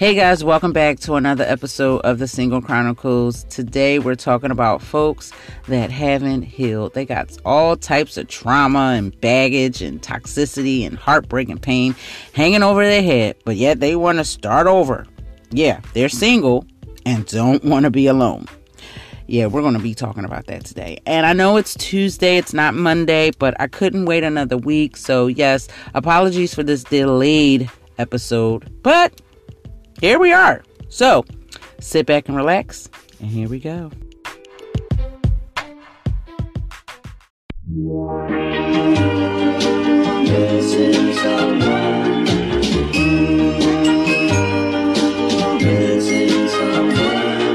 Hey 0.00 0.14
guys, 0.14 0.42
welcome 0.42 0.72
back 0.72 0.98
to 1.00 1.16
another 1.16 1.44
episode 1.44 1.98
of 2.06 2.18
the 2.18 2.26
Single 2.26 2.62
Chronicles. 2.62 3.44
Today 3.50 3.98
we're 3.98 4.14
talking 4.14 4.50
about 4.50 4.80
folks 4.80 5.30
that 5.68 5.90
haven't 5.90 6.40
healed. 6.40 6.94
They 6.94 7.04
got 7.04 7.36
all 7.44 7.76
types 7.76 8.16
of 8.16 8.26
trauma 8.26 8.94
and 8.96 9.20
baggage 9.20 9.82
and 9.82 10.00
toxicity 10.00 10.86
and 10.86 10.96
heartbreak 10.96 11.50
and 11.50 11.60
pain 11.60 11.94
hanging 12.32 12.62
over 12.62 12.82
their 12.82 13.02
head, 13.02 13.36
but 13.44 13.56
yet 13.56 13.80
they 13.80 13.94
want 13.94 14.16
to 14.16 14.24
start 14.24 14.66
over. 14.66 15.06
Yeah, 15.50 15.82
they're 15.92 16.08
single 16.08 16.64
and 17.04 17.26
don't 17.26 17.62
want 17.62 17.84
to 17.84 17.90
be 17.90 18.06
alone. 18.06 18.46
Yeah, 19.26 19.48
we're 19.48 19.60
going 19.60 19.74
to 19.74 19.80
be 19.80 19.94
talking 19.94 20.24
about 20.24 20.46
that 20.46 20.64
today. 20.64 20.96
And 21.04 21.26
I 21.26 21.34
know 21.34 21.58
it's 21.58 21.74
Tuesday, 21.74 22.38
it's 22.38 22.54
not 22.54 22.72
Monday, 22.72 23.32
but 23.38 23.54
I 23.60 23.66
couldn't 23.66 24.06
wait 24.06 24.24
another 24.24 24.56
week. 24.56 24.96
So, 24.96 25.26
yes, 25.26 25.68
apologies 25.92 26.54
for 26.54 26.62
this 26.62 26.84
delayed 26.84 27.70
episode, 27.98 28.82
but 28.82 29.20
here 30.00 30.18
we 30.18 30.32
are. 30.32 30.62
So 30.88 31.24
sit 31.80 32.06
back 32.06 32.28
and 32.28 32.36
relax, 32.36 32.88
and 33.20 33.30
here 33.30 33.48
we 33.48 33.60
go. 33.60 33.90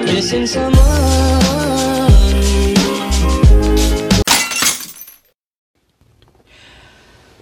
Missing 0.06 0.48
someone. 0.48 1.55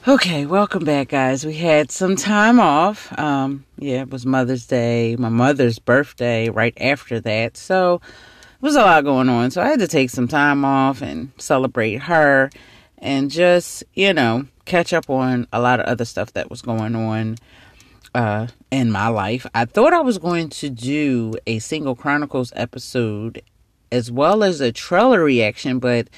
Okay, 0.06 0.46
welcome 0.46 0.84
back, 0.84 1.08
guys. 1.08 1.46
We 1.46 1.56
had 1.56 1.90
some 1.90 2.18
time 2.18 2.60
off. 2.60 3.18
Um, 3.18 3.64
yeah, 3.78 4.02
it 4.02 4.10
was 4.10 4.26
Mother's 4.26 4.68
Day, 4.68 5.16
my 5.16 5.30
mother's 5.30 5.80
birthday 5.80 6.50
right 6.50 6.74
after 6.82 7.22
that. 7.22 7.56
So 7.56 8.02
it 8.04 8.62
was 8.62 8.76
a 8.76 8.82
lot 8.82 9.06
going 9.06 9.30
on. 9.30 9.52
So 9.52 9.62
I 9.62 9.68
had 9.68 9.80
to 9.80 9.88
take 9.88 10.10
some 10.10 10.28
time 10.28 10.66
off 10.66 11.02
and 11.02 11.32
celebrate 11.38 12.02
her 12.02 12.50
and 12.98 13.32
just, 13.32 13.86
you 13.94 14.14
know, 14.14 14.46
catch 14.66 14.92
up 14.92 15.10
on 15.10 15.48
a 15.54 15.62
lot 15.62 15.80
of 15.80 15.86
other 15.86 16.04
stuff 16.04 16.34
that 16.34 16.50
was 16.50 16.62
going 16.62 16.98
on 16.98 17.38
uh, 18.14 18.48
in 18.72 18.92
my 18.92 19.08
life. 19.08 19.48
I 19.56 19.64
thought 19.64 19.94
I 19.94 20.02
was 20.02 20.18
going 20.18 20.50
to 20.50 20.70
do 20.70 21.34
a 21.48 21.60
single 21.60 21.96
Chronicles 21.96 22.52
episode 22.58 23.42
as 23.90 24.12
well 24.12 24.44
as 24.44 24.60
a 24.60 24.74
trailer 24.74 25.24
reaction, 25.24 25.80
but 25.80 26.10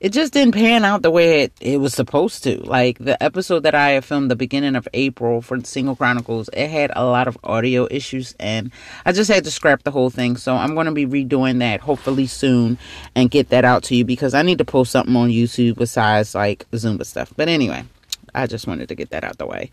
it 0.00 0.10
just 0.10 0.32
didn't 0.32 0.54
pan 0.54 0.84
out 0.84 1.02
the 1.02 1.10
way 1.10 1.42
it, 1.42 1.52
it 1.60 1.80
was 1.80 1.92
supposed 1.92 2.44
to. 2.44 2.58
Like 2.58 2.98
the 2.98 3.20
episode 3.22 3.64
that 3.64 3.74
I 3.74 4.00
filmed 4.00 4.30
the 4.30 4.36
beginning 4.36 4.76
of 4.76 4.86
April 4.94 5.42
for 5.42 5.60
Single 5.64 5.96
Chronicles, 5.96 6.48
it 6.52 6.68
had 6.68 6.92
a 6.94 7.04
lot 7.04 7.26
of 7.26 7.36
audio 7.42 7.88
issues 7.90 8.34
and 8.38 8.70
I 9.04 9.12
just 9.12 9.30
had 9.30 9.44
to 9.44 9.50
scrap 9.50 9.82
the 9.82 9.90
whole 9.90 10.10
thing. 10.10 10.36
So 10.36 10.54
I'm 10.54 10.74
going 10.74 10.86
to 10.86 10.92
be 10.92 11.06
redoing 11.06 11.58
that 11.58 11.80
hopefully 11.80 12.26
soon 12.26 12.78
and 13.16 13.30
get 13.30 13.48
that 13.48 13.64
out 13.64 13.82
to 13.84 13.96
you 13.96 14.04
because 14.04 14.34
I 14.34 14.42
need 14.42 14.58
to 14.58 14.64
post 14.64 14.92
something 14.92 15.16
on 15.16 15.30
YouTube 15.30 15.76
besides 15.76 16.34
like 16.34 16.70
Zumba 16.70 17.04
stuff. 17.04 17.32
But 17.36 17.48
anyway, 17.48 17.84
I 18.34 18.46
just 18.46 18.68
wanted 18.68 18.88
to 18.88 18.94
get 18.94 19.10
that 19.10 19.24
out 19.24 19.38
the 19.38 19.46
way. 19.46 19.70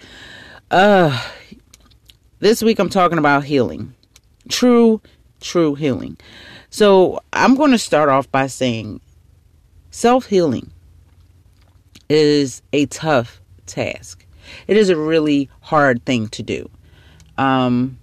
Uh 0.71 1.23
this 2.39 2.63
week 2.63 2.79
I'm 2.79 2.89
talking 2.89 3.19
about 3.19 3.43
healing. 3.43 3.93
True, 4.49 5.01
true 5.39 5.75
healing. 5.75 6.17
So 6.69 7.21
I'm 7.31 7.55
going 7.55 7.71
to 7.71 7.77
start 7.77 8.09
off 8.09 8.29
by 8.31 8.47
saying 8.47 8.99
Self 9.95 10.25
healing 10.25 10.71
is 12.09 12.61
a 12.73 12.85
tough 12.87 13.39
task. 13.65 14.25
It 14.67 14.75
is 14.75 14.89
a 14.89 14.97
really 14.97 15.49
hard 15.61 16.03
thing 16.03 16.27
to 16.31 16.43
do. 16.43 16.69
Um, 17.37 17.97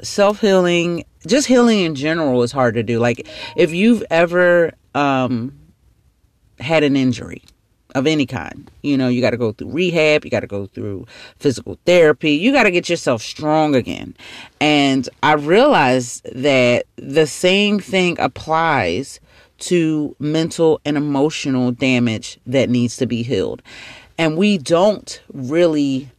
self 0.00 0.40
healing, 0.40 1.04
just 1.26 1.48
healing 1.48 1.80
in 1.80 1.96
general, 1.96 2.44
is 2.44 2.52
hard 2.52 2.74
to 2.74 2.84
do. 2.84 3.00
Like 3.00 3.26
if 3.56 3.72
you've 3.72 4.04
ever 4.10 4.74
um, 4.94 5.58
had 6.60 6.84
an 6.84 6.94
injury 6.94 7.42
of 7.96 8.06
any 8.06 8.24
kind, 8.24 8.70
you 8.82 8.96
know, 8.96 9.08
you 9.08 9.20
got 9.20 9.30
to 9.30 9.36
go 9.36 9.50
through 9.50 9.72
rehab, 9.72 10.24
you 10.24 10.30
got 10.30 10.40
to 10.40 10.46
go 10.46 10.66
through 10.66 11.04
physical 11.40 11.80
therapy, 11.84 12.34
you 12.34 12.52
got 12.52 12.62
to 12.62 12.70
get 12.70 12.88
yourself 12.88 13.22
strong 13.22 13.74
again. 13.74 14.16
And 14.60 15.08
I 15.20 15.32
realized 15.32 16.32
that 16.32 16.86
the 16.94 17.26
same 17.26 17.80
thing 17.80 18.20
applies 18.20 19.18
to 19.62 20.16
mental 20.18 20.80
and 20.84 20.96
emotional 20.96 21.70
damage 21.70 22.38
that 22.46 22.68
needs 22.68 22.96
to 22.96 23.06
be 23.06 23.22
healed. 23.22 23.62
And 24.18 24.36
we 24.36 24.58
don't 24.58 25.20
really 25.32 26.10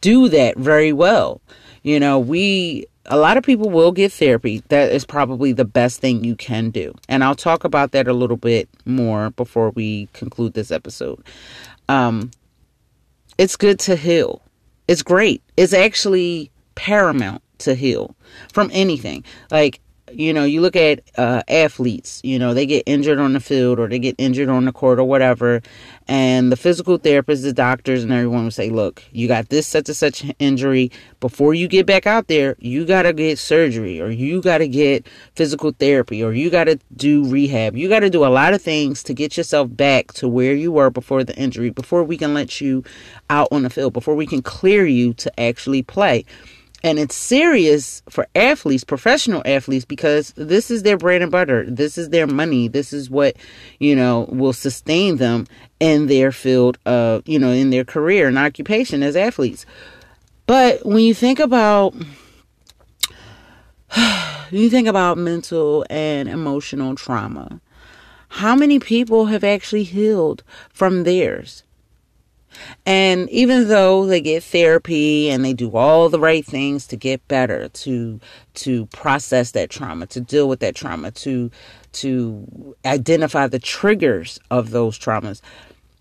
do 0.00 0.28
that 0.28 0.56
very 0.58 0.92
well. 0.92 1.40
You 1.82 1.98
know, 1.98 2.18
we 2.18 2.86
a 3.06 3.16
lot 3.16 3.38
of 3.38 3.44
people 3.44 3.70
will 3.70 3.92
get 3.92 4.12
therapy. 4.12 4.62
That 4.68 4.92
is 4.92 5.06
probably 5.06 5.52
the 5.52 5.64
best 5.64 6.00
thing 6.00 6.24
you 6.24 6.36
can 6.36 6.70
do. 6.70 6.94
And 7.08 7.24
I'll 7.24 7.34
talk 7.34 7.64
about 7.64 7.92
that 7.92 8.06
a 8.06 8.12
little 8.12 8.36
bit 8.36 8.68
more 8.84 9.30
before 9.30 9.70
we 9.70 10.08
conclude 10.12 10.54
this 10.54 10.70
episode. 10.70 11.24
Um 11.88 12.30
it's 13.38 13.56
good 13.56 13.78
to 13.80 13.96
heal. 13.96 14.42
It's 14.86 15.02
great. 15.02 15.42
It's 15.56 15.72
actually 15.72 16.50
paramount 16.74 17.42
to 17.58 17.74
heal 17.74 18.14
from 18.52 18.70
anything. 18.72 19.24
Like 19.50 19.80
you 20.12 20.32
know, 20.32 20.44
you 20.44 20.60
look 20.60 20.76
at 20.76 21.02
uh, 21.16 21.42
athletes, 21.48 22.20
you 22.24 22.38
know, 22.38 22.54
they 22.54 22.66
get 22.66 22.82
injured 22.86 23.18
on 23.18 23.32
the 23.32 23.40
field 23.40 23.78
or 23.78 23.88
they 23.88 23.98
get 23.98 24.14
injured 24.18 24.48
on 24.48 24.64
the 24.64 24.72
court 24.72 24.98
or 24.98 25.04
whatever. 25.04 25.62
And 26.06 26.50
the 26.50 26.56
physical 26.56 26.98
therapists, 26.98 27.42
the 27.42 27.52
doctors, 27.52 28.02
and 28.02 28.12
everyone 28.12 28.44
will 28.44 28.50
say, 28.50 28.70
look, 28.70 29.02
you 29.12 29.28
got 29.28 29.48
this 29.50 29.66
such 29.66 29.88
and 29.88 29.96
such 29.96 30.24
injury. 30.38 30.90
Before 31.20 31.54
you 31.54 31.68
get 31.68 31.86
back 31.86 32.06
out 32.06 32.28
there, 32.28 32.56
you 32.58 32.86
got 32.86 33.02
to 33.02 33.12
get 33.12 33.38
surgery 33.38 34.00
or 34.00 34.10
you 34.10 34.40
got 34.40 34.58
to 34.58 34.68
get 34.68 35.06
physical 35.34 35.72
therapy 35.72 36.22
or 36.22 36.32
you 36.32 36.50
got 36.50 36.64
to 36.64 36.78
do 36.96 37.28
rehab. 37.28 37.76
You 37.76 37.88
got 37.88 38.00
to 38.00 38.10
do 38.10 38.24
a 38.24 38.28
lot 38.28 38.54
of 38.54 38.62
things 38.62 39.02
to 39.04 39.14
get 39.14 39.36
yourself 39.36 39.68
back 39.76 40.12
to 40.14 40.28
where 40.28 40.54
you 40.54 40.72
were 40.72 40.90
before 40.90 41.24
the 41.24 41.36
injury, 41.36 41.70
before 41.70 42.04
we 42.04 42.16
can 42.16 42.34
let 42.34 42.60
you 42.60 42.84
out 43.30 43.48
on 43.50 43.62
the 43.62 43.70
field, 43.70 43.92
before 43.92 44.14
we 44.14 44.26
can 44.26 44.42
clear 44.42 44.86
you 44.86 45.12
to 45.14 45.40
actually 45.40 45.82
play. 45.82 46.24
And 46.84 46.98
it's 46.98 47.16
serious 47.16 48.02
for 48.08 48.28
athletes, 48.36 48.84
professional 48.84 49.42
athletes, 49.44 49.84
because 49.84 50.32
this 50.36 50.70
is 50.70 50.84
their 50.84 50.96
bread 50.96 51.22
and 51.22 51.30
butter. 51.30 51.64
This 51.68 51.98
is 51.98 52.10
their 52.10 52.26
money. 52.26 52.68
This 52.68 52.92
is 52.92 53.10
what, 53.10 53.36
you 53.80 53.96
know, 53.96 54.28
will 54.30 54.52
sustain 54.52 55.16
them 55.16 55.46
in 55.80 56.06
their 56.06 56.30
field 56.30 56.78
of, 56.86 57.26
you 57.26 57.38
know, 57.38 57.50
in 57.50 57.70
their 57.70 57.84
career 57.84 58.28
and 58.28 58.38
occupation 58.38 59.02
as 59.02 59.16
athletes. 59.16 59.66
But 60.46 60.86
when 60.86 61.04
you 61.04 61.14
think 61.14 61.40
about, 61.40 61.94
you 64.50 64.70
think 64.70 64.86
about 64.86 65.18
mental 65.18 65.84
and 65.90 66.28
emotional 66.28 66.94
trauma, 66.94 67.60
how 68.28 68.54
many 68.54 68.78
people 68.78 69.26
have 69.26 69.42
actually 69.42 69.84
healed 69.84 70.44
from 70.72 71.02
theirs? 71.02 71.64
And 72.86 73.28
even 73.30 73.68
though 73.68 74.06
they 74.06 74.20
get 74.20 74.42
therapy 74.42 75.30
and 75.30 75.44
they 75.44 75.52
do 75.52 75.76
all 75.76 76.08
the 76.08 76.20
right 76.20 76.44
things 76.44 76.86
to 76.88 76.96
get 76.96 77.26
better, 77.28 77.68
to 77.68 78.20
to 78.54 78.86
process 78.86 79.52
that 79.52 79.70
trauma, 79.70 80.06
to 80.08 80.20
deal 80.20 80.48
with 80.48 80.60
that 80.60 80.74
trauma, 80.74 81.10
to 81.12 81.50
to 81.92 82.74
identify 82.84 83.46
the 83.46 83.58
triggers 83.58 84.38
of 84.50 84.70
those 84.70 84.98
traumas, 84.98 85.40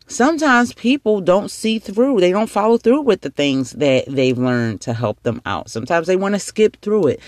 sometimes 0.07 0.73
people 0.73 1.21
don't 1.21 1.51
see 1.51 1.79
through. 1.79 2.19
They 2.19 2.31
don't 2.31 2.49
follow 2.49 2.77
through 2.77 3.01
with 3.01 3.21
the 3.21 3.29
things 3.29 3.71
that 3.73 4.05
they've 4.07 4.37
learned 4.37 4.81
to 4.81 4.93
help 4.93 5.21
them 5.23 5.41
out. 5.45 5.69
Sometimes 5.69 6.07
they 6.07 6.15
want 6.15 6.35
to 6.35 6.39
skip 6.39 6.77
through 6.81 7.07
it. 7.07 7.19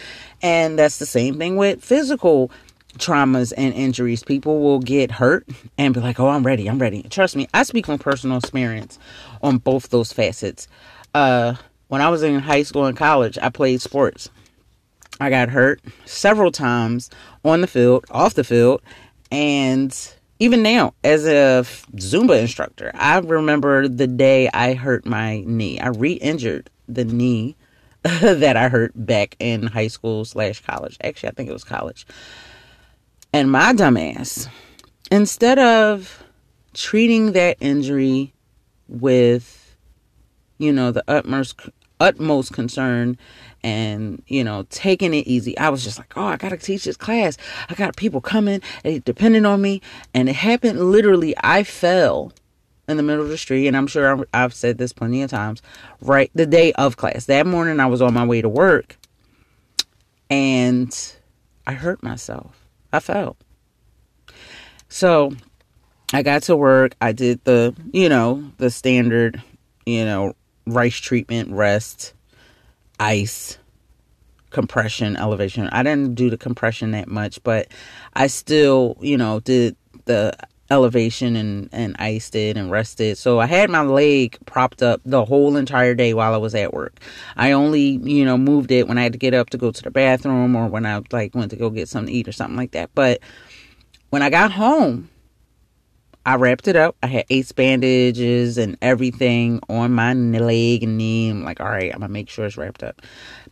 And 0.41 0.79
that's 0.79 0.99
the 0.99 1.05
same 1.05 1.37
thing 1.37 1.57
with 1.57 1.83
physical 1.83 2.51
traumas 2.97 3.53
and 3.55 3.73
injuries. 3.73 4.23
People 4.23 4.59
will 4.59 4.79
get 4.79 5.11
hurt 5.11 5.47
and 5.77 5.93
be 5.93 5.99
like, 5.99 6.19
"Oh, 6.19 6.29
I'm 6.29 6.45
ready. 6.45 6.67
I'm 6.67 6.79
ready." 6.79 7.03
Trust 7.03 7.35
me, 7.35 7.47
I 7.53 7.63
speak 7.63 7.85
from 7.85 7.99
personal 7.99 8.37
experience 8.37 8.97
on 9.41 9.57
both 9.57 9.89
those 9.89 10.11
facets. 10.11 10.67
Uh, 11.13 11.55
when 11.87 12.01
I 12.01 12.09
was 12.09 12.23
in 12.23 12.39
high 12.39 12.63
school 12.63 12.85
and 12.85 12.97
college, 12.97 13.37
I 13.41 13.49
played 13.49 13.81
sports. 13.81 14.29
I 15.19 15.29
got 15.29 15.49
hurt 15.49 15.81
several 16.05 16.51
times 16.51 17.09
on 17.43 17.61
the 17.61 17.67
field, 17.67 18.05
off 18.09 18.35
the 18.35 18.43
field, 18.43 18.81
and 19.31 19.95
even 20.39 20.63
now 20.63 20.93
as 21.03 21.25
a 21.25 21.65
Zumba 21.97 22.39
instructor, 22.39 22.91
I 22.93 23.19
remember 23.19 23.87
the 23.87 24.07
day 24.07 24.49
I 24.53 24.73
hurt 24.73 25.05
my 25.05 25.43
knee. 25.45 25.79
I 25.79 25.89
re-injured 25.89 26.69
the 26.87 27.03
knee 27.03 27.57
that 28.03 28.55
I 28.55 28.69
hurt 28.69 28.93
back 28.95 29.35
in 29.39 29.67
high 29.67 29.89
school 29.89 30.23
slash 30.23 30.61
college. 30.61 30.97
Actually, 31.03 31.29
I 31.29 31.31
think 31.33 31.49
it 31.49 31.53
was 31.53 31.65
college. 31.65 32.07
And 33.31 33.51
my 33.51 33.73
dumbass, 33.73 34.47
instead 35.11 35.59
of 35.59 36.23
treating 36.73 37.33
that 37.33 37.57
injury 37.59 38.33
with, 38.87 39.75
you 40.57 40.73
know, 40.73 40.91
the 40.91 41.03
utmost 41.07 41.59
utmost 42.01 42.53
concern 42.53 43.17
and 43.61 44.23
you 44.27 44.41
know 44.41 44.65
taking 44.69 45.13
it 45.13 45.27
easy 45.27 45.57
i 45.57 45.67
was 45.67 45.83
just 45.83 45.97
like 45.97 46.13
oh 46.15 46.23
i 46.23 46.37
gotta 46.37 46.55
teach 46.55 46.85
this 46.85 46.95
class. 46.95 47.37
I 47.67 47.73
got 47.73 47.97
people 47.97 48.21
coming 48.21 48.61
they 48.83 48.99
depending 48.99 49.45
on 49.45 49.61
me. 49.61 49.81
And 50.13 50.29
it 50.29 50.35
happened 50.37 50.91
literally 50.91 51.35
i 51.43 51.63
fell 51.63 52.31
in 52.87 52.95
the 52.95 53.03
middle 53.03 53.21
of 53.21 53.27
the 53.27 53.37
street 53.37 53.67
and 53.67 53.75
i'm 53.75 53.85
sure 53.85 54.25
i've 54.33 54.53
said 54.53 54.77
this 54.77 54.93
plenty 54.93 55.21
of 55.23 55.29
times 55.29 55.61
right 55.99 56.31
the 56.33 56.45
day 56.45 56.71
of 56.73 56.95
class. 56.95 57.25
That 57.25 57.45
morning 57.45 57.81
i 57.81 57.85
was 57.85 58.01
on 58.01 58.13
my 58.13 58.25
way 58.25 58.41
to 58.41 58.47
work 58.47 58.97
and 60.29 61.15
I 61.65 61.73
hurt 61.73 62.03
myself. 62.03 62.68
I 62.91 62.99
felt. 62.99 63.37
So 64.87 65.33
I 66.13 66.23
got 66.23 66.43
to 66.43 66.55
work. 66.55 66.95
I 66.99 67.11
did 67.11 67.43
the, 67.43 67.75
you 67.91 68.09
know, 68.09 68.51
the 68.57 68.69
standard, 68.69 69.41
you 69.85 70.05
know, 70.05 70.33
rice 70.65 70.97
treatment, 70.97 71.51
rest, 71.51 72.13
ice, 72.99 73.57
compression, 74.49 75.15
elevation. 75.15 75.69
I 75.71 75.83
didn't 75.83 76.15
do 76.15 76.29
the 76.29 76.37
compression 76.37 76.91
that 76.91 77.07
much, 77.07 77.41
but 77.43 77.67
I 78.13 78.27
still, 78.27 78.97
you 79.01 79.17
know, 79.17 79.39
did 79.39 79.75
the 80.05 80.33
elevation 80.71 81.35
and, 81.35 81.69
and 81.71 81.95
iced 81.99 82.35
it 82.35 82.57
and 82.57 82.69
rested. 82.71 83.17
So 83.17 83.39
I 83.39 83.45
had 83.45 83.69
my 83.69 83.81
leg 83.81 84.37
propped 84.45 84.83
up 84.83 85.01
the 85.05 85.25
whole 85.25 85.55
entire 85.55 85.95
day 85.95 86.13
while 86.13 86.33
I 86.33 86.37
was 86.37 86.55
at 86.55 86.73
work. 86.73 86.99
I 87.35 87.51
only, 87.51 87.99
you 88.03 88.23
know, 88.25 88.37
moved 88.37 88.71
it 88.71 88.87
when 88.87 88.97
I 88.97 89.03
had 89.03 89.13
to 89.13 89.19
get 89.19 89.33
up 89.33 89.49
to 89.51 89.57
go 89.57 89.71
to 89.71 89.81
the 89.81 89.91
bathroom 89.91 90.55
or 90.55 90.67
when 90.67 90.85
I 90.85 91.01
like 91.11 91.33
went 91.35 91.51
to 91.51 91.57
go 91.57 91.69
get 91.69 91.89
something 91.89 92.13
to 92.13 92.19
eat 92.19 92.27
or 92.27 92.31
something 92.31 92.57
like 92.57 92.71
that. 92.71 92.91
But 92.93 93.19
when 94.09 94.21
I 94.21 94.29
got 94.29 94.51
home, 94.51 95.09
I 96.29 96.35
wrapped 96.35 96.67
it 96.67 96.75
up. 96.75 96.95
I 97.01 97.07
had 97.07 97.25
ace 97.31 97.51
bandages 97.51 98.59
and 98.59 98.77
everything 98.83 99.59
on 99.67 99.93
my 99.93 100.13
leg 100.13 100.83
and 100.83 100.95
knee. 100.95 101.29
I'm 101.29 101.43
like, 101.43 101.59
all 101.59 101.65
right, 101.65 101.91
I'm 101.91 102.01
gonna 102.01 102.13
make 102.13 102.29
sure 102.29 102.45
it's 102.45 102.55
wrapped 102.55 102.83
up. 102.83 103.01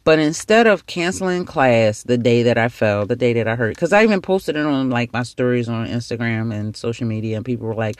But 0.04 0.20
instead 0.20 0.68
of 0.68 0.86
canceling 0.86 1.44
class 1.44 2.04
the 2.04 2.20
day 2.20 2.44
that 2.44 2.60
I 2.60 2.70
fell, 2.70 3.08
the 3.08 3.16
day 3.16 3.34
that 3.34 3.48
I 3.48 3.56
hurt, 3.56 3.74
because 3.74 3.94
I 3.94 4.04
even 4.04 4.22
posted 4.22 4.56
it 4.56 4.64
on 4.64 4.92
like 4.92 5.12
my 5.12 5.24
stories 5.24 5.68
on 5.68 5.88
Instagram 5.88 6.54
and 6.54 6.78
social 6.78 7.08
media, 7.08 7.38
and 7.38 7.44
people 7.44 7.66
were 7.66 7.74
like, 7.74 7.96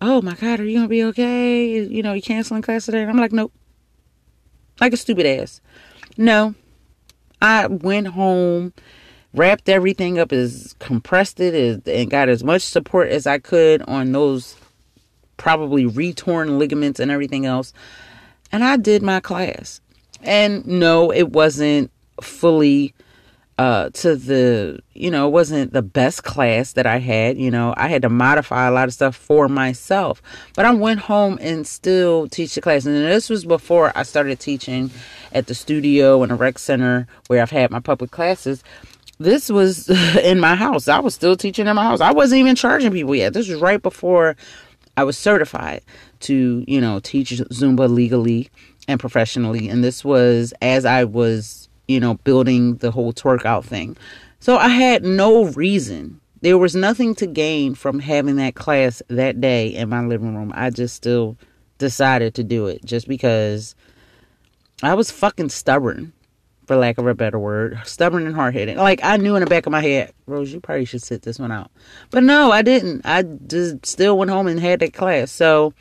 "Oh 0.00 0.22
my 0.22 0.32
God, 0.32 0.60
are 0.60 0.64
you 0.64 0.78
gonna 0.78 0.88
be 0.88 1.04
okay? 1.04 1.84
You 1.84 2.02
know, 2.02 2.14
you 2.14 2.22
canceling 2.22 2.62
class 2.62 2.86
today?" 2.86 3.02
And 3.02 3.10
I'm 3.10 3.18
like, 3.18 3.32
"Nope." 3.32 3.52
Like 4.80 4.94
a 4.94 4.96
stupid 4.96 5.26
ass. 5.26 5.60
No, 6.16 6.54
I 7.42 7.66
went 7.66 8.06
home, 8.06 8.72
wrapped 9.34 9.68
everything 9.68 10.18
up 10.18 10.32
as 10.32 10.74
compressed 10.78 11.40
it 11.40 11.54
as, 11.54 11.80
and 11.86 12.10
got 12.10 12.28
as 12.28 12.42
much 12.42 12.62
support 12.62 13.08
as 13.08 13.26
I 13.26 13.38
could 13.38 13.82
on 13.82 14.12
those 14.12 14.56
probably 15.36 15.86
retorn 15.86 16.58
ligaments 16.58 17.00
and 17.00 17.10
everything 17.10 17.46
else. 17.46 17.72
And 18.52 18.64
I 18.64 18.76
did 18.76 19.02
my 19.02 19.20
class. 19.20 19.80
And 20.22 20.66
no, 20.66 21.12
it 21.12 21.30
wasn't 21.32 21.90
fully 22.22 22.94
uh 23.58 23.88
to 23.90 24.16
the 24.16 24.78
you 24.92 25.10
know 25.10 25.26
it 25.28 25.30
wasn't 25.30 25.72
the 25.72 25.80
best 25.80 26.24
class 26.24 26.74
that 26.74 26.86
i 26.86 26.98
had 26.98 27.38
you 27.38 27.50
know 27.50 27.72
i 27.76 27.88
had 27.88 28.02
to 28.02 28.08
modify 28.08 28.66
a 28.66 28.70
lot 28.70 28.86
of 28.86 28.92
stuff 28.92 29.16
for 29.16 29.48
myself 29.48 30.20
but 30.54 30.66
i 30.66 30.72
went 30.72 31.00
home 31.00 31.38
and 31.40 31.66
still 31.66 32.28
teach 32.28 32.54
the 32.54 32.60
class 32.60 32.84
and 32.84 32.94
this 32.94 33.30
was 33.30 33.46
before 33.46 33.92
i 33.94 34.02
started 34.02 34.38
teaching 34.38 34.90
at 35.32 35.46
the 35.46 35.54
studio 35.54 36.22
and 36.22 36.30
a 36.30 36.34
rec 36.34 36.58
center 36.58 37.06
where 37.28 37.40
i've 37.40 37.50
had 37.50 37.70
my 37.70 37.80
public 37.80 38.10
classes 38.10 38.62
this 39.18 39.48
was 39.48 39.88
in 40.18 40.40
my 40.40 40.54
house 40.54 40.88
i 40.88 40.98
was 40.98 41.14
still 41.14 41.36
teaching 41.36 41.66
in 41.66 41.76
my 41.76 41.84
house 41.84 42.00
i 42.00 42.12
wasn't 42.12 42.38
even 42.38 42.54
charging 42.54 42.92
people 42.92 43.14
yet 43.14 43.32
this 43.32 43.48
was 43.48 43.60
right 43.60 43.82
before 43.82 44.36
i 44.96 45.04
was 45.04 45.16
certified 45.16 45.82
to 46.20 46.64
you 46.66 46.80
know 46.80 47.00
teach 47.00 47.30
zumba 47.30 47.88
legally 47.88 48.50
and 48.88 49.00
professionally. 49.00 49.68
And 49.68 49.82
this 49.82 50.04
was 50.04 50.52
as 50.62 50.84
I 50.84 51.04
was, 51.04 51.68
you 51.88 52.00
know, 52.00 52.14
building 52.14 52.76
the 52.76 52.90
whole 52.90 53.12
twerk 53.12 53.44
out 53.44 53.64
thing. 53.64 53.96
So 54.40 54.56
I 54.56 54.68
had 54.68 55.04
no 55.04 55.46
reason. 55.46 56.20
There 56.42 56.58
was 56.58 56.76
nothing 56.76 57.14
to 57.16 57.26
gain 57.26 57.74
from 57.74 57.98
having 57.98 58.36
that 58.36 58.54
class 58.54 59.02
that 59.08 59.40
day 59.40 59.68
in 59.68 59.88
my 59.88 60.04
living 60.04 60.36
room. 60.36 60.52
I 60.54 60.70
just 60.70 60.94
still 60.94 61.36
decided 61.78 62.34
to 62.34 62.44
do 62.44 62.66
it 62.66 62.84
just 62.84 63.08
because 63.08 63.74
I 64.82 64.94
was 64.94 65.10
fucking 65.10 65.48
stubborn, 65.48 66.12
for 66.66 66.76
lack 66.76 66.98
of 66.98 67.06
a 67.06 67.14
better 67.14 67.38
word. 67.38 67.78
Stubborn 67.84 68.26
and 68.26 68.34
hard 68.34 68.54
headed. 68.54 68.76
Like 68.76 69.00
I 69.02 69.16
knew 69.16 69.36
in 69.36 69.40
the 69.40 69.46
back 69.46 69.66
of 69.66 69.72
my 69.72 69.80
head, 69.80 70.12
Rose, 70.26 70.52
you 70.52 70.60
probably 70.60 70.84
should 70.84 71.02
sit 71.02 71.22
this 71.22 71.38
one 71.38 71.52
out. 71.52 71.70
But 72.10 72.24
no, 72.24 72.50
I 72.50 72.62
didn't. 72.62 73.02
I 73.04 73.22
just 73.22 73.86
still 73.86 74.18
went 74.18 74.30
home 74.30 74.46
and 74.46 74.60
had 74.60 74.80
that 74.80 74.92
class. 74.92 75.30
So 75.30 75.72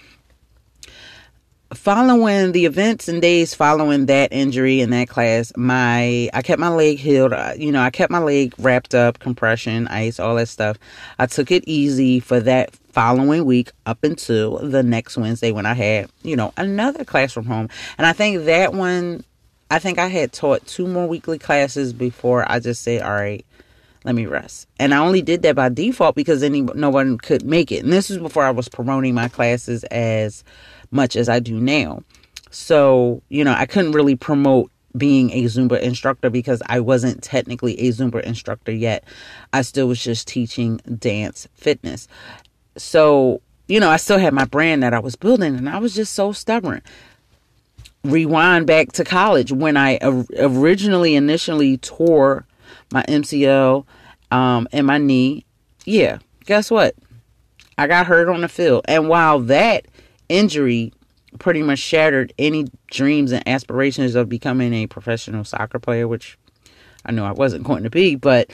following 1.74 2.52
the 2.52 2.66
events 2.66 3.08
and 3.08 3.22
days 3.22 3.54
following 3.54 4.06
that 4.06 4.32
injury 4.32 4.82
in 4.82 4.92
that 4.92 5.10
class, 5.10 5.52
my 5.58 6.30
I 6.34 6.42
kept 6.42 6.60
my 6.60 6.70
leg 6.70 7.00
healed. 7.00 7.34
You 7.58 7.72
know, 7.72 7.82
I 7.82 7.90
kept 7.90 8.12
my 8.12 8.20
leg 8.20 8.54
wrapped 8.58 8.94
up, 8.94 9.20
compression, 9.20 9.88
ice, 9.88 10.20
all 10.20 10.36
that 10.36 10.48
stuff. 10.48 10.78
I 11.20 11.26
took 11.26 11.52
it 11.52 11.64
easy 11.68 12.20
for 12.20 12.40
that 12.42 12.76
following 12.76 13.44
week 13.44 13.72
up 13.86 14.04
until 14.04 14.58
the 14.60 14.84
next 14.84 15.18
Wednesday 15.18 15.52
when 15.52 15.66
I 15.66 15.74
had, 15.74 16.10
you 16.24 16.36
know, 16.36 16.54
another 16.58 17.04
class 17.04 17.34
from 17.34 17.46
home. 17.46 17.70
And 17.98 18.08
I 18.08 18.14
think 18.14 18.46
that 18.46 18.74
one 18.74 19.24
I 19.76 19.80
think 19.80 20.00
I 20.00 20.08
had 20.08 20.32
taught 20.32 20.66
two 20.68 20.88
more 20.88 21.06
weekly 21.06 21.38
classes 21.38 21.92
before 21.92 22.50
I 22.50 22.60
just 22.60 22.82
said, 22.82 23.02
"All 23.02 23.12
right, 23.12 23.46
let 24.06 24.16
me 24.16 24.26
rest. 24.26 24.70
And 24.80 24.94
I 24.94 25.00
only 25.00 25.22
did 25.22 25.42
that 25.42 25.58
by 25.58 25.68
default 25.68 26.16
because 26.16 26.44
any 26.44 26.62
no 26.62 26.90
one 26.90 27.18
could 27.18 27.44
make 27.44 27.74
it. 27.74 27.84
And 27.84 27.92
this 27.92 28.08
was 28.08 28.20
before 28.20 28.46
I 28.46 28.52
was 28.52 28.70
promoting 28.70 29.14
my 29.14 29.28
classes 29.28 29.84
as 29.86 30.46
much 30.92 31.18
as 31.18 31.28
I 31.28 31.40
do 31.40 31.60
now. 31.60 32.04
So, 32.52 33.22
you 33.28 33.44
know, 33.44 33.52
I 33.52 33.66
couldn't 33.66 33.92
really 33.92 34.16
promote 34.16 34.72
being 34.96 35.30
a 35.32 35.44
Zumba 35.44 35.82
instructor 35.82 36.30
because 36.30 36.64
I 36.68 36.80
wasn't 36.80 37.22
technically 37.22 37.78
a 37.82 37.92
Zumba 37.92 38.22
instructor 38.22 38.72
yet. 38.72 39.04
I 39.52 39.62
still 39.62 39.88
was 39.88 40.02
just 40.02 40.26
teaching 40.26 40.80
dance 41.00 41.50
fitness. 41.54 42.08
So, 42.78 43.42
you 43.68 43.82
know, 43.82 43.90
I 43.90 43.98
still 43.98 44.20
had 44.20 44.34
my 44.34 44.46
brand 44.46 44.84
that 44.84 44.94
I 44.94 45.00
was 45.00 45.18
building 45.18 45.54
and 45.54 45.68
I 45.68 45.80
was 45.80 45.94
just 45.94 46.14
so 46.14 46.32
stubborn. 46.32 46.82
Rewind 48.06 48.68
back 48.68 48.92
to 48.94 49.04
college 49.04 49.52
when 49.52 49.78
I 49.78 50.00
originally 50.38 51.16
initially 51.16 51.78
tore 51.78 52.46
my 52.92 53.04
MCL 53.04 53.86
um, 54.32 54.68
and 54.72 54.88
my 54.88 54.98
knee. 54.98 55.46
Yeah, 55.86 56.20
guess 56.46 56.70
what? 56.70 56.96
I 57.78 57.88
got 57.88 58.08
hurt 58.08 58.30
on 58.30 58.42
the 58.42 58.48
field. 58.48 58.86
And 58.88 59.10
while 59.10 59.40
that 59.42 59.86
injury 60.30 60.94
pretty 61.40 61.62
much 61.62 61.80
shattered 61.80 62.34
any 62.40 62.68
dreams 62.90 63.32
and 63.32 63.48
aspirations 63.48 64.16
of 64.16 64.30
becoming 64.30 64.74
a 64.74 64.88
professional 64.88 65.44
soccer 65.44 65.80
player, 65.80 66.08
which 66.08 66.38
I 67.06 67.12
know 67.12 67.26
I 67.26 67.32
wasn't 67.32 67.66
going 67.66 67.84
to 67.84 67.90
be, 67.90 68.16
but 68.16 68.52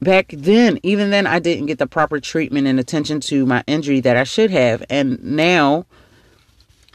back 0.00 0.32
then, 0.36 0.78
even 0.82 1.10
then, 1.10 1.26
I 1.26 1.38
didn't 1.38 1.66
get 1.66 1.78
the 1.78 1.86
proper 1.86 2.20
treatment 2.20 2.66
and 2.66 2.80
attention 2.80 3.20
to 3.20 3.46
my 3.46 3.62
injury 3.66 4.00
that 4.00 4.16
I 4.16 4.24
should 4.24 4.50
have. 4.50 4.82
And 4.88 5.22
now, 5.22 5.86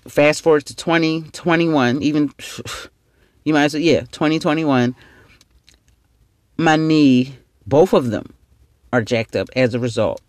fast 0.07 0.41
forward 0.41 0.65
to 0.65 0.75
2021, 0.75 2.01
even 2.01 2.31
you 3.43 3.53
might 3.53 3.65
as 3.65 3.73
well, 3.73 3.83
yeah, 3.83 4.01
2021, 4.11 4.95
my 6.57 6.75
knee, 6.75 7.37
both 7.65 7.93
of 7.93 8.11
them 8.11 8.33
are 8.93 9.01
jacked 9.01 9.35
up 9.35 9.49
as 9.55 9.73
a 9.73 9.79
result. 9.79 10.21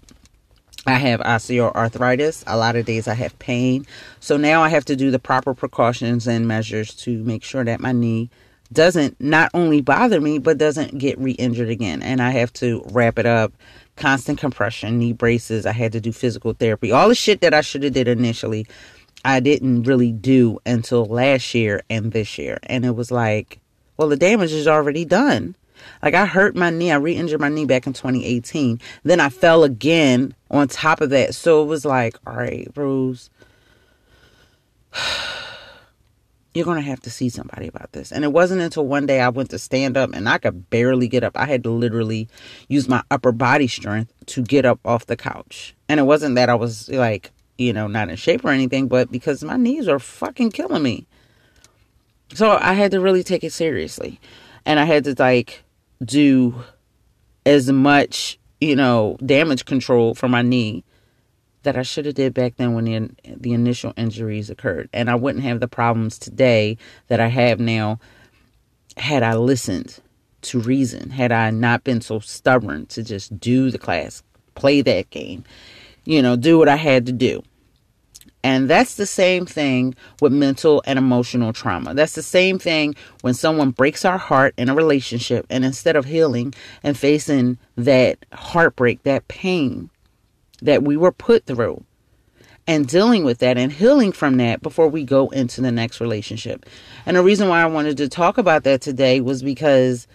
I 0.86 0.94
have 0.94 1.20
osteoarthritis. 1.20 2.44
A 2.46 2.56
lot 2.56 2.76
of 2.76 2.86
days 2.86 3.08
I 3.08 3.14
have 3.14 3.36
pain. 3.40 3.86
So 4.20 4.36
now 4.36 4.62
I 4.62 4.68
have 4.68 4.84
to 4.84 4.94
do 4.94 5.10
the 5.10 5.18
proper 5.18 5.52
precautions 5.52 6.28
and 6.28 6.46
measures 6.46 6.94
to 6.96 7.22
make 7.24 7.42
sure 7.42 7.64
that 7.64 7.80
my 7.80 7.90
knee 7.90 8.30
doesn't 8.72 9.20
not 9.20 9.50
only 9.52 9.80
bother 9.80 10.20
me, 10.20 10.38
but 10.38 10.58
doesn't 10.58 10.98
get 10.98 11.18
re 11.18 11.32
injured 11.32 11.70
again. 11.70 12.02
And 12.02 12.22
I 12.22 12.30
have 12.30 12.52
to 12.54 12.84
wrap 12.92 13.18
it 13.18 13.26
up, 13.26 13.52
constant 13.96 14.38
compression, 14.38 14.98
knee 14.98 15.12
braces. 15.12 15.66
I 15.66 15.72
had 15.72 15.92
to 15.92 16.00
do 16.00 16.12
physical 16.12 16.52
therapy. 16.52 16.92
All 16.92 17.08
the 17.08 17.14
shit 17.14 17.40
that 17.40 17.54
I 17.54 17.62
should 17.62 17.82
have 17.82 17.92
did 17.92 18.06
initially, 18.06 18.66
I 19.24 19.40
didn't 19.40 19.84
really 19.84 20.12
do 20.12 20.58
until 20.64 21.04
last 21.04 21.54
year 21.54 21.82
and 21.90 22.12
this 22.12 22.38
year. 22.38 22.58
And 22.64 22.84
it 22.84 22.94
was 22.94 23.10
like, 23.10 23.60
well, 23.96 24.08
the 24.08 24.16
damage 24.16 24.52
is 24.52 24.68
already 24.68 25.04
done. 25.04 25.56
Like 26.02 26.14
I 26.14 26.26
hurt 26.26 26.56
my 26.56 26.70
knee, 26.70 26.90
I 26.90 26.96
re-injured 26.96 27.40
my 27.40 27.48
knee 27.48 27.64
back 27.64 27.86
in 27.86 27.92
2018. 27.92 28.80
Then 29.02 29.20
I 29.20 29.28
fell 29.28 29.64
again 29.64 30.34
on 30.50 30.68
top 30.68 31.00
of 31.00 31.10
that. 31.10 31.34
So 31.34 31.62
it 31.62 31.66
was 31.66 31.84
like, 31.84 32.16
all 32.26 32.36
right, 32.36 32.72
Bruce, 32.72 33.30
you're 36.54 36.64
to 36.64 36.80
have 36.80 37.00
to 37.00 37.10
see 37.10 37.28
somebody 37.28 37.66
about 37.66 37.92
this. 37.92 38.12
And 38.12 38.24
it 38.24 38.32
wasn't 38.32 38.62
until 38.62 38.86
one 38.86 39.06
day 39.06 39.20
I 39.20 39.28
went 39.28 39.50
to 39.50 39.58
stand 39.58 39.96
up 39.96 40.14
and 40.14 40.28
I 40.28 40.38
could 40.38 40.70
barely 40.70 41.08
get 41.08 41.22
up. 41.22 41.36
I 41.36 41.46
had 41.46 41.62
to 41.64 41.70
literally 41.70 42.28
use 42.68 42.88
my 42.88 43.02
upper 43.10 43.32
body 43.32 43.68
strength 43.68 44.12
to 44.26 44.42
get 44.42 44.64
up 44.64 44.80
off 44.84 45.06
the 45.06 45.16
couch. 45.16 45.74
And 45.88 46.00
it 46.00 46.04
wasn't 46.04 46.34
that 46.36 46.48
I 46.48 46.54
was 46.54 46.88
like, 46.88 47.30
you 47.58 47.72
know, 47.72 47.86
not 47.86 48.08
in 48.08 48.16
shape 48.16 48.44
or 48.44 48.50
anything, 48.50 48.88
but 48.88 49.10
because 49.10 49.42
my 49.42 49.56
knees 49.56 49.88
are 49.88 49.98
fucking 49.98 50.50
killing 50.50 50.82
me. 50.82 51.06
So 52.34 52.58
I 52.60 52.72
had 52.72 52.90
to 52.90 53.00
really 53.00 53.22
take 53.22 53.44
it 53.44 53.52
seriously. 53.52 54.20
And 54.64 54.80
I 54.80 54.84
had 54.84 55.04
to 55.04 55.14
like 55.18 55.64
do 56.04 56.54
as 57.44 57.70
much, 57.70 58.38
you 58.60 58.76
know, 58.76 59.16
damage 59.24 59.64
control 59.64 60.14
for 60.14 60.28
my 60.28 60.42
knee 60.42 60.84
that 61.62 61.76
I 61.76 61.82
should 61.82 62.06
have 62.06 62.14
did 62.14 62.34
back 62.34 62.56
then 62.56 62.74
when 62.74 62.84
the, 62.84 63.10
the 63.24 63.52
initial 63.52 63.92
injuries 63.96 64.50
occurred. 64.50 64.88
And 64.92 65.10
I 65.10 65.14
wouldn't 65.14 65.44
have 65.44 65.60
the 65.60 65.68
problems 65.68 66.18
today 66.18 66.78
that 67.08 67.20
I 67.20 67.28
have 67.28 67.60
now 67.60 67.98
had 68.96 69.22
I 69.22 69.34
listened 69.34 69.98
to 70.42 70.60
reason, 70.60 71.10
had 71.10 71.32
I 71.32 71.50
not 71.50 71.84
been 71.84 72.00
so 72.00 72.20
stubborn 72.20 72.86
to 72.86 73.02
just 73.02 73.38
do 73.38 73.70
the 73.70 73.78
class, 73.78 74.22
play 74.54 74.80
that 74.82 75.10
game, 75.10 75.44
you 76.06 76.22
know, 76.22 76.36
do 76.36 76.58
what 76.58 76.68
I 76.68 76.76
had 76.76 77.04
to 77.06 77.12
do. 77.12 77.42
And 78.42 78.70
that's 78.70 78.94
the 78.94 79.06
same 79.06 79.44
thing 79.44 79.96
with 80.20 80.32
mental 80.32 80.80
and 80.86 81.00
emotional 81.00 81.52
trauma. 81.52 81.94
That's 81.94 82.14
the 82.14 82.22
same 82.22 82.60
thing 82.60 82.94
when 83.22 83.34
someone 83.34 83.72
breaks 83.72 84.04
our 84.04 84.18
heart 84.18 84.54
in 84.56 84.68
a 84.68 84.74
relationship, 84.74 85.46
and 85.50 85.64
instead 85.64 85.96
of 85.96 86.04
healing 86.04 86.54
and 86.84 86.96
facing 86.96 87.58
that 87.76 88.24
heartbreak, 88.32 89.02
that 89.02 89.26
pain 89.26 89.90
that 90.62 90.84
we 90.84 90.96
were 90.96 91.10
put 91.10 91.44
through, 91.44 91.84
and 92.68 92.86
dealing 92.86 93.24
with 93.24 93.38
that 93.38 93.58
and 93.58 93.72
healing 93.72 94.12
from 94.12 94.36
that 94.36 94.62
before 94.62 94.88
we 94.88 95.04
go 95.04 95.28
into 95.30 95.60
the 95.60 95.72
next 95.72 96.00
relationship. 96.00 96.66
And 97.04 97.16
the 97.16 97.22
reason 97.24 97.48
why 97.48 97.62
I 97.62 97.66
wanted 97.66 97.96
to 97.96 98.08
talk 98.08 98.38
about 98.38 98.62
that 98.62 98.80
today 98.80 99.20
was 99.20 99.42
because 99.42 100.06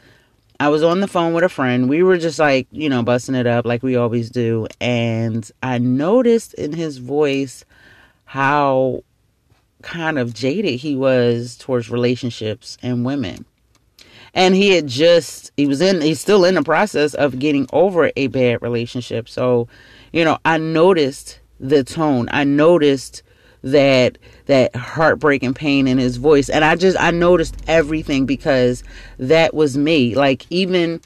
I 0.62 0.70
was 0.70 0.84
on 0.84 1.00
the 1.00 1.08
phone 1.08 1.34
with 1.34 1.44
a 1.44 1.50
friend. 1.50 1.90
We 1.90 2.04
were 2.04 2.20
just 2.20 2.38
like, 2.38 2.68
you 2.72 2.88
know, 2.88 3.02
busting 3.02 3.34
it 3.34 3.48
up 3.48 3.66
like 3.66 3.82
we 3.82 3.96
always 3.96 4.30
do. 4.30 4.68
And 4.80 5.52
I 5.64 5.80
noticed 5.80 6.54
in 6.54 6.74
his 6.74 7.00
voice 7.00 7.66
how 8.26 9.04
kind 9.82 10.20
of 10.20 10.36
jaded 10.36 10.80
he 10.80 10.96
was 10.96 11.58
towards 11.58 11.90
relationships 11.90 12.78
and 12.84 13.04
women. 13.04 13.44
And 14.36 14.54
he 14.54 14.76
had 14.76 14.86
just, 14.86 15.52
he 15.58 15.66
was 15.66 15.82
in, 15.82 16.00
he's 16.00 16.22
still 16.22 16.46
in 16.46 16.54
the 16.54 16.62
process 16.62 17.16
of 17.16 17.40
getting 17.40 17.66
over 17.74 18.12
a 18.16 18.28
bad 18.28 18.62
relationship. 18.62 19.30
So, 19.30 19.68
you 20.14 20.24
know, 20.24 20.38
I 20.46 20.60
noticed 20.60 21.40
the 21.60 21.84
tone. 21.84 22.30
I 22.32 22.44
noticed 22.44 23.24
that 23.64 24.20
that 24.52 24.76
heartbreaking 24.76 25.54
pain 25.54 25.88
in 25.88 25.98
his 25.98 26.18
voice 26.18 26.50
and 26.50 26.66
I 26.66 26.76
just 26.76 27.00
I 27.00 27.12
noticed 27.12 27.56
everything 27.68 28.26
because 28.26 28.84
that 29.18 29.54
was 29.54 29.78
me. 29.78 30.14
Like 30.14 30.46
even 30.50 31.00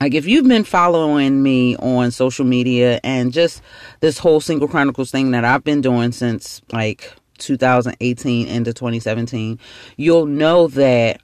like 0.00 0.14
if 0.14 0.26
you've 0.26 0.48
been 0.48 0.64
following 0.64 1.44
me 1.44 1.76
on 1.76 2.10
social 2.10 2.44
media 2.44 2.98
and 3.04 3.32
just 3.32 3.62
this 4.00 4.18
whole 4.18 4.40
single 4.40 4.66
chronicles 4.66 5.12
thing 5.12 5.30
that 5.30 5.44
I've 5.44 5.62
been 5.62 5.80
doing 5.80 6.10
since 6.10 6.60
like 6.72 7.12
2018 7.38 8.48
into 8.48 8.72
2017, 8.72 9.60
you'll 9.96 10.26
know 10.26 10.66
that 10.66 11.20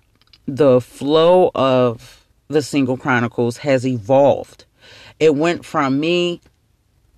the 0.47 0.81
flow 0.81 1.51
of 1.57 2.25
the 2.47 2.63
single 2.63 2.97
chronicles 2.97 3.57
has 3.57 3.85
evolved. 3.85 4.65
It 5.19 5.35
went 5.35 5.65
from 5.65 5.99
me 5.99 6.41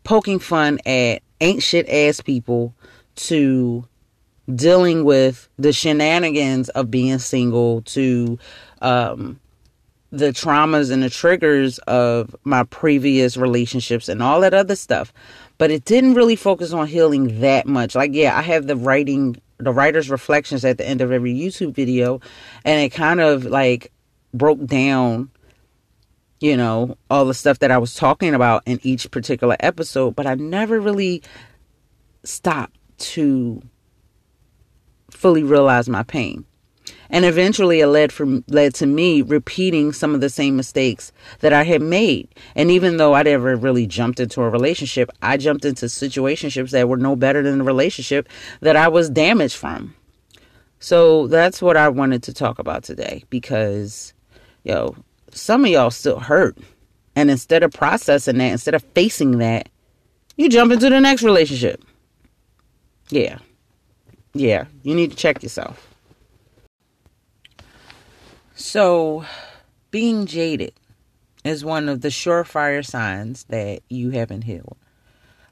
poking 0.02 0.38
fun 0.38 0.78
at 0.87 1.21
ain't 1.43 1.62
shit 1.62 1.87
ass 1.90 2.23
people 2.23 2.75
to 3.16 3.87
dealing 4.52 5.04
with 5.04 5.48
the 5.58 5.72
shenanigans 5.72 6.68
of 6.70 6.90
being 6.90 7.18
single 7.18 7.82
to 7.82 8.38
um, 8.82 9.40
the 10.10 10.26
traumas 10.26 10.90
and 10.90 11.02
the 11.02 11.10
triggers 11.10 11.78
of 11.80 12.34
my 12.44 12.64
previous 12.64 13.36
relationships 13.36 14.08
and 14.08 14.22
all 14.22 14.40
that 14.40 14.54
other 14.54 14.76
stuff. 14.76 15.12
But 15.56 15.70
it 15.70 15.84
didn't 15.84 16.14
really 16.14 16.36
focus 16.36 16.72
on 16.72 16.86
healing 16.86 17.40
that 17.40 17.66
much. 17.66 17.94
Like, 17.94 18.12
yeah, 18.12 18.36
I 18.36 18.42
have 18.42 18.66
the 18.66 18.76
writing, 18.76 19.40
the 19.58 19.72
writer's 19.72 20.10
reflections 20.10 20.64
at 20.64 20.78
the 20.78 20.86
end 20.86 21.00
of 21.00 21.12
every 21.12 21.34
YouTube 21.34 21.74
video, 21.74 22.20
and 22.64 22.80
it 22.80 22.90
kind 22.90 23.20
of 23.20 23.44
like 23.44 23.92
broke 24.32 24.64
down 24.66 25.30
you 26.40 26.58
know, 26.58 26.98
all 27.08 27.24
the 27.24 27.32
stuff 27.32 27.60
that 27.60 27.70
I 27.70 27.78
was 27.78 27.94
talking 27.94 28.34
about 28.34 28.64
in 28.66 28.78
each 28.82 29.10
particular 29.10 29.56
episode, 29.60 30.14
but 30.14 30.26
I 30.26 30.34
never 30.34 30.78
really 30.78 31.22
stopped 32.22 32.76
to 32.98 33.62
fully 35.16 35.42
realize 35.42 35.88
my 35.88 36.02
pain. 36.02 36.44
And 37.11 37.25
eventually 37.25 37.80
it 37.80 37.87
led 37.87 38.12
from 38.12 38.44
led 38.49 38.75
to 38.75 38.87
me 38.87 39.23
repeating 39.23 39.92
some 39.92 40.14
of 40.14 40.21
the 40.21 40.28
same 40.28 40.56
mistakes 40.56 41.12
that 41.40 41.52
I 41.52 41.62
had 41.62 41.80
made. 41.80 42.28
And 42.54 42.71
even 42.71 42.97
though 42.97 43.14
I 43.14 43.23
never 43.23 43.56
really 43.56 43.87
jumped 43.87 44.21
into 44.21 44.42
a 44.42 44.50
relationship, 44.50 45.11
I 45.23 45.37
jumped 45.37 45.64
into 45.64 45.87
situationships 45.87 46.71
that 46.71 46.88
were 46.88 46.97
no 46.97 47.14
better 47.14 47.42
than 47.42 47.59
the 47.59 47.64
relationship 47.64 48.28
that 48.61 48.76
I 48.76 48.88
was 48.88 49.09
damaged 49.09 49.56
from. 49.56 49.94
So 50.80 51.26
that's 51.28 51.62
what 51.62 51.76
I 51.76 51.88
wanted 51.88 52.23
to 52.25 52.35
talk 52.35 52.59
about 52.59 52.83
today 52.85 53.25
because 53.30 54.12
yo, 54.64 54.97
some 55.30 55.64
of 55.64 55.71
y'all 55.71 55.90
still 55.90 56.18
hurt. 56.18 56.59
And 57.16 57.30
instead 57.30 57.62
of 57.62 57.73
processing 57.73 58.38
that, 58.38 58.50
instead 58.50 58.75
of 58.75 58.83
facing 58.94 59.38
that, 59.38 59.68
you 60.37 60.49
jump 60.49 60.73
into 60.73 60.90
the 60.90 61.00
next 61.00 61.23
relationship. 61.23 61.85
Yeah. 63.09 63.38
Yeah. 64.35 64.67
You 64.83 64.95
need 64.95 65.12
to 65.12 65.17
check 65.17 65.43
yourself. 65.43 65.95
So, 68.57 69.25
being 69.91 70.26
jaded 70.26 70.75
is 71.45 71.64
one 71.64 71.88
of 71.88 72.00
the 72.00 72.09
surefire 72.09 72.85
signs 72.85 73.45
that 73.45 73.83
you 73.88 74.11
haven't 74.11 74.43
healed. 74.43 74.76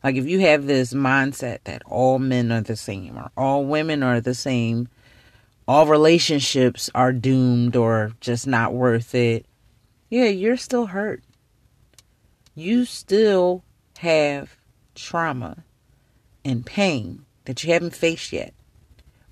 Like, 0.03 0.17
if 0.17 0.27
you 0.27 0.41
have 0.41 0.67
this 0.67 0.93
mindset 0.93 1.59
that 1.65 1.83
all 1.87 2.19
men 2.19 2.51
are 2.51 2.61
the 2.61 2.77
same 2.77 3.17
or 3.17 3.31
all 3.37 3.65
women 3.65 4.03
are 4.03 4.21
the 4.21 4.35
same, 4.35 4.89
all 5.69 5.87
relationships 5.87 6.91
are 6.95 7.13
doomed 7.13 7.77
or 7.77 8.13
just 8.21 8.47
not 8.47 8.73
worth 8.73 9.15
it, 9.15 9.47
yeah, 10.11 10.27
you're 10.27 10.57
still 10.57 10.87
hurt. 10.87 11.23
You 12.55 12.85
still 12.85 13.63
have 13.99 14.57
trauma 14.95 15.65
and 16.45 16.67
pain 16.67 17.25
that 17.45 17.63
you 17.63 17.73
haven't 17.73 17.95
faced 17.95 18.33
yet 18.33 18.55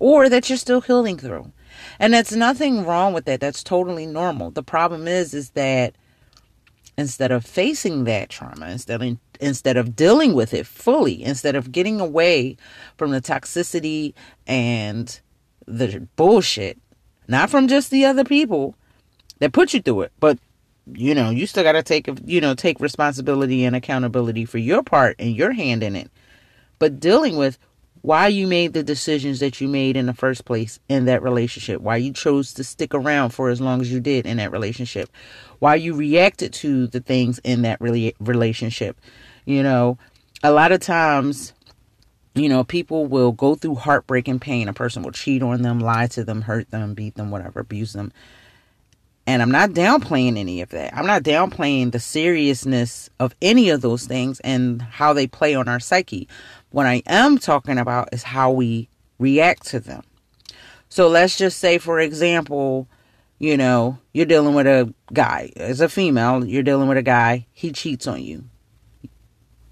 or 0.01 0.29
that 0.29 0.49
you're 0.49 0.57
still 0.57 0.81
healing 0.81 1.15
through. 1.15 1.51
And 1.99 2.11
that's 2.11 2.31
nothing 2.31 2.85
wrong 2.85 3.13
with 3.13 3.25
that. 3.25 3.39
That's 3.39 3.63
totally 3.63 4.07
normal. 4.07 4.49
The 4.49 4.63
problem 4.63 5.07
is 5.07 5.35
is 5.35 5.51
that 5.51 5.93
instead 6.97 7.31
of 7.31 7.45
facing 7.45 8.05
that 8.05 8.29
trauma, 8.29 8.69
instead 8.69 8.99
of, 8.99 9.17
instead 9.39 9.77
of 9.77 9.95
dealing 9.95 10.33
with 10.33 10.55
it 10.55 10.65
fully, 10.65 11.23
instead 11.23 11.55
of 11.55 11.71
getting 11.71 12.01
away 12.01 12.57
from 12.97 13.11
the 13.11 13.21
toxicity 13.21 14.15
and 14.47 15.21
the 15.67 16.07
bullshit, 16.15 16.79
not 17.27 17.51
from 17.51 17.67
just 17.67 17.91
the 17.91 18.03
other 18.03 18.23
people 18.23 18.75
that 19.37 19.53
put 19.53 19.71
you 19.71 19.83
through 19.83 20.01
it, 20.01 20.11
but 20.19 20.39
you 20.93 21.13
know, 21.13 21.29
you 21.29 21.45
still 21.45 21.63
got 21.63 21.73
to 21.73 21.83
take, 21.83 22.09
you 22.25 22.41
know, 22.41 22.55
take 22.55 22.79
responsibility 22.79 23.65
and 23.65 23.75
accountability 23.75 24.45
for 24.45 24.57
your 24.57 24.81
part 24.81 25.15
and 25.19 25.35
your 25.35 25.51
hand 25.51 25.83
in 25.83 25.95
it. 25.95 26.09
But 26.79 26.99
dealing 26.99 27.37
with 27.37 27.59
why 28.01 28.27
you 28.27 28.47
made 28.47 28.73
the 28.73 28.83
decisions 28.83 29.39
that 29.39 29.61
you 29.61 29.67
made 29.67 29.95
in 29.95 30.07
the 30.07 30.13
first 30.13 30.45
place 30.45 30.79
in 30.89 31.05
that 31.05 31.21
relationship, 31.21 31.81
why 31.81 31.97
you 31.97 32.11
chose 32.13 32.53
to 32.53 32.63
stick 32.63 32.93
around 32.93 33.29
for 33.29 33.49
as 33.49 33.61
long 33.61 33.81
as 33.81 33.91
you 33.91 33.99
did 33.99 34.25
in 34.25 34.37
that 34.37 34.51
relationship, 34.51 35.09
why 35.59 35.75
you 35.75 35.93
reacted 35.93 36.51
to 36.53 36.87
the 36.87 36.99
things 36.99 37.39
in 37.43 37.61
that 37.61 37.79
relationship. 37.81 38.99
You 39.45 39.61
know, 39.61 39.97
a 40.41 40.51
lot 40.51 40.71
of 40.71 40.79
times, 40.79 41.53
you 42.33 42.49
know, 42.49 42.63
people 42.63 43.05
will 43.05 43.31
go 43.31 43.55
through 43.55 43.75
heartbreak 43.75 44.27
and 44.27 44.41
pain. 44.41 44.67
A 44.67 44.73
person 44.73 45.03
will 45.03 45.11
cheat 45.11 45.43
on 45.43 45.61
them, 45.61 45.79
lie 45.79 46.07
to 46.07 46.23
them, 46.23 46.41
hurt 46.41 46.71
them, 46.71 46.95
beat 46.95 47.15
them, 47.15 47.29
whatever, 47.29 47.59
abuse 47.59 47.93
them 47.93 48.11
and 49.27 49.41
I'm 49.41 49.51
not 49.51 49.71
downplaying 49.71 50.37
any 50.37 50.61
of 50.61 50.69
that. 50.69 50.95
I'm 50.95 51.05
not 51.05 51.23
downplaying 51.23 51.91
the 51.91 51.99
seriousness 51.99 53.09
of 53.19 53.35
any 53.41 53.69
of 53.69 53.81
those 53.81 54.05
things 54.05 54.39
and 54.41 54.81
how 54.81 55.13
they 55.13 55.27
play 55.27 55.53
on 55.53 55.67
our 55.67 55.79
psyche. 55.79 56.27
What 56.71 56.85
I 56.85 57.03
am 57.05 57.37
talking 57.37 57.77
about 57.77 58.09
is 58.13 58.23
how 58.23 58.51
we 58.51 58.89
react 59.19 59.67
to 59.67 59.79
them. 59.79 60.03
So 60.89 61.07
let's 61.07 61.37
just 61.37 61.59
say, 61.59 61.77
for 61.77 61.99
example, 61.99 62.87
you 63.39 63.57
know, 63.57 63.97
you're 64.13 64.25
dealing 64.25 64.55
with 64.55 64.67
a 64.67 64.93
guy. 65.13 65.51
As 65.55 65.81
a 65.81 65.89
female, 65.89 66.45
you're 66.45 66.63
dealing 66.63 66.87
with 66.87 66.97
a 66.97 67.03
guy. 67.03 67.47
He 67.53 67.71
cheats 67.71 68.07
on 68.07 68.21
you. 68.21 68.45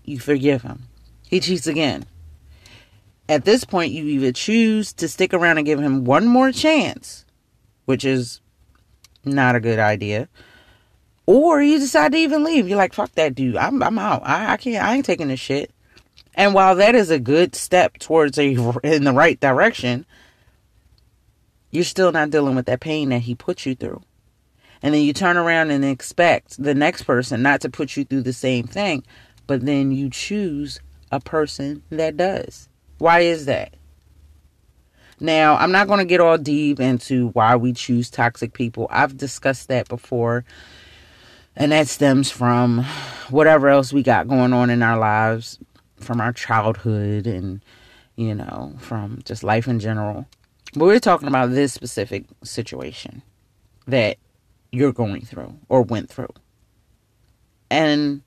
You 0.03 0.20
forgive 0.20 0.62
him. 0.62 0.84
He 1.27 1.39
cheats 1.39 1.68
again. 1.68 2.06
At 3.27 3.46
this 3.46 3.63
point, 3.63 3.94
you 3.94 4.06
either 4.06 4.32
choose 4.32 4.91
to 4.94 5.08
stick 5.08 5.34
around 5.34 5.58
and 5.58 5.65
give 5.65 5.79
him 5.79 6.03
one 6.03 6.27
more 6.27 6.51
chance, 6.51 7.25
which 7.86 8.03
is 8.03 8.41
not 9.24 9.56
a 9.56 9.60
good 9.60 9.77
idea. 9.77 10.27
Or 11.27 11.62
you 11.62 11.77
decide 11.77 12.13
to 12.13 12.18
even 12.18 12.44
leave. 12.44 12.68
You're 12.68 12.77
like, 12.77 12.94
fuck 12.94 13.12
that 13.13 13.36
dude. 13.36 13.56
I'm 13.56 13.84
I'm 13.84 14.00
out. 14.00 14.24
I, 14.25 14.53
I 14.53 14.58
can't 14.58 14.84
I 14.84 14.96
ain't 14.96 15.06
taking 15.06 15.27
this 15.27 15.39
shit. 15.39 15.72
And 16.36 16.54
while 16.54 16.76
that 16.76 16.96
is 16.96 17.10
a 17.10 17.20
good 17.20 17.56
step 17.56 17.98
towards 17.98 18.38
a 18.38 18.56
in 18.84 19.04
the 19.04 19.14
right 19.14 19.40
direction, 19.40 20.06
you're 21.72 21.84
still 21.84 22.12
not 22.12 22.30
dealing 22.30 22.56
with 22.56 22.66
that 22.68 22.80
pain 22.80 23.10
that 23.10 23.20
he 23.20 23.36
put 23.36 23.66
you 23.66 23.76
through. 23.76 24.02
And 24.82 24.94
then 24.94 25.02
you 25.02 25.12
turn 25.12 25.38
around 25.38 25.72
and 25.72 25.84
expect 25.84 26.62
the 26.62 26.74
next 26.74 27.04
person 27.04 27.42
not 27.42 27.62
to 27.62 27.70
put 27.70 27.98
you 27.98 28.06
through 28.06 28.22
the 28.22 28.34
same 28.34 28.66
thing, 28.66 29.04
but 29.46 29.66
then 29.66 29.92
you 29.92 30.10
choose 30.10 30.80
a 31.12 31.20
person 31.20 31.84
that 31.90 32.16
does. 32.16 32.70
Why 32.98 33.22
is 33.22 33.46
that? 33.46 33.74
Now, 35.20 35.58
I'm 35.58 35.74
not 35.74 35.88
going 35.88 36.00
to 36.00 36.06
get 36.06 36.22
all 36.22 36.38
deep 36.38 36.80
into 36.80 37.30
why 37.30 37.58
we 37.58 37.74
choose 37.74 38.10
toxic 38.10 38.54
people. 38.54 38.88
I've 38.90 39.18
discussed 39.18 39.68
that 39.68 39.90
before. 39.90 40.46
And 41.58 41.74
that 41.74 41.90
stems 41.90 42.32
from 42.32 42.86
whatever 43.30 43.68
else 43.68 43.92
we 43.92 44.02
got 44.02 44.30
going 44.30 44.54
on 44.54 44.70
in 44.70 44.82
our 44.82 44.98
lives, 44.98 45.60
from 46.00 46.22
our 46.22 46.34
childhood 46.34 47.27
and, 47.27 47.63
you 48.15 48.34
know, 48.36 48.75
from 48.79 49.20
just 49.25 49.44
life 49.44 49.68
in 49.68 49.79
general. 49.79 50.25
But 50.74 50.86
we're 50.86 51.00
talking 51.00 51.27
about 51.27 51.51
this 51.51 51.74
specific 51.74 52.25
situation 52.44 53.24
that 53.88 54.18
you're 54.72 54.94
going 54.94 55.22
through 55.22 55.56
or 55.68 55.82
went 55.82 56.10
through. 56.10 56.34
And 57.72 58.22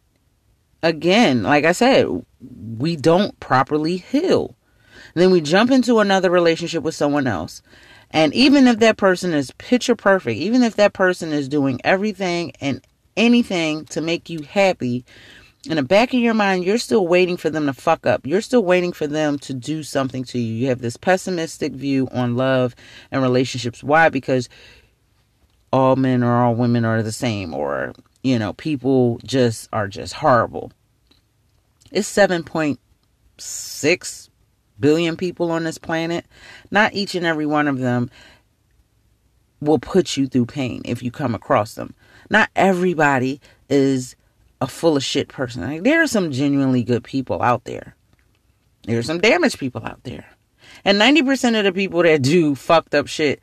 again, 0.82 1.42
like 1.42 1.64
I 1.64 1.72
said, 1.72 2.24
we 2.78 2.96
don't 2.96 3.38
properly 3.40 3.98
heal. 3.98 4.56
Then 5.14 5.30
we 5.30 5.40
jump 5.40 5.70
into 5.70 6.00
another 6.00 6.30
relationship 6.30 6.82
with 6.82 6.94
someone 6.94 7.26
else. 7.26 7.62
And 8.10 8.34
even 8.34 8.66
if 8.66 8.78
that 8.80 8.96
person 8.96 9.32
is 9.32 9.52
picture 9.52 9.96
perfect, 9.96 10.38
even 10.38 10.62
if 10.62 10.76
that 10.76 10.92
person 10.92 11.32
is 11.32 11.48
doing 11.48 11.80
everything 11.84 12.52
and 12.60 12.84
anything 13.16 13.84
to 13.86 14.00
make 14.00 14.28
you 14.28 14.42
happy, 14.42 15.04
in 15.68 15.76
the 15.76 15.82
back 15.82 16.12
of 16.12 16.20
your 16.20 16.34
mind, 16.34 16.64
you're 16.64 16.78
still 16.78 17.06
waiting 17.06 17.36
for 17.36 17.48
them 17.48 17.66
to 17.66 17.72
fuck 17.72 18.04
up. 18.04 18.26
You're 18.26 18.40
still 18.40 18.64
waiting 18.64 18.92
for 18.92 19.06
them 19.06 19.38
to 19.40 19.54
do 19.54 19.84
something 19.84 20.24
to 20.24 20.38
you. 20.38 20.54
You 20.54 20.68
have 20.68 20.80
this 20.80 20.96
pessimistic 20.96 21.72
view 21.72 22.08
on 22.10 22.36
love 22.36 22.74
and 23.10 23.22
relationships. 23.22 23.82
Why? 23.82 24.08
Because 24.08 24.48
all 25.72 25.96
men 25.96 26.24
or 26.24 26.42
all 26.42 26.54
women 26.54 26.84
are 26.84 27.02
the 27.02 27.12
same, 27.12 27.54
or, 27.54 27.94
you 28.22 28.38
know, 28.38 28.52
people 28.54 29.20
just 29.24 29.68
are 29.72 29.88
just 29.88 30.14
horrible. 30.14 30.72
It's 31.92 32.12
7.6 32.12 34.28
billion 34.80 35.16
people 35.16 35.52
on 35.52 35.64
this 35.64 35.78
planet. 35.78 36.26
Not 36.70 36.94
each 36.94 37.14
and 37.14 37.24
every 37.24 37.46
one 37.46 37.68
of 37.68 37.78
them 37.78 38.10
will 39.60 39.78
put 39.78 40.16
you 40.16 40.26
through 40.26 40.46
pain 40.46 40.82
if 40.84 41.04
you 41.04 41.12
come 41.12 41.36
across 41.36 41.74
them. 41.74 41.94
Not 42.28 42.50
everybody 42.56 43.40
is 43.70 44.16
a 44.62 44.66
full 44.68 44.96
of 44.96 45.02
shit 45.02 45.26
person. 45.26 45.62
Like, 45.62 45.82
there 45.82 46.02
are 46.02 46.06
some 46.06 46.30
genuinely 46.30 46.84
good 46.84 47.02
people 47.02 47.42
out 47.42 47.64
there. 47.64 47.96
There 48.84 48.98
are 48.98 49.02
some 49.02 49.18
damaged 49.18 49.58
people 49.58 49.84
out 49.84 50.04
there. 50.04 50.24
And 50.84 51.00
90% 51.00 51.58
of 51.58 51.64
the 51.64 51.72
people 51.72 52.04
that 52.04 52.22
do 52.22 52.54
fucked 52.54 52.94
up 52.94 53.08
shit 53.08 53.42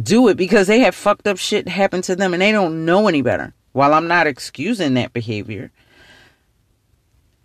do 0.00 0.28
it 0.28 0.36
because 0.36 0.68
they 0.68 0.78
have 0.80 0.94
fucked 0.94 1.26
up 1.26 1.38
shit 1.38 1.68
happen 1.68 2.02
to 2.02 2.14
them 2.14 2.32
and 2.32 2.40
they 2.40 2.52
don't 2.52 2.84
know 2.84 3.08
any 3.08 3.20
better. 3.20 3.52
While 3.72 3.94
I'm 3.94 4.06
not 4.06 4.28
excusing 4.28 4.94
that 4.94 5.12
behavior, 5.12 5.72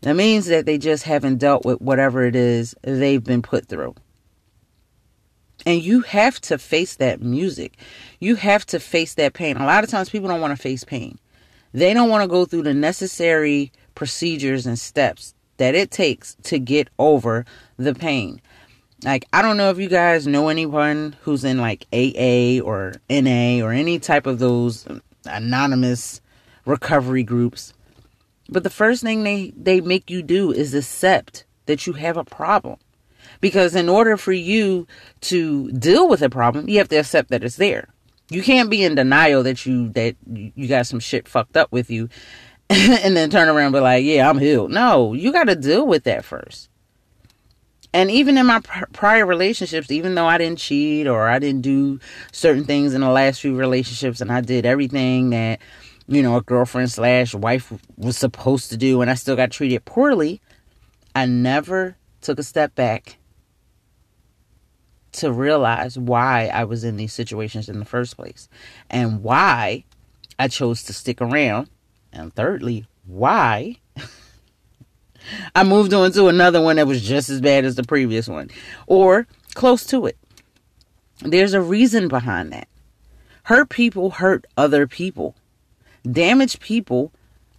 that 0.02 0.16
means 0.16 0.46
that 0.46 0.68
they 0.68 0.78
just 0.78 1.04
haven't 1.04 1.38
dealt 1.38 1.66
with 1.66 1.82
whatever 1.82 2.24
it 2.24 2.36
is 2.36 2.76
they've 2.84 3.24
been 3.24 3.42
put 3.42 3.68
through. 3.68 3.96
And 5.66 5.82
you 5.82 6.02
have 6.02 6.40
to 6.42 6.60
face 6.60 6.96
that 6.98 7.22
music. 7.22 7.78
You 8.20 8.36
have 8.36 8.68
to 8.68 8.80
face 8.80 9.16
that 9.16 9.34
pain. 9.34 9.58
A 9.58 9.66
lot 9.66 9.84
of 9.84 9.90
times 9.90 10.10
people 10.10 10.30
don't 10.30 10.42
want 10.42 10.56
to 10.56 10.62
face 10.62 10.84
pain. 10.84 11.18
They 11.74 11.94
don't 11.94 12.10
want 12.10 12.24
to 12.24 12.28
go 12.28 12.46
through 12.46 12.64
the 12.64 12.74
necessary 12.74 13.72
procedures 13.96 14.66
and 14.66 14.78
steps 14.78 15.34
that 15.58 15.76
it 15.76 15.92
takes 15.92 16.36
to 16.44 16.58
get 16.58 16.90
over 16.98 17.46
the 17.78 17.94
pain. 17.94 18.42
Like, 19.04 19.26
I 19.32 19.42
don't 19.42 19.58
know 19.58 19.70
if 19.70 19.78
you 19.78 19.88
guys 19.88 20.28
know 20.28 20.50
anyone 20.50 21.16
who's 21.22 21.44
in 21.44 21.58
like 21.58 21.86
AA 21.94 22.60
or 22.64 22.96
NA 23.10 23.64
or 23.64 23.72
any 23.72 24.00
type 24.00 24.26
of 24.26 24.40
those 24.40 24.88
anonymous 25.26 26.22
recovery 26.66 27.24
groups. 27.24 27.74
But 28.50 28.64
the 28.64 28.70
first 28.70 29.04
thing 29.04 29.24
they, 29.24 29.54
they 29.56 29.80
make 29.80 30.10
you 30.10 30.22
do 30.24 30.52
is 30.52 30.74
accept 30.74 31.46
that 31.68 31.86
you 31.86 31.94
have 31.94 32.18
a 32.18 32.24
problem. 32.24 32.78
Because 33.42 33.76
in 33.76 33.88
order 33.88 34.18
for 34.18 34.34
you 34.34 34.88
to 35.22 35.72
deal 35.72 36.10
with 36.10 36.22
a 36.22 36.30
problem, 36.30 36.68
you 36.68 36.78
have 36.80 36.90
to 36.90 36.98
accept 36.98 37.30
that 37.30 37.44
it's 37.44 37.58
there. 37.58 37.90
You 38.30 38.44
can't 38.44 38.70
be 38.70 38.84
in 38.84 38.96
denial 38.96 39.44
that 39.44 39.66
you 39.66 39.90
that 39.90 40.16
you 40.26 40.68
got 40.68 40.88
some 40.88 41.00
shit 41.00 41.28
fucked 41.28 41.58
up 41.58 41.72
with 41.72 41.90
you 41.90 42.10
and 42.70 43.18
then 43.18 43.30
turn 43.30 43.48
around 43.50 43.68
and 43.68 43.74
be 43.74 43.80
like, 43.80 44.04
"Yeah, 44.04 44.30
I'm 44.30 44.38
healed." 44.38 44.72
No, 44.72 45.14
you 45.14 45.32
got 45.32 45.46
to 45.46 45.56
deal 45.56 45.88
with 45.88 46.04
that 46.04 46.24
first. 46.24 46.70
And 47.92 48.12
even 48.12 48.38
in 48.38 48.46
my 48.46 48.60
pr- 48.60 48.86
prior 48.94 49.26
relationships, 49.26 49.90
even 49.90 50.14
though 50.14 50.28
I 50.28 50.38
didn't 50.38 50.60
cheat 50.60 51.08
or 51.08 51.28
I 51.28 51.40
didn't 51.40 51.62
do 51.62 52.00
certain 52.32 52.66
things 52.66 52.94
in 52.94 53.02
the 53.02 53.10
last 53.10 53.42
few 53.42 53.56
relationships, 53.56 54.22
and 54.22 54.32
I 54.32 54.42
did 54.42 54.66
everything 54.66 55.32
that 55.32 55.60
you 56.08 56.22
know 56.22 56.36
a 56.38 56.42
girlfriend 56.42 56.92
slash 56.92 57.34
wife 57.34 57.74
was 57.98 58.18
supposed 58.18 58.70
to 58.70 58.78
do, 58.78 59.02
and 59.02 59.10
I 59.10 59.16
still 59.16 59.36
got 59.36 59.52
treated 59.52 59.86
poorly, 59.86 60.42
I 61.16 61.26
never 61.26 61.98
took 62.22 62.38
a 62.38 62.44
step 62.44 62.76
back 62.76 63.19
to 65.14 65.32
realize 65.32 65.98
why 65.98 66.48
I 66.48 66.64
was 66.64 66.84
in 66.84 66.98
these 66.98 67.14
situations 67.14 67.70
in 67.70 67.80
the 67.80 67.86
first 67.86 68.16
place 68.16 68.48
and 68.90 69.24
why 69.24 69.84
I 70.38 70.48
chose 70.48 70.84
to 70.84 70.94
stick 70.94 71.22
around. 71.22 71.70
And 72.12 72.34
thirdly, 72.34 72.86
why 73.06 73.78
I 75.56 75.64
moved 75.64 75.94
on 75.94 76.12
to 76.14 76.28
another 76.28 76.62
one 76.62 76.78
that 76.78 76.88
was 76.88 77.02
just 77.02 77.30
as 77.30 77.42
bad 77.42 77.66
as 77.66 77.76
the 77.76 77.84
previous 77.84 78.28
one 78.28 78.50
or 78.88 79.28
close 79.54 79.86
to 79.88 80.06
it. 80.06 80.18
There's 81.22 81.54
a 81.54 81.62
reason 81.62 82.08
behind 82.08 82.54
that. 82.54 82.68
Hurt 83.44 83.70
people 83.70 84.12
hurt 84.12 84.46
other 84.56 84.88
people. 84.88 85.36
Damaged 86.10 86.62
people 86.62 87.12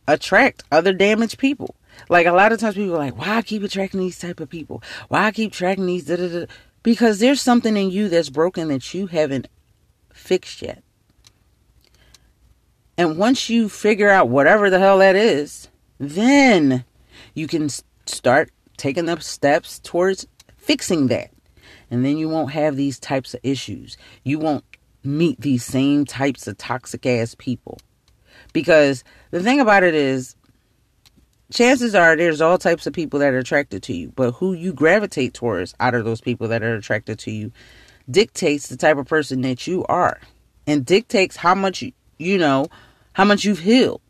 attract 0.07 0.63
other 0.73 0.93
damaged 0.93 1.39
people. 1.39 1.75
Like 2.09 2.27
a 2.27 2.33
lot 2.33 2.53
of 2.53 2.61
times 2.61 2.77
people 2.77 2.95
are 2.95 2.99
like, 2.99 3.19
why 3.19 3.37
I 3.37 3.43
keep 3.43 3.63
attracting 3.63 4.01
these 4.01 4.19
type 4.19 4.41
of 4.41 4.49
people? 4.49 4.83
Why 5.09 5.27
I 5.27 5.31
keep 5.33 5.53
attracting 5.53 5.87
these 5.87 6.07
da 6.07 6.17
da 6.17 6.29
da 6.29 6.47
because 6.83 7.19
there's 7.19 7.41
something 7.41 7.77
in 7.77 7.91
you 7.91 8.09
that's 8.09 8.31
broken 8.31 8.69
that 8.69 8.95
you 8.95 9.07
haven't 9.07 9.49
fixed 10.13 10.63
yet. 10.63 10.83
And 12.97 13.17
once 13.17 13.49
you 13.49 13.69
figure 13.69 14.11
out 14.11 14.29
whatever 14.29 14.69
the 14.69 14.79
hell 14.79 14.99
that 14.99 15.17
is, 15.17 15.69
then 15.99 16.85
you 17.35 17.47
can 17.47 17.69
start 18.07 18.51
taking 18.77 19.07
the 19.07 19.19
steps 19.21 19.79
towards 19.79 20.27
fixing 20.57 21.07
that. 21.09 21.31
And 21.91 22.05
then 22.05 22.19
you 22.19 22.29
won't 22.29 22.53
have 22.53 22.77
these 22.77 22.99
types 22.99 23.35
of 23.35 23.41
issues. 23.43 23.97
You 24.23 24.39
won't 24.39 24.65
meet 25.03 25.41
these 25.41 25.65
same 25.65 26.05
types 26.05 26.47
of 26.47 26.59
toxic 26.59 27.07
ass 27.07 27.35
people. 27.39 27.79
Because 28.53 29.03
the 29.31 29.43
thing 29.43 29.61
about 29.61 29.83
it 29.83 29.95
is, 29.95 30.37
chances 31.53 31.95
are 31.95 32.17
there's 32.17 32.41
all 32.41 32.59
types 32.59 32.87
of 32.87 32.93
people 32.93 33.21
that 33.21 33.35
are 33.35 33.39
attracted 33.39 33.83
to 33.85 33.95
you, 33.95 34.13
but 34.15 34.33
who 34.33 34.53
you 34.53 34.73
gravitate 34.73 35.35
towards 35.35 35.75
out 35.81 35.95
of 35.95 36.05
those 36.05 36.21
people 36.21 36.49
that 36.49 36.63
are 36.63 36.75
attracted 36.75 37.19
to 37.21 37.31
you 37.31 37.53
dictates 38.11 38.69
the 38.69 38.77
type 38.77 38.97
of 38.97 39.07
person 39.07 39.43
that 39.43 39.67
you 39.67 39.85
are 39.89 40.21
and 40.67 40.85
dictates 40.85 41.37
how 41.37 41.55
much 41.55 41.85
you 42.19 42.39
know, 42.39 42.67
how 43.13 43.25
much 43.25 43.45
you've 43.45 43.61
healed. 43.61 44.01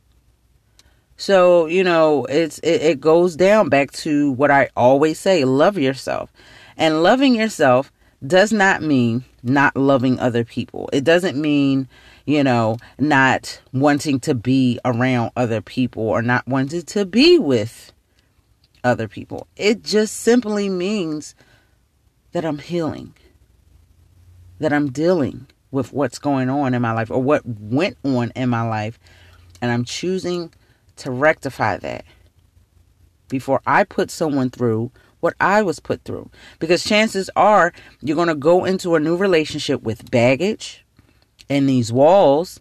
So, 1.17 1.67
you 1.67 1.85
know, 1.85 2.25
it's 2.25 2.59
it, 2.61 2.83
it 2.83 3.01
goes 3.01 3.37
down 3.37 3.69
back 3.69 3.93
to 3.93 4.33
what 4.33 4.51
I 4.51 4.71
always 4.77 5.19
say, 5.19 5.45
love 5.45 5.79
yourself. 5.79 6.33
And 6.77 7.03
loving 7.03 7.35
yourself 7.35 7.93
does 8.27 8.53
not 8.53 8.83
mean 8.83 9.25
not 9.43 9.77
loving 9.77 10.19
other 10.19 10.45
people. 10.45 10.89
It 10.93 11.05
doesn't 11.05 11.37
mean 11.37 11.89
you 12.27 12.45
know, 12.45 12.79
not 12.99 13.61
wanting 13.73 14.21
to 14.21 14.35
be 14.35 14.79
around 14.85 15.33
other 15.37 15.61
people 15.61 16.03
or 16.03 16.23
not 16.23 16.47
wanting 16.47 16.83
to 16.83 17.05
be 17.05 17.39
with 17.39 17.93
other 18.85 19.09
people. 19.09 19.47
It 19.57 19.83
just 19.83 20.17
simply 20.17 20.69
means 20.69 21.35
that 22.33 22.45
I'm 22.45 22.59
healing, 22.59 23.15
that 24.59 24.73
I'm 24.73 24.91
dealing 24.91 25.47
with 25.71 25.93
what's 25.93 26.19
going 26.19 26.49
on 26.49 26.75
in 26.75 26.83
my 26.83 26.93
life 26.93 27.11
or 27.11 27.23
what 27.23 27.43
went 27.47 27.97
on 28.05 28.33
in 28.35 28.49
my 28.49 28.63
life, 28.63 28.99
and 29.61 29.71
I'm 29.71 29.85
choosing 29.85 30.53
to 30.97 31.11
rectify 31.11 31.77
that 31.79 32.05
before 33.29 33.63
I 33.67 33.85
put 33.85 34.11
someone 34.11 34.51
through 34.51 34.91
what 35.21 35.35
I 35.41 35.63
was 35.63 35.81
put 35.81 36.03
through. 36.05 36.31
Because 36.59 36.83
chances 36.85 37.31
are 37.37 37.73
you're 38.01 38.17
going 38.17 38.29
to 38.29 38.35
go 38.35 38.65
into 38.65 38.95
a 38.95 39.01
new 39.01 39.17
relationship 39.17 39.83
with 39.83 40.11
baggage, 40.11 40.80
and 41.51 41.69
these 41.69 41.93
walls. 41.93 42.61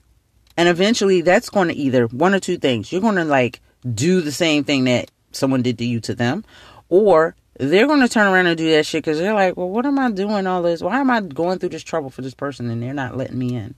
And 0.57 0.67
eventually 0.67 1.21
that's 1.21 1.49
going 1.49 1.69
to 1.69 1.75
either 1.75 2.07
one 2.07 2.33
or 2.33 2.39
two 2.39 2.57
things. 2.57 2.91
You're 2.91 2.99
going 2.99 3.15
to 3.15 3.23
like 3.23 3.61
do 3.93 4.19
the 4.19 4.31
same 4.33 4.65
thing 4.65 4.83
that 4.85 5.09
someone 5.31 5.61
did 5.61 5.77
to 5.77 5.85
you 5.85 6.01
to 6.01 6.15
them, 6.15 6.43
or 6.89 7.35
they're 7.53 7.87
going 7.87 8.01
to 8.01 8.09
turn 8.09 8.27
around 8.27 8.47
and 8.47 8.57
do 8.57 8.69
that 8.71 8.85
shit 8.85 9.05
because 9.05 9.19
they're 9.19 9.33
like, 9.33 9.55
well, 9.55 9.69
what 9.69 9.85
am 9.85 9.99
I 9.99 10.11
doing 10.11 10.47
all 10.47 10.61
this? 10.61 10.81
Why 10.81 10.99
am 10.99 11.09
I 11.09 11.21
going 11.21 11.59
through 11.59 11.69
this 11.69 11.83
trouble 11.83 12.09
for 12.09 12.21
this 12.21 12.33
person 12.33 12.69
and 12.69 12.83
they're 12.83 12.93
not 12.93 13.15
letting 13.15 13.37
me 13.37 13.55
in? 13.55 13.75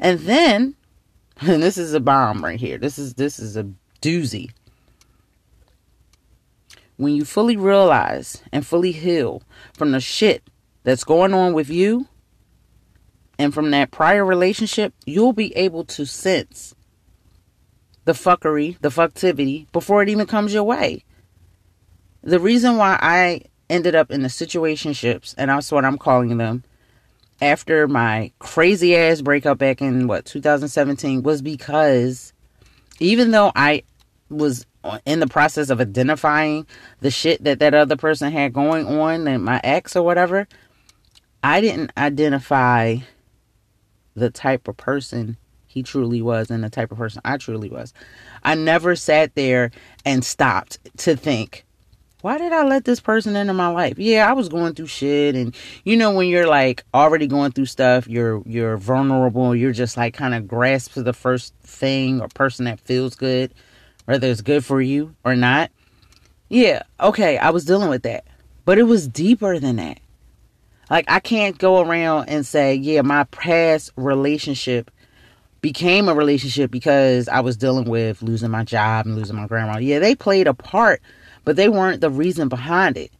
And 0.00 0.20
then, 0.20 0.74
and 1.40 1.62
this 1.62 1.78
is 1.78 1.94
a 1.94 2.00
bomb 2.00 2.42
right 2.42 2.58
here. 2.58 2.78
This 2.78 2.98
is 2.98 3.14
this 3.14 3.38
is 3.38 3.56
a 3.56 3.70
doozy. 4.02 4.50
When 6.96 7.14
you 7.14 7.24
fully 7.24 7.56
realize 7.56 8.42
and 8.52 8.66
fully 8.66 8.92
heal 8.92 9.42
from 9.72 9.92
the 9.92 10.00
shit 10.00 10.42
that's 10.82 11.04
going 11.04 11.32
on 11.32 11.54
with 11.54 11.70
you 11.70 12.08
and 13.40 13.54
from 13.54 13.70
that 13.70 13.90
prior 13.90 14.22
relationship, 14.22 14.92
you'll 15.06 15.32
be 15.32 15.56
able 15.56 15.82
to 15.86 16.04
sense 16.04 16.74
the 18.04 18.12
fuckery, 18.12 18.78
the 18.82 18.90
fucktivity 18.90 19.66
before 19.72 20.02
it 20.02 20.10
even 20.10 20.26
comes 20.26 20.52
your 20.52 20.64
way. 20.64 21.04
The 22.22 22.38
reason 22.38 22.76
why 22.76 22.98
I 23.00 23.44
ended 23.70 23.94
up 23.94 24.10
in 24.10 24.20
the 24.20 24.28
situationships, 24.28 25.34
and 25.38 25.48
that's 25.48 25.72
what 25.72 25.86
I'm 25.86 25.96
calling 25.96 26.36
them, 26.36 26.64
after 27.40 27.88
my 27.88 28.30
crazy 28.40 28.94
ass 28.94 29.22
breakup 29.22 29.56
back 29.56 29.80
in 29.80 30.06
what 30.06 30.26
2017 30.26 31.22
was 31.22 31.40
because 31.40 32.34
even 32.98 33.30
though 33.30 33.52
I 33.56 33.84
was 34.28 34.66
in 35.06 35.20
the 35.20 35.26
process 35.26 35.70
of 35.70 35.80
identifying 35.80 36.66
the 37.00 37.10
shit 37.10 37.42
that 37.44 37.58
that 37.60 37.72
other 37.72 37.96
person 37.96 38.32
had 38.32 38.52
going 38.52 38.86
on 38.86 39.26
and 39.26 39.42
my 39.42 39.62
ex 39.64 39.96
or 39.96 40.02
whatever, 40.02 40.46
I 41.42 41.62
didn't 41.62 41.92
identify 41.96 42.98
the 44.20 44.30
type 44.30 44.68
of 44.68 44.76
person 44.76 45.36
he 45.66 45.82
truly 45.82 46.20
was 46.20 46.50
and 46.50 46.62
the 46.62 46.70
type 46.70 46.92
of 46.92 46.98
person 46.98 47.22
I 47.24 47.36
truly 47.36 47.68
was. 47.68 47.92
I 48.42 48.54
never 48.54 48.96
sat 48.96 49.34
there 49.34 49.70
and 50.04 50.24
stopped 50.24 50.78
to 50.98 51.16
think, 51.16 51.64
why 52.22 52.38
did 52.38 52.52
I 52.52 52.64
let 52.64 52.84
this 52.84 53.00
person 53.00 53.34
into 53.34 53.54
my 53.54 53.68
life? 53.68 53.98
Yeah, 53.98 54.28
I 54.28 54.34
was 54.34 54.48
going 54.48 54.74
through 54.74 54.88
shit 54.88 55.34
and 55.34 55.54
you 55.84 55.96
know 55.96 56.10
when 56.10 56.28
you're 56.28 56.48
like 56.48 56.84
already 56.92 57.26
going 57.26 57.52
through 57.52 57.66
stuff, 57.66 58.06
you're 58.08 58.42
you're 58.46 58.76
vulnerable, 58.76 59.54
you're 59.56 59.72
just 59.72 59.96
like 59.96 60.14
kind 60.14 60.34
of 60.34 60.46
grasp 60.46 60.92
to 60.94 61.02
the 61.02 61.12
first 61.12 61.54
thing 61.62 62.20
or 62.20 62.28
person 62.28 62.66
that 62.66 62.80
feels 62.80 63.14
good, 63.14 63.54
whether 64.04 64.28
it's 64.28 64.42
good 64.42 64.64
for 64.64 64.82
you 64.82 65.14
or 65.24 65.34
not. 65.34 65.70
Yeah, 66.48 66.82
okay, 66.98 67.38
I 67.38 67.50
was 67.50 67.64
dealing 67.64 67.88
with 67.88 68.02
that. 68.02 68.24
But 68.64 68.78
it 68.78 68.82
was 68.82 69.08
deeper 69.08 69.58
than 69.58 69.76
that. 69.76 70.00
Like 70.90 71.06
I 71.08 71.20
can't 71.20 71.56
go 71.56 71.80
around 71.80 72.28
and 72.28 72.44
say, 72.44 72.74
yeah, 72.74 73.02
my 73.02 73.24
past 73.24 73.92
relationship 73.96 74.90
became 75.62 76.08
a 76.08 76.14
relationship 76.14 76.70
because 76.70 77.28
I 77.28 77.40
was 77.40 77.56
dealing 77.56 77.88
with 77.88 78.22
losing 78.22 78.50
my 78.50 78.64
job 78.64 79.06
and 79.06 79.14
losing 79.14 79.36
my 79.36 79.46
grandma. 79.46 79.78
Yeah, 79.78 80.00
they 80.00 80.14
played 80.14 80.46
a 80.46 80.54
part 80.54 81.00
but 81.44 81.56
they 81.56 81.68
weren't 81.68 82.00
the 82.00 82.10
reason 82.10 82.48
behind 82.48 82.96
it. 82.96 83.10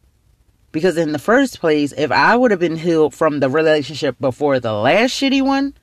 Because 0.72 0.96
in 0.96 1.12
the 1.12 1.18
first 1.18 1.61
place, 1.61 1.92
if 1.96 2.12
I 2.12 2.37
would 2.37 2.52
have 2.52 2.61
been 2.61 2.76
healed 2.76 3.14
from 3.14 3.40
the 3.40 3.48
relationship 3.48 4.16
before 4.20 4.61
the 4.61 4.72
last 4.72 5.11
shitty 5.11 5.42
one, 5.42 5.74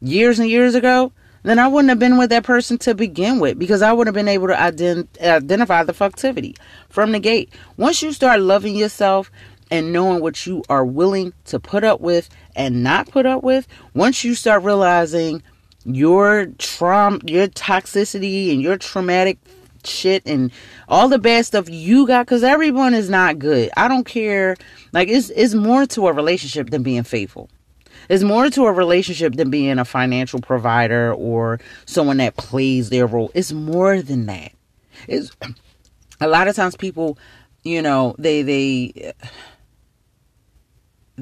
years 0.00 0.38
and 0.38 0.48
years 0.48 0.76
ago, 0.76 1.12
then 1.42 1.58
I 1.58 1.66
wouldn't 1.66 1.88
have 1.88 1.98
been 1.98 2.18
with 2.18 2.30
that 2.30 2.44
person 2.44 2.78
to 2.78 2.94
begin 2.94 3.40
with 3.40 3.58
because 3.58 3.82
I 3.82 3.92
would 3.92 4.06
have 4.06 4.14
been 4.14 4.28
able 4.28 4.46
to 4.46 4.54
ident- 4.54 5.20
identify 5.20 5.82
the 5.82 5.92
fucktivity 5.92 6.56
from 6.88 7.10
the 7.10 7.18
gate. 7.18 7.52
Once 7.76 8.00
you 8.00 8.12
start 8.12 8.40
loving 8.40 8.76
yourself 8.76 9.28
and 9.72 9.90
knowing 9.90 10.20
what 10.20 10.44
you 10.46 10.62
are 10.68 10.84
willing 10.84 11.32
to 11.46 11.58
put 11.58 11.82
up 11.82 12.02
with 12.02 12.28
and 12.54 12.82
not 12.82 13.10
put 13.10 13.24
up 13.24 13.42
with, 13.42 13.66
once 13.94 14.22
you 14.22 14.34
start 14.34 14.62
realizing 14.62 15.42
your 15.86 16.46
trauma, 16.58 17.18
your 17.24 17.48
toxicity 17.48 18.52
and 18.52 18.60
your 18.60 18.76
traumatic 18.76 19.38
shit 19.82 20.22
and 20.26 20.52
all 20.88 21.08
the 21.08 21.18
bad 21.18 21.46
stuff 21.46 21.70
you 21.70 22.06
got 22.06 22.26
because 22.26 22.44
everyone 22.44 22.92
is 22.92 23.08
not 23.08 23.38
good. 23.38 23.70
I 23.74 23.88
don't 23.88 24.04
care. 24.04 24.56
Like 24.92 25.08
it's 25.08 25.30
it's 25.30 25.54
more 25.54 25.86
to 25.86 26.06
a 26.06 26.12
relationship 26.12 26.68
than 26.68 26.82
being 26.82 27.02
faithful. 27.02 27.48
It's 28.10 28.22
more 28.22 28.50
to 28.50 28.66
a 28.66 28.72
relationship 28.72 29.36
than 29.36 29.48
being 29.48 29.78
a 29.78 29.86
financial 29.86 30.40
provider 30.40 31.14
or 31.14 31.60
someone 31.86 32.18
that 32.18 32.36
plays 32.36 32.90
their 32.90 33.06
role. 33.06 33.30
It's 33.34 33.52
more 33.52 34.02
than 34.02 34.26
that. 34.26 34.52
It's 35.08 35.34
a 36.20 36.28
lot 36.28 36.46
of 36.46 36.54
times 36.54 36.76
people 36.76 37.16
you 37.64 37.80
know 37.80 38.14
they 38.18 38.42
they 38.42 39.14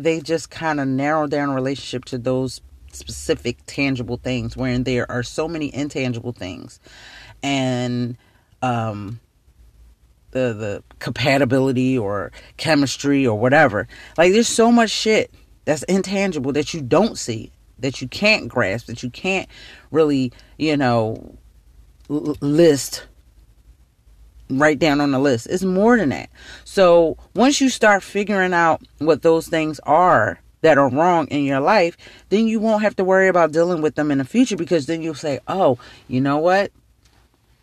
they 0.02 0.20
just 0.20 0.50
kind 0.50 0.80
of 0.80 0.88
narrow 0.88 1.26
down 1.26 1.50
relationship 1.50 2.04
to 2.06 2.18
those 2.18 2.60
specific 2.92 3.58
tangible 3.66 4.16
things 4.16 4.56
wherein 4.56 4.84
there 4.84 5.10
are 5.10 5.22
so 5.22 5.46
many 5.46 5.72
intangible 5.74 6.32
things 6.32 6.80
and 7.42 8.16
um, 8.62 9.20
the 10.32 10.52
the 10.52 10.82
compatibility 10.98 11.96
or 11.96 12.32
chemistry 12.56 13.26
or 13.26 13.38
whatever. 13.38 13.88
Like 14.18 14.32
there's 14.32 14.48
so 14.48 14.70
much 14.70 14.90
shit 14.90 15.32
that's 15.64 15.82
intangible 15.84 16.52
that 16.52 16.74
you 16.74 16.80
don't 16.80 17.16
see, 17.16 17.52
that 17.78 18.00
you 18.00 18.08
can't 18.08 18.48
grasp, 18.48 18.86
that 18.86 19.02
you 19.02 19.10
can't 19.10 19.48
really, 19.90 20.32
you 20.58 20.76
know, 20.76 21.38
list 22.08 23.06
write 24.50 24.78
down 24.78 25.00
on 25.00 25.12
the 25.12 25.18
list. 25.18 25.46
It's 25.48 25.62
more 25.62 25.96
than 25.96 26.10
that. 26.10 26.30
So 26.64 27.16
once 27.34 27.60
you 27.60 27.68
start 27.68 28.02
figuring 28.02 28.52
out 28.52 28.82
what 28.98 29.22
those 29.22 29.48
things 29.48 29.80
are 29.80 30.40
that 30.62 30.78
are 30.78 30.90
wrong 30.90 31.26
in 31.28 31.44
your 31.44 31.60
life, 31.60 31.96
then 32.28 32.46
you 32.46 32.60
won't 32.60 32.82
have 32.82 32.96
to 32.96 33.04
worry 33.04 33.28
about 33.28 33.52
dealing 33.52 33.82
with 33.82 33.94
them 33.94 34.10
in 34.10 34.18
the 34.18 34.24
future 34.24 34.56
because 34.56 34.86
then 34.86 35.02
you'll 35.02 35.14
say, 35.14 35.40
oh, 35.48 35.78
you 36.08 36.20
know 36.20 36.38
what? 36.38 36.72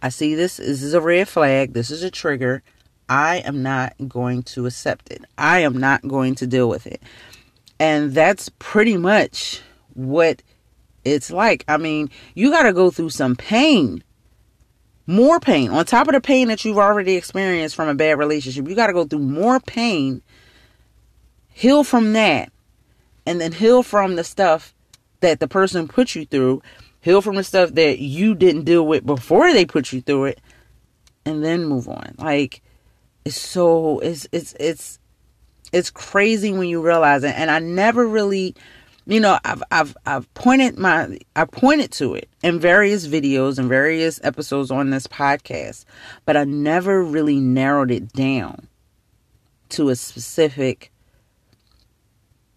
I 0.01 0.09
see 0.09 0.35
this. 0.35 0.57
This 0.57 0.81
is 0.81 0.93
a 0.93 1.01
red 1.01 1.27
flag. 1.27 1.73
This 1.73 1.91
is 1.91 2.03
a 2.03 2.11
trigger. 2.11 2.63
I 3.09 3.37
am 3.37 3.63
not 3.63 3.93
going 4.07 4.43
to 4.43 4.65
accept 4.65 5.11
it. 5.11 5.23
I 5.37 5.59
am 5.59 5.77
not 5.77 6.07
going 6.07 6.35
to 6.35 6.47
deal 6.47 6.69
with 6.69 6.87
it. 6.87 7.01
And 7.79 8.13
that's 8.13 8.49
pretty 8.59 8.97
much 8.97 9.61
what 9.93 10.41
it's 11.05 11.31
like. 11.31 11.63
I 11.67 11.77
mean, 11.77 12.09
you 12.35 12.51
got 12.51 12.63
to 12.63 12.73
go 12.73 12.91
through 12.91 13.11
some 13.11 13.35
pain. 13.35 14.03
More 15.07 15.39
pain. 15.39 15.71
On 15.71 15.85
top 15.85 16.07
of 16.07 16.13
the 16.13 16.21
pain 16.21 16.49
that 16.49 16.65
you've 16.65 16.77
already 16.77 17.15
experienced 17.15 17.75
from 17.75 17.87
a 17.87 17.95
bad 17.95 18.19
relationship, 18.19 18.67
you 18.67 18.75
got 18.75 18.87
to 18.87 18.93
go 18.93 19.05
through 19.05 19.19
more 19.19 19.59
pain. 19.59 20.21
Heal 21.53 21.83
from 21.83 22.13
that. 22.13 22.51
And 23.25 23.41
then 23.41 23.53
heal 23.53 23.83
from 23.83 24.15
the 24.15 24.23
stuff 24.23 24.73
that 25.21 25.39
the 25.39 25.47
person 25.47 25.87
put 25.87 26.15
you 26.15 26.25
through 26.25 26.61
heal 27.01 27.21
from 27.21 27.35
the 27.35 27.43
stuff 27.43 27.73
that 27.73 27.99
you 27.99 28.35
didn't 28.35 28.65
deal 28.65 28.85
with 28.85 29.05
before 29.05 29.53
they 29.53 29.65
put 29.65 29.93
you 29.93 30.01
through 30.01 30.25
it 30.25 30.41
and 31.25 31.43
then 31.43 31.65
move 31.65 31.87
on 31.87 32.13
like 32.17 32.61
it's 33.25 33.39
so 33.39 33.99
it's 33.99 34.27
it's 34.31 34.53
it's 34.59 34.99
it's 35.71 35.89
crazy 35.89 36.51
when 36.51 36.67
you 36.67 36.81
realize 36.81 37.23
it 37.23 37.33
and 37.37 37.49
i 37.49 37.59
never 37.59 38.05
really 38.05 38.55
you 39.07 39.19
know 39.19 39.39
i've 39.45 39.63
i've 39.71 39.97
i've 40.05 40.31
pointed 40.33 40.77
my 40.77 41.17
i 41.35 41.45
pointed 41.45 41.91
to 41.91 42.13
it 42.13 42.29
in 42.43 42.59
various 42.59 43.07
videos 43.07 43.57
and 43.57 43.69
various 43.69 44.19
episodes 44.23 44.69
on 44.69 44.89
this 44.89 45.07
podcast 45.07 45.85
but 46.25 46.35
i 46.35 46.43
never 46.43 47.03
really 47.03 47.39
narrowed 47.39 47.89
it 47.89 48.11
down 48.13 48.67
to 49.69 49.89
a 49.89 49.95
specific 49.95 50.91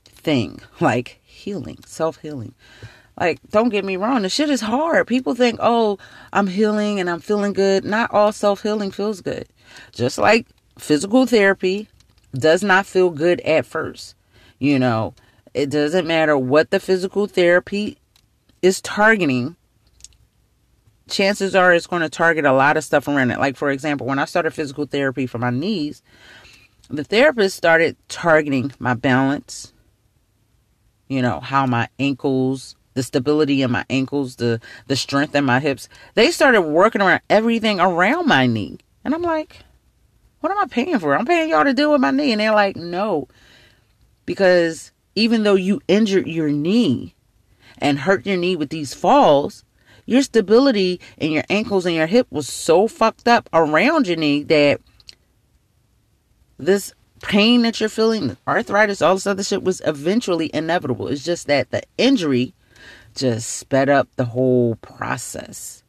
thing 0.05 0.61
like 0.81 1.21
healing 1.23 1.79
self-healing 1.87 2.55
like, 3.19 3.39
don't 3.51 3.69
get 3.69 3.85
me 3.85 3.99
wrong, 3.99 4.23
the 4.23 4.31
shit 4.31 4.49
is 4.49 4.63
hard. 4.63 5.07
People 5.07 5.35
think, 5.35 5.59
oh, 5.61 5.99
I'm 6.33 6.47
healing 6.47 6.99
and 6.99 7.11
I'm 7.11 7.21
feeling 7.21 7.53
good. 7.53 7.85
Not 7.85 8.11
all 8.15 8.33
self 8.33 8.63
healing 8.63 8.91
feels 8.91 9.21
good. 9.21 9.47
Just 9.93 10.17
like 10.17 10.47
physical 10.79 11.27
therapy 11.27 11.89
does 12.33 12.63
not 12.63 12.87
feel 12.87 13.11
good 13.11 13.43
at 13.43 13.67
first. 13.67 14.15
You 14.59 14.79
know, 14.79 15.15
it 15.55 15.71
doesn't 15.71 16.07
matter 16.07 16.37
what 16.37 16.71
the 16.71 16.81
physical 16.81 17.27
therapy 17.27 17.99
is 18.63 18.81
targeting. 18.81 19.57
Chances 21.09 21.55
are 21.55 21.75
it's 21.75 21.87
going 21.87 22.03
to 22.03 22.09
target 22.09 22.45
a 22.45 22.53
lot 22.53 22.77
of 22.77 22.85
stuff 22.85 23.09
around 23.09 23.31
it. 23.31 23.41
Like, 23.41 23.57
for 23.57 23.71
example, 23.71 24.07
when 24.07 24.19
I 24.19 24.25
started 24.27 24.53
physical 24.53 24.87
therapy 24.87 25.27
for 25.27 25.39
my 25.39 25.51
knees, 25.51 26.03
the 26.89 27.05
therapist 27.05 27.57
started 27.57 27.97
targeting 28.09 28.73
my 28.79 28.95
balance, 28.95 29.73
you 31.09 31.23
know, 31.23 31.41
how 31.41 31.67
my 31.67 31.89
ankles 31.99 32.77
the 32.95 33.03
stability 33.03 33.63
in 33.63 33.71
my 33.71 33.85
ankles, 33.89 34.37
the 34.37 34.61
the 34.87 34.97
strength 34.97 35.35
in 35.35 35.45
my 35.45 35.61
hips. 35.61 35.89
They 36.15 36.31
started 36.31 36.63
working 36.63 37.01
around 37.01 37.21
everything 37.31 37.81
around 37.81 38.27
my 38.27 38.47
knee. 38.47 38.79
And 39.05 39.15
I'm 39.15 39.23
like, 39.23 39.65
what 40.41 40.53
am 40.53 40.59
I 40.59 40.67
paying 40.67 40.99
for? 40.99 41.17
I'm 41.17 41.25
paying 41.25 41.51
y'all 41.51 41.65
to 41.65 41.73
deal 41.73 41.93
with 41.93 42.01
my 42.01 42.11
knee. 42.11 42.33
And 42.33 42.41
they're 42.41 42.53
like, 42.53 42.77
no. 42.77 43.29
Because 44.27 44.93
even 45.15 45.43
though 45.43 45.55
you 45.55 45.81
injured 45.89 46.27
your 46.27 46.51
knee 46.51 47.15
and 47.79 48.01
hurt 48.01 48.27
your 48.27 48.37
knee 48.37 48.57
with 48.57 48.71
these 48.71 48.95
falls, 48.95 49.65
your 50.07 50.23
stability 50.23 51.01
in 51.19 51.33
your 51.33 51.45
ankles 51.49 51.87
and 51.87 51.95
your 51.95 52.07
hip 52.07 52.27
was 52.31 52.49
so 52.49 52.89
fucked 52.89 53.29
up 53.29 53.49
around 53.53 54.07
your 54.07 54.17
knee 54.17 54.43
that 54.45 54.81
this 56.59 56.93
pain 57.23 57.63
that 57.63 57.81
you're 57.81 57.89
feeling, 57.89 58.37
arthritis, 58.47 59.03
all 59.03 59.15
this 59.15 59.27
other 59.27 59.43
shit 59.43 59.63
was 59.63 59.81
eventually 59.85 60.51
inevitable. 60.53 61.09
It's 61.09 61.25
just 61.25 61.47
that 61.47 61.71
the 61.71 61.83
injury 61.99 62.55
just 63.15 63.51
sped 63.51 63.89
up 63.89 64.09
the 64.17 64.25
whole 64.27 64.77
process 64.77 65.83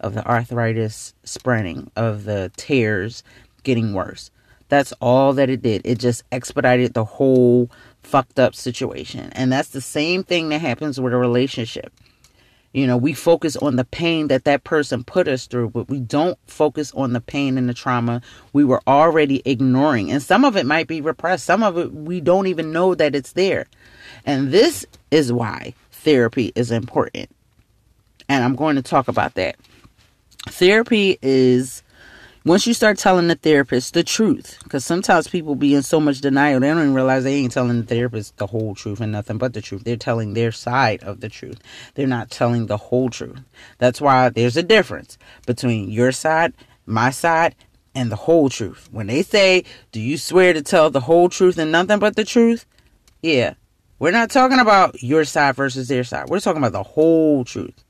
of 0.00 0.14
the 0.14 0.26
arthritis 0.26 1.14
spreading, 1.24 1.90
of 1.96 2.24
the 2.24 2.50
tears 2.56 3.22
getting 3.62 3.92
worse. 3.92 4.30
That's 4.68 4.92
all 5.00 5.32
that 5.34 5.48
it 5.48 5.62
did. 5.62 5.82
It 5.84 5.98
just 5.98 6.24
expedited 6.32 6.94
the 6.94 7.04
whole 7.04 7.70
fucked 8.06 8.38
up 8.38 8.54
situation. 8.54 9.30
And 9.32 9.52
that's 9.52 9.70
the 9.70 9.80
same 9.80 10.22
thing 10.22 10.48
that 10.50 10.60
happens 10.60 11.00
with 11.00 11.12
a 11.12 11.16
relationship. 11.16 11.92
You 12.72 12.86
know, 12.86 12.96
we 12.96 13.14
focus 13.14 13.56
on 13.56 13.76
the 13.76 13.84
pain 13.84 14.28
that 14.28 14.44
that 14.44 14.64
person 14.64 15.02
put 15.02 15.28
us 15.28 15.46
through, 15.46 15.70
but 15.70 15.88
we 15.88 15.98
don't 15.98 16.38
focus 16.46 16.92
on 16.92 17.14
the 17.14 17.20
pain 17.20 17.58
and 17.58 17.68
the 17.68 17.74
trauma 17.74 18.20
we 18.52 18.64
were 18.64 18.82
already 18.86 19.42
ignoring. 19.44 20.10
And 20.10 20.22
some 20.22 20.44
of 20.44 20.56
it 20.56 20.66
might 20.66 20.86
be 20.86 21.00
repressed, 21.00 21.44
some 21.44 21.62
of 21.62 21.76
it 21.78 21.92
we 21.92 22.20
don't 22.20 22.46
even 22.46 22.72
know 22.72 22.94
that 22.94 23.14
it's 23.14 23.32
there. 23.32 23.66
And 24.24 24.52
this 24.52 24.86
is 25.10 25.32
why 25.32 25.74
therapy 25.90 26.52
is 26.54 26.70
important. 26.70 27.30
And 28.28 28.44
I'm 28.44 28.56
going 28.56 28.76
to 28.76 28.82
talk 28.82 29.08
about 29.08 29.34
that. 29.34 29.56
Therapy 30.48 31.18
is 31.22 31.82
once 32.46 32.64
you 32.64 32.72
start 32.72 32.96
telling 32.96 33.26
the 33.26 33.34
therapist 33.34 33.92
the 33.92 34.04
truth, 34.04 34.60
because 34.62 34.84
sometimes 34.84 35.26
people 35.26 35.56
be 35.56 35.74
in 35.74 35.82
so 35.82 35.98
much 35.98 36.20
denial, 36.20 36.60
they 36.60 36.68
don't 36.68 36.78
even 36.78 36.94
realize 36.94 37.24
they 37.24 37.34
ain't 37.34 37.50
telling 37.50 37.80
the 37.80 37.86
therapist 37.86 38.36
the 38.36 38.46
whole 38.46 38.72
truth 38.72 39.00
and 39.00 39.10
nothing 39.10 39.36
but 39.36 39.52
the 39.52 39.60
truth. 39.60 39.82
They're 39.82 39.96
telling 39.96 40.32
their 40.34 40.52
side 40.52 41.02
of 41.02 41.20
the 41.20 41.28
truth. 41.28 41.58
They're 41.94 42.06
not 42.06 42.30
telling 42.30 42.66
the 42.66 42.76
whole 42.76 43.10
truth. 43.10 43.40
That's 43.78 44.00
why 44.00 44.28
there's 44.28 44.56
a 44.56 44.62
difference 44.62 45.18
between 45.44 45.90
your 45.90 46.12
side, 46.12 46.52
my 46.86 47.10
side, 47.10 47.56
and 47.96 48.12
the 48.12 48.16
whole 48.16 48.48
truth. 48.48 48.88
When 48.92 49.08
they 49.08 49.22
say, 49.22 49.64
Do 49.90 49.98
you 49.98 50.16
swear 50.16 50.52
to 50.52 50.62
tell 50.62 50.88
the 50.88 51.00
whole 51.00 51.28
truth 51.28 51.58
and 51.58 51.72
nothing 51.72 51.98
but 51.98 52.14
the 52.14 52.24
truth? 52.24 52.64
Yeah, 53.22 53.54
we're 53.98 54.12
not 54.12 54.30
talking 54.30 54.60
about 54.60 55.02
your 55.02 55.24
side 55.24 55.56
versus 55.56 55.88
their 55.88 56.04
side. 56.04 56.28
We're 56.28 56.38
talking 56.38 56.62
about 56.62 56.72
the 56.72 56.84
whole 56.84 57.44
truth. 57.44 57.82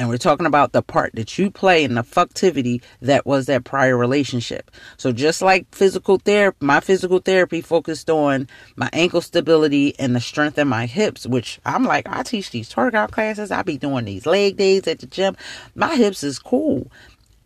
And 0.00 0.08
we're 0.08 0.16
talking 0.16 0.46
about 0.46 0.72
the 0.72 0.80
part 0.80 1.14
that 1.16 1.36
you 1.36 1.50
play 1.50 1.84
in 1.84 1.92
the 1.92 2.02
fucktivity 2.02 2.82
that 3.02 3.26
was 3.26 3.44
that 3.46 3.64
prior 3.64 3.98
relationship. 3.98 4.70
So 4.96 5.12
just 5.12 5.42
like 5.42 5.66
physical 5.74 6.16
therapy, 6.16 6.56
my 6.62 6.80
physical 6.80 7.18
therapy 7.18 7.60
focused 7.60 8.08
on 8.08 8.48
my 8.76 8.88
ankle 8.94 9.20
stability 9.20 9.94
and 9.98 10.16
the 10.16 10.20
strength 10.20 10.56
in 10.56 10.68
my 10.68 10.86
hips, 10.86 11.26
which 11.26 11.60
I'm 11.66 11.84
like, 11.84 12.08
I 12.08 12.22
teach 12.22 12.50
these 12.50 12.74
workout 12.74 13.10
classes. 13.10 13.50
I 13.50 13.60
be 13.60 13.76
doing 13.76 14.06
these 14.06 14.24
leg 14.24 14.56
days 14.56 14.88
at 14.88 15.00
the 15.00 15.06
gym. 15.06 15.36
My 15.74 15.94
hips 15.96 16.24
is 16.24 16.38
cool. 16.38 16.90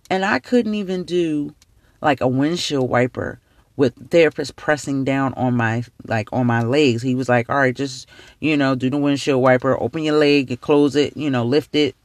And 0.09 0.25
I 0.25 0.39
couldn't 0.39 0.77
even 0.77 1.03
do 1.03 1.53
like 2.01 2.21
a 2.21 2.29
windshield 2.29 2.89
wiper 2.89 3.41
with 3.75 4.13
therapist 4.13 4.55
pressing 4.55 5.03
down 5.03 5.35
on 5.35 5.57
my 5.57 5.83
like 6.07 6.33
on 6.33 6.47
my 6.47 6.63
legs. 6.63 7.03
He 7.03 7.17
was 7.17 7.29
like, 7.29 7.51
"All 7.51 7.57
right, 7.57 7.75
just 7.75 8.09
you 8.39 8.57
know, 8.57 8.77
do 8.77 8.91
the 8.91 8.97
windshield 8.97 9.43
wiper, 9.43 9.77
open 9.83 10.05
your 10.05 10.19
leg, 10.19 10.61
close 10.61 10.95
it, 10.95 11.17
you 11.17 11.31
know, 11.31 11.45
lift 11.45 11.75
it, 11.75 11.97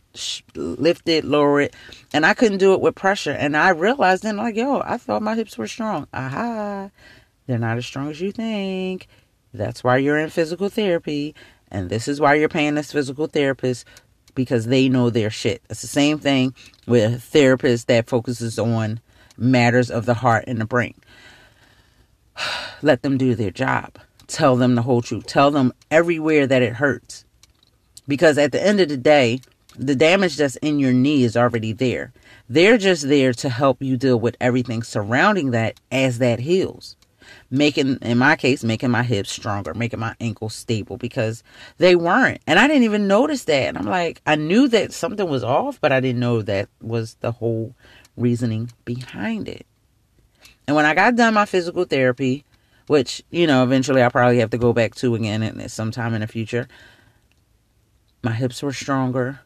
lift 0.56 1.08
it, 1.08 1.26
lower 1.26 1.62
it, 1.62 1.76
and 2.14 2.26
I 2.26 2.34
couldn't 2.34 2.58
do 2.58 2.74
it 2.74 2.82
with 2.82 2.96
pressure. 2.96 3.32
And 3.32 3.56
I 3.56 3.70
realized 3.70 4.24
then, 4.24 4.38
like, 4.38 4.56
yo, 4.56 4.82
I 4.84 4.98
thought 4.98 5.22
my 5.22 5.36
hips 5.36 5.58
were 5.58 5.68
strong. 5.68 6.08
Aha, 6.14 6.90
they're 7.48 7.60
not 7.60 7.78
as 7.78 7.86
strong 7.86 8.10
as 8.10 8.22
you 8.22 8.32
think. 8.32 9.08
That's 9.54 9.84
why 9.84 9.98
you're 9.98 10.18
in 10.20 10.30
physical 10.30 10.70
therapy, 10.70 11.36
and 11.72 11.90
this 11.90 12.08
is 12.08 12.20
why 12.20 12.36
you're 12.36 12.50
paying 12.50 12.76
this 12.76 12.92
physical 12.92 13.28
therapist 13.28 13.86
because 14.36 14.68
they 14.68 14.90
know 14.90 15.10
their 15.10 15.30
shit. 15.30 15.62
It's 15.70 15.82
the 15.82 15.88
same 15.88 16.20
thing 16.20 16.54
with 16.88 17.14
a 17.14 17.20
therapist 17.20 17.88
that 17.88 18.08
focuses 18.08 18.60
on 18.60 19.00
matters 19.38 19.90
of 19.90 20.06
the 20.06 20.14
heart 20.16 20.46
and 20.48 20.62
the 20.62 20.66
brain. 20.66 20.96
Let 22.82 23.02
them 23.02 23.18
do 23.18 23.36
their 23.36 23.52
job. 23.52 23.98
Tell 24.28 24.56
them 24.56 24.76
the 24.76 24.84
whole 24.84 25.02
truth. 25.02 25.26
Tell 25.26 25.52
them 25.52 25.74
everywhere 25.90 26.46
that 26.46 26.62
it 26.62 26.74
hurts. 26.74 27.26
Because 28.08 28.38
at 28.38 28.52
the 28.52 28.64
end 28.64 28.80
of 28.80 28.90
the 28.90 28.98
day, 28.98 29.42
the 29.80 29.96
damage 29.96 30.36
that's 30.36 30.58
in 30.58 30.78
your 30.78 30.92
knee 30.92 31.24
is 31.24 31.38
already 31.38 31.72
there. 31.72 32.12
They're 32.50 32.78
just 32.78 33.08
there 33.08 33.32
to 33.34 33.50
help 33.50 33.82
you 33.82 33.96
deal 33.96 34.20
with 34.20 34.36
everything 34.42 34.84
surrounding 34.84 35.52
that 35.52 35.80
as 35.92 36.20
that 36.20 36.40
heals. 36.40 36.98
Making, 37.50 37.98
in 38.02 38.18
my 38.18 38.36
case, 38.36 38.64
making 38.64 38.92
my 38.92 39.04
hips 39.04 39.32
stronger, 39.32 39.74
making 39.74 40.00
my 40.00 40.16
ankles 40.20 40.54
stable 40.54 40.98
because 40.98 41.44
they 41.78 41.96
weren't. 41.96 42.42
And 42.46 42.60
I 42.60 42.68
didn't 42.68 42.84
even 42.84 43.08
notice 43.08 43.46
that. 43.46 43.70
And 43.70 43.78
I'm 43.78 43.86
like, 43.86 44.22
I 44.26 44.36
knew 44.36 44.68
that 44.68 44.92
something 44.92 45.30
was 45.30 45.44
off, 45.44 45.80
but 45.80 45.92
I 45.92 46.00
didn't 46.00 46.20
know 46.20 46.42
that 46.42 46.70
was 46.82 47.16
the 47.22 47.32
whole 47.32 47.76
reasoning 48.18 48.72
behind 48.84 49.48
it. 49.48 49.66
And 50.68 50.76
when 50.76 50.86
I 50.86 50.94
got 50.94 51.16
done 51.16 51.34
my 51.36 51.46
physical 51.46 51.86
therapy, 51.86 52.44
which, 52.88 53.24
you 53.30 53.48
know, 53.48 53.64
eventually 53.64 54.02
I'll 54.02 54.12
probably 54.12 54.40
have 54.40 54.50
to 54.50 54.58
go 54.58 54.74
back 54.74 54.96
to 54.96 55.16
again 55.16 55.44
at 55.44 55.72
sometime 55.72 56.14
in 56.14 56.22
the 56.22 56.28
future, 56.28 56.68
my 58.24 58.34
hips 58.34 58.62
were 58.62 58.74
stronger 58.74 59.40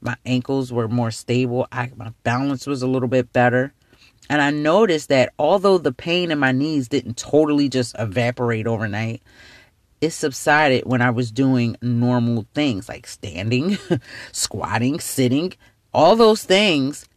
my 0.00 0.16
ankles 0.24 0.72
were 0.72 0.88
more 0.88 1.10
stable. 1.10 1.66
I, 1.72 1.90
my 1.96 2.12
balance 2.22 2.66
was 2.66 2.82
a 2.82 2.86
little 2.86 3.08
bit 3.08 3.32
better. 3.32 3.72
And 4.30 4.42
I 4.42 4.50
noticed 4.50 5.08
that 5.08 5.32
although 5.38 5.78
the 5.78 5.92
pain 5.92 6.30
in 6.30 6.38
my 6.38 6.52
knees 6.52 6.88
didn't 6.88 7.16
totally 7.16 7.68
just 7.68 7.94
evaporate 7.98 8.66
overnight, 8.66 9.22
it 10.00 10.10
subsided 10.10 10.84
when 10.84 11.02
I 11.02 11.10
was 11.10 11.32
doing 11.32 11.76
normal 11.82 12.46
things 12.54 12.88
like 12.88 13.06
standing, 13.06 13.78
squatting, 14.32 15.00
sitting. 15.00 15.54
All 15.92 16.14
those 16.14 16.44
things 16.44 17.08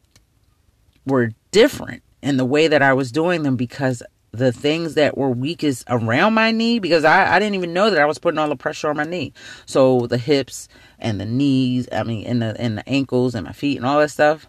were 1.05 1.31
different 1.51 2.01
in 2.21 2.37
the 2.37 2.45
way 2.45 2.67
that 2.67 2.81
I 2.81 2.93
was 2.93 3.11
doing 3.11 3.43
them 3.43 3.55
because 3.55 4.01
the 4.31 4.51
things 4.51 4.93
that 4.93 5.17
were 5.17 5.29
weakest 5.29 5.83
around 5.89 6.33
my 6.33 6.51
knee, 6.51 6.79
because 6.79 7.03
I, 7.03 7.35
I 7.35 7.39
didn't 7.39 7.55
even 7.55 7.73
know 7.73 7.89
that 7.89 7.99
I 7.99 8.05
was 8.05 8.17
putting 8.17 8.37
all 8.37 8.47
the 8.47 8.55
pressure 8.55 8.89
on 8.89 8.97
my 8.97 9.03
knee. 9.03 9.33
So 9.65 10.07
the 10.07 10.17
hips 10.17 10.69
and 11.01 11.19
the 11.19 11.25
knees, 11.25 11.87
I 11.91 12.03
mean, 12.03 12.25
and 12.25 12.41
the 12.41 12.59
and 12.59 12.77
the 12.77 12.87
ankles 12.87 13.35
and 13.35 13.45
my 13.45 13.53
feet 13.53 13.77
and 13.77 13.85
all 13.85 13.99
that 13.99 14.09
stuff, 14.09 14.47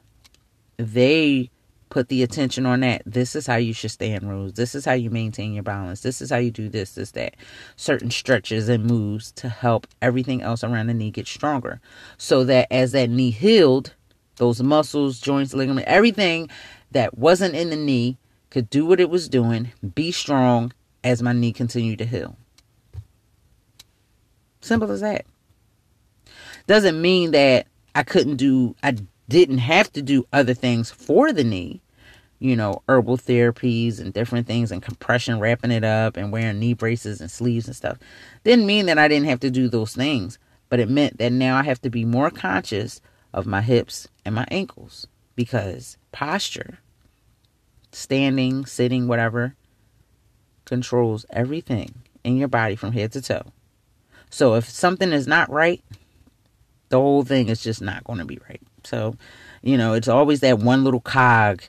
they 0.77 1.51
put 1.93 2.09
the 2.09 2.23
attention 2.23 2.65
on 2.65 2.81
that. 2.81 3.03
This 3.05 3.37
is 3.37 3.47
how 3.47 3.57
you 3.57 3.75
should 3.75 3.91
stay 3.91 4.13
in 4.13 4.27
rules. 4.27 4.55
This 4.55 4.75
is 4.75 4.87
how 4.87 4.95
you 4.95 5.11
maintain 5.11 5.53
your 5.53 5.63
balance. 5.63 6.01
This 6.01 6.23
is 6.23 6.31
how 6.31 6.39
you 6.39 6.51
do 6.51 6.71
this, 6.71 6.95
this, 6.95 7.11
that. 7.11 7.37
Certain 7.77 8.11
stretches 8.11 8.71
and 8.71 8.87
moves 8.87 9.31
to 9.33 9.51
help 9.51 9.87
everything 10.01 10.41
else 10.41 10.65
around 10.65 10.87
the 10.87 10.95
knee 10.95 11.11
get 11.11 11.27
stronger. 11.27 11.83
So 12.17 12.45
that 12.45 12.69
as 12.71 12.93
that 12.93 13.11
knee 13.11 13.31
healed, 13.31 13.93
those 14.37 14.63
muscles, 14.63 15.21
joints, 15.21 15.53
ligament, 15.53 15.87
everything 15.87 16.49
that 16.93 17.19
wasn't 17.19 17.55
in 17.55 17.69
the 17.69 17.77
knee 17.77 18.17
could 18.49 18.71
do 18.71 18.87
what 18.87 19.01
it 19.01 19.11
was 19.11 19.29
doing, 19.29 19.73
be 19.95 20.13
strong 20.13 20.73
as 21.05 21.23
my 21.23 21.35
knee 21.35 21.53
continued 21.53 21.99
to 21.99 22.07
heal. 22.07 22.37
Simple 24.63 24.91
as 24.91 25.03
that 25.03 25.27
doesn't 26.67 27.01
mean 27.01 27.33
that 27.33 27.67
I 27.95 28.03
couldn't 28.03 28.37
do, 28.37 28.75
I 28.83 28.97
didn't 29.29 29.59
have 29.59 29.93
to 29.93 30.03
do 30.03 30.27
other 30.33 30.55
things 30.55 30.91
for 30.91 31.33
the 31.33 31.45
knee, 31.45 31.81
you 32.39 32.57
know, 32.57 32.83
herbal 32.89 33.19
therapies 33.19 34.01
and 34.01 34.13
different 34.13 34.47
things 34.47 34.73
and 34.73 34.83
compression, 34.83 35.41
wrapping 35.41 35.71
it 35.71 35.85
up 35.85 36.17
and 36.17 36.33
wearing 36.33 36.59
knee 36.59 36.75
braces 36.75 37.21
and 37.21 37.31
sleeves 37.31 37.67
and 37.67 37.77
stuff. 37.77 37.99
Didn't 38.45 38.67
mean 38.67 38.87
that 38.87 38.99
I 38.99 39.09
didn't 39.09 39.29
have 39.29 39.41
to 39.41 39.51
do 39.51 39.69
those 39.69 39.95
things, 39.95 40.39
but 40.69 40.81
it 40.81 40.89
meant 40.89 41.19
that 41.19 41.33
now 41.33 41.57
I 41.57 41.63
have 41.63 41.81
to 41.83 41.91
be 41.91 42.05
more 42.05 42.31
conscious 42.31 43.01
of 43.33 43.47
my 43.47 43.61
hips 43.61 44.09
and 44.25 44.35
my 44.35 44.47
ankles 44.51 45.07
because 45.37 45.97
posture, 46.13 46.79
standing, 47.93 48.67
sitting, 48.67 49.09
whatever, 49.09 49.55
controls 50.65 51.27
everything 51.31 51.95
in 52.25 52.37
your 52.37 52.49
body 52.49 52.77
from 52.77 52.93
head 52.93 53.13
to 53.13 53.23
toe. 53.23 53.53
So 54.31 54.55
if 54.55 54.69
something 54.69 55.13
is 55.13 55.27
not 55.27 55.51
right, 55.51 55.83
the 56.93 57.01
whole 57.01 57.25
thing 57.25 57.49
is 57.49 57.63
just 57.63 57.81
not 57.81 58.05
going 58.05 58.19
to 58.19 58.25
be 58.27 58.39
right. 58.49 58.61
So, 58.85 59.17
you 59.63 59.79
know, 59.79 59.95
it's 59.95 60.09
always 60.09 60.41
that 60.41 60.59
one 60.59 60.85
little 60.85 61.01
cog 61.01 61.63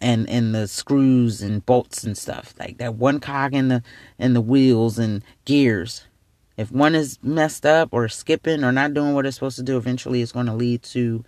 and 0.00 0.28
and 0.28 0.52
the 0.52 0.66
screws 0.66 1.40
and 1.40 1.64
bolts 1.64 2.02
and 2.02 2.18
stuff. 2.18 2.54
Like 2.58 2.78
that 2.78 2.96
one 2.96 3.20
cog 3.20 3.54
in 3.54 3.68
the 3.68 3.82
in 4.18 4.34
the 4.34 4.40
wheels 4.40 4.98
and 4.98 5.22
gears. 5.44 6.04
If 6.56 6.72
one 6.72 6.96
is 6.96 7.18
messed 7.22 7.64
up 7.64 7.90
or 7.92 8.08
skipping 8.08 8.64
or 8.64 8.72
not 8.72 8.94
doing 8.94 9.14
what 9.14 9.26
it's 9.26 9.36
supposed 9.36 9.56
to 9.56 9.62
do, 9.62 9.76
eventually 9.76 10.22
it's 10.22 10.32
going 10.32 10.46
to 10.46 10.54
lead 10.54 10.82
to 10.84 11.24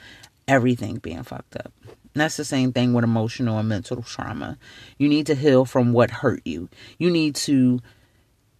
everything 0.48 0.96
being 0.96 1.22
fucked 1.22 1.56
up. 1.56 1.72
And 1.84 2.20
that's 2.20 2.36
the 2.36 2.44
same 2.44 2.72
thing 2.72 2.94
with 2.94 3.04
emotional 3.04 3.58
and 3.58 3.68
mental 3.68 4.02
trauma. 4.02 4.58
You 4.98 5.08
need 5.08 5.26
to 5.26 5.34
heal 5.36 5.64
from 5.64 5.92
what 5.92 6.10
hurt 6.10 6.42
you. 6.44 6.68
You 6.98 7.10
need 7.10 7.36
to 7.36 7.80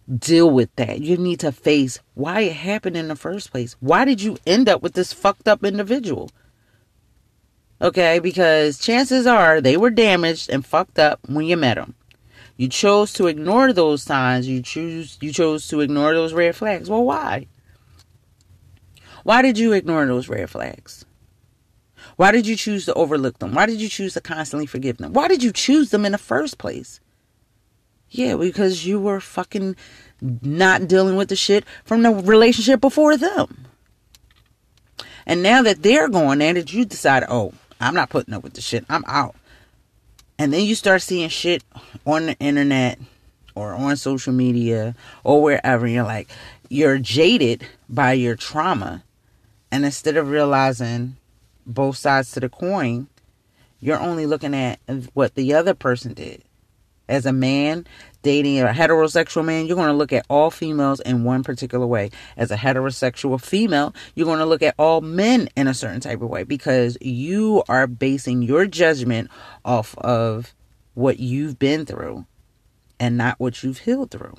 deal 0.07 0.49
with 0.49 0.73
that. 0.75 1.01
You 1.01 1.17
need 1.17 1.39
to 1.41 1.51
face 1.51 1.99
why 2.13 2.41
it 2.41 2.53
happened 2.53 2.97
in 2.97 3.07
the 3.07 3.15
first 3.15 3.51
place. 3.51 3.75
Why 3.79 4.05
did 4.05 4.21
you 4.21 4.37
end 4.45 4.69
up 4.69 4.81
with 4.81 4.93
this 4.93 5.13
fucked 5.13 5.47
up 5.47 5.63
individual? 5.63 6.29
Okay, 7.81 8.19
because 8.19 8.79
chances 8.79 9.27
are 9.27 9.61
they 9.61 9.77
were 9.77 9.91
damaged 9.91 10.49
and 10.49 10.65
fucked 10.65 10.97
up 10.97 11.19
when 11.27 11.45
you 11.45 11.57
met 11.57 11.75
them. 11.75 11.95
You 12.55 12.69
chose 12.69 13.13
to 13.13 13.27
ignore 13.27 13.71
those 13.71 14.01
signs. 14.01 14.47
You 14.47 14.63
choose 14.63 15.17
you 15.21 15.31
chose 15.31 15.67
to 15.67 15.81
ignore 15.81 16.13
those 16.13 16.33
red 16.33 16.55
flags. 16.55 16.89
Well, 16.89 17.03
why? 17.03 17.47
Why 19.23 19.41
did 19.41 19.59
you 19.59 19.73
ignore 19.73 20.05
those 20.07 20.29
red 20.29 20.49
flags? 20.49 21.05
Why 22.15 22.31
did 22.31 22.47
you 22.47 22.55
choose 22.55 22.85
to 22.85 22.93
overlook 22.95 23.37
them? 23.37 23.53
Why 23.53 23.67
did 23.67 23.79
you 23.79 23.89
choose 23.89 24.13
to 24.13 24.21
constantly 24.21 24.65
forgive 24.65 24.97
them? 24.97 25.13
Why 25.13 25.27
did 25.27 25.43
you 25.43 25.51
choose 25.51 25.91
them 25.91 26.05
in 26.05 26.13
the 26.13 26.17
first 26.17 26.57
place? 26.57 26.99
Yeah, 28.09 28.35
because 28.35 28.85
you 28.85 28.99
were 28.99 29.19
fucking 29.19 29.75
not 30.21 30.87
dealing 30.87 31.15
with 31.15 31.29
the 31.29 31.35
shit 31.35 31.65
from 31.83 32.03
the 32.03 32.11
relationship 32.11 32.81
before 32.81 33.17
them. 33.17 33.65
And 35.25 35.43
now 35.43 35.61
that 35.63 35.83
they're 35.83 36.07
going 36.07 36.39
there, 36.39 36.53
that 36.53 36.71
you 36.71 36.85
decide, 36.85 37.23
oh, 37.27 37.53
I'm 37.81 37.93
not 37.93 38.09
putting 38.09 38.33
up 38.33 38.43
with 38.43 38.53
the 38.53 38.61
shit. 38.61 38.85
I'm 38.89 39.03
out. 39.07 39.35
And 40.39 40.53
then 40.53 40.65
you 40.65 40.75
start 40.75 41.01
seeing 41.01 41.29
shit 41.29 41.63
on 42.05 42.27
the 42.27 42.39
internet 42.39 42.99
or 43.55 43.73
on 43.73 43.97
social 43.97 44.33
media 44.33 44.95
or 45.23 45.41
wherever. 45.41 45.85
And 45.85 45.95
you're 45.95 46.03
like, 46.03 46.29
you're 46.69 46.97
jaded 46.97 47.67
by 47.89 48.13
your 48.13 48.35
trauma. 48.35 49.03
And 49.71 49.83
instead 49.83 50.15
of 50.15 50.29
realizing 50.29 51.17
both 51.65 51.97
sides 51.97 52.31
to 52.31 52.39
the 52.39 52.49
coin, 52.49 53.07
you're 53.81 53.99
only 53.99 54.25
looking 54.25 54.55
at 54.55 54.79
what 55.13 55.35
the 55.35 55.53
other 55.53 55.73
person 55.73 56.13
did 56.13 56.41
as 57.07 57.25
a 57.25 57.33
man 57.33 57.85
dating 58.21 58.59
a 58.59 58.65
heterosexual 58.65 59.45
man, 59.45 59.65
you're 59.65 59.75
going 59.75 59.87
to 59.87 59.93
look 59.93 60.11
at 60.11 60.25
all 60.29 60.51
females 60.51 60.99
in 60.99 61.23
one 61.23 61.43
particular 61.43 61.87
way. 61.87 62.11
As 62.35 62.51
a 62.51 62.57
heterosexual 62.57 63.41
female, 63.41 63.95
you're 64.15 64.25
going 64.25 64.39
to 64.39 64.45
look 64.45 64.63
at 64.63 64.75
all 64.77 65.01
men 65.01 65.49
in 65.55 65.67
a 65.67 65.73
certain 65.73 66.01
type 66.01 66.21
of 66.21 66.29
way 66.29 66.43
because 66.43 66.97
you 66.99 67.63
are 67.69 67.87
basing 67.87 68.41
your 68.41 68.65
judgment 68.65 69.29
off 69.63 69.97
of 69.99 70.53
what 70.93 71.19
you've 71.19 71.57
been 71.57 71.85
through 71.85 72.25
and 72.99 73.17
not 73.17 73.39
what 73.39 73.63
you've 73.63 73.79
healed 73.79 74.11
through. 74.11 74.35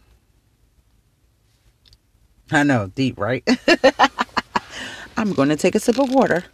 I 2.51 2.63
know, 2.63 2.89
deep, 2.95 3.19
right? 3.19 3.47
I'm 5.17 5.33
going 5.33 5.49
to 5.49 5.57
take 5.57 5.75
a 5.75 5.81
sip 5.81 5.99
of 5.99 6.13
water. 6.13 6.45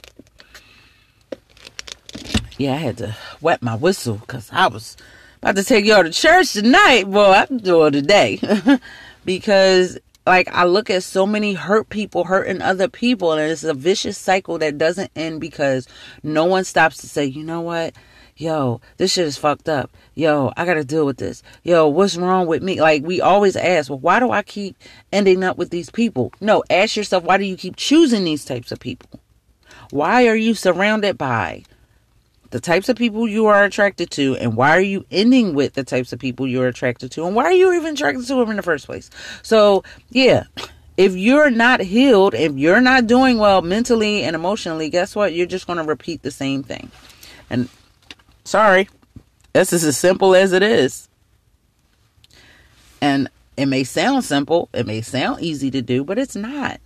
Yeah, 2.58 2.74
I 2.74 2.76
had 2.76 2.98
to 2.98 3.16
wet 3.40 3.62
my 3.62 3.74
whistle 3.74 4.16
because 4.16 4.48
I 4.52 4.68
was 4.68 4.96
about 5.44 5.56
to 5.56 5.62
take 5.62 5.84
y'all 5.84 6.02
to 6.02 6.08
church 6.08 6.54
tonight. 6.54 7.04
Boy, 7.04 7.44
I'm 7.50 7.58
doing 7.58 7.92
today. 7.92 8.40
because 9.26 9.98
like 10.26 10.48
I 10.50 10.64
look 10.64 10.88
at 10.88 11.02
so 11.02 11.26
many 11.26 11.52
hurt 11.52 11.90
people 11.90 12.24
hurting 12.24 12.62
other 12.62 12.88
people 12.88 13.32
and 13.32 13.52
it's 13.52 13.62
a 13.62 13.74
vicious 13.74 14.16
cycle 14.16 14.56
that 14.60 14.78
doesn't 14.78 15.10
end 15.14 15.42
because 15.42 15.86
no 16.22 16.46
one 16.46 16.64
stops 16.64 16.96
to 16.98 17.08
say, 17.10 17.26
"You 17.26 17.44
know 17.44 17.60
what? 17.60 17.94
Yo, 18.38 18.80
this 18.96 19.12
shit 19.12 19.26
is 19.26 19.36
fucked 19.36 19.68
up. 19.68 19.90
Yo, 20.14 20.50
I 20.56 20.64
got 20.64 20.74
to 20.74 20.84
deal 20.84 21.04
with 21.04 21.18
this. 21.18 21.42
Yo, 21.62 21.88
what's 21.88 22.16
wrong 22.16 22.46
with 22.46 22.62
me?" 22.62 22.80
Like 22.80 23.04
we 23.04 23.20
always 23.20 23.54
ask, 23.54 23.90
"Well, 23.90 23.98
why 23.98 24.20
do 24.20 24.30
I 24.30 24.40
keep 24.40 24.78
ending 25.12 25.44
up 25.44 25.58
with 25.58 25.68
these 25.68 25.90
people?" 25.90 26.32
No, 26.40 26.64
ask 26.70 26.96
yourself, 26.96 27.22
why 27.22 27.36
do 27.36 27.44
you 27.44 27.58
keep 27.58 27.76
choosing 27.76 28.24
these 28.24 28.46
types 28.46 28.72
of 28.72 28.80
people? 28.80 29.20
Why 29.90 30.26
are 30.26 30.36
you 30.36 30.54
surrounded 30.54 31.18
by 31.18 31.64
the 32.54 32.60
types 32.60 32.88
of 32.88 32.96
people 32.96 33.26
you 33.26 33.46
are 33.46 33.64
attracted 33.64 34.12
to 34.12 34.36
and 34.36 34.54
why 34.54 34.70
are 34.76 34.80
you 34.80 35.04
ending 35.10 35.54
with 35.54 35.72
the 35.72 35.82
types 35.82 36.12
of 36.12 36.20
people 36.20 36.46
you're 36.46 36.68
attracted 36.68 37.10
to 37.10 37.26
and 37.26 37.34
why 37.34 37.42
are 37.42 37.52
you 37.52 37.72
even 37.72 37.94
attracted 37.94 38.24
to 38.24 38.36
them 38.36 38.48
in 38.48 38.56
the 38.56 38.62
first 38.62 38.86
place? 38.86 39.10
So 39.42 39.82
yeah 40.10 40.44
if 40.96 41.16
you're 41.16 41.50
not 41.50 41.80
healed 41.80 42.32
if 42.32 42.52
you're 42.52 42.80
not 42.80 43.08
doing 43.08 43.38
well 43.38 43.60
mentally 43.60 44.22
and 44.22 44.36
emotionally 44.36 44.88
guess 44.88 45.16
what? 45.16 45.32
You're 45.32 45.48
just 45.48 45.66
going 45.66 45.78
to 45.78 45.82
repeat 45.82 46.22
the 46.22 46.30
same 46.30 46.62
thing. 46.62 46.92
And 47.50 47.68
sorry 48.44 48.88
this 49.52 49.72
is 49.72 49.82
as 49.82 49.96
simple 49.96 50.36
as 50.36 50.52
it 50.52 50.62
is. 50.62 51.08
And 53.00 53.28
it 53.56 53.66
may 53.66 53.82
sound 53.82 54.22
simple 54.22 54.68
it 54.72 54.86
may 54.86 55.00
sound 55.00 55.42
easy 55.42 55.72
to 55.72 55.82
do 55.82 56.04
but 56.04 56.20
it's 56.20 56.36
not. 56.36 56.80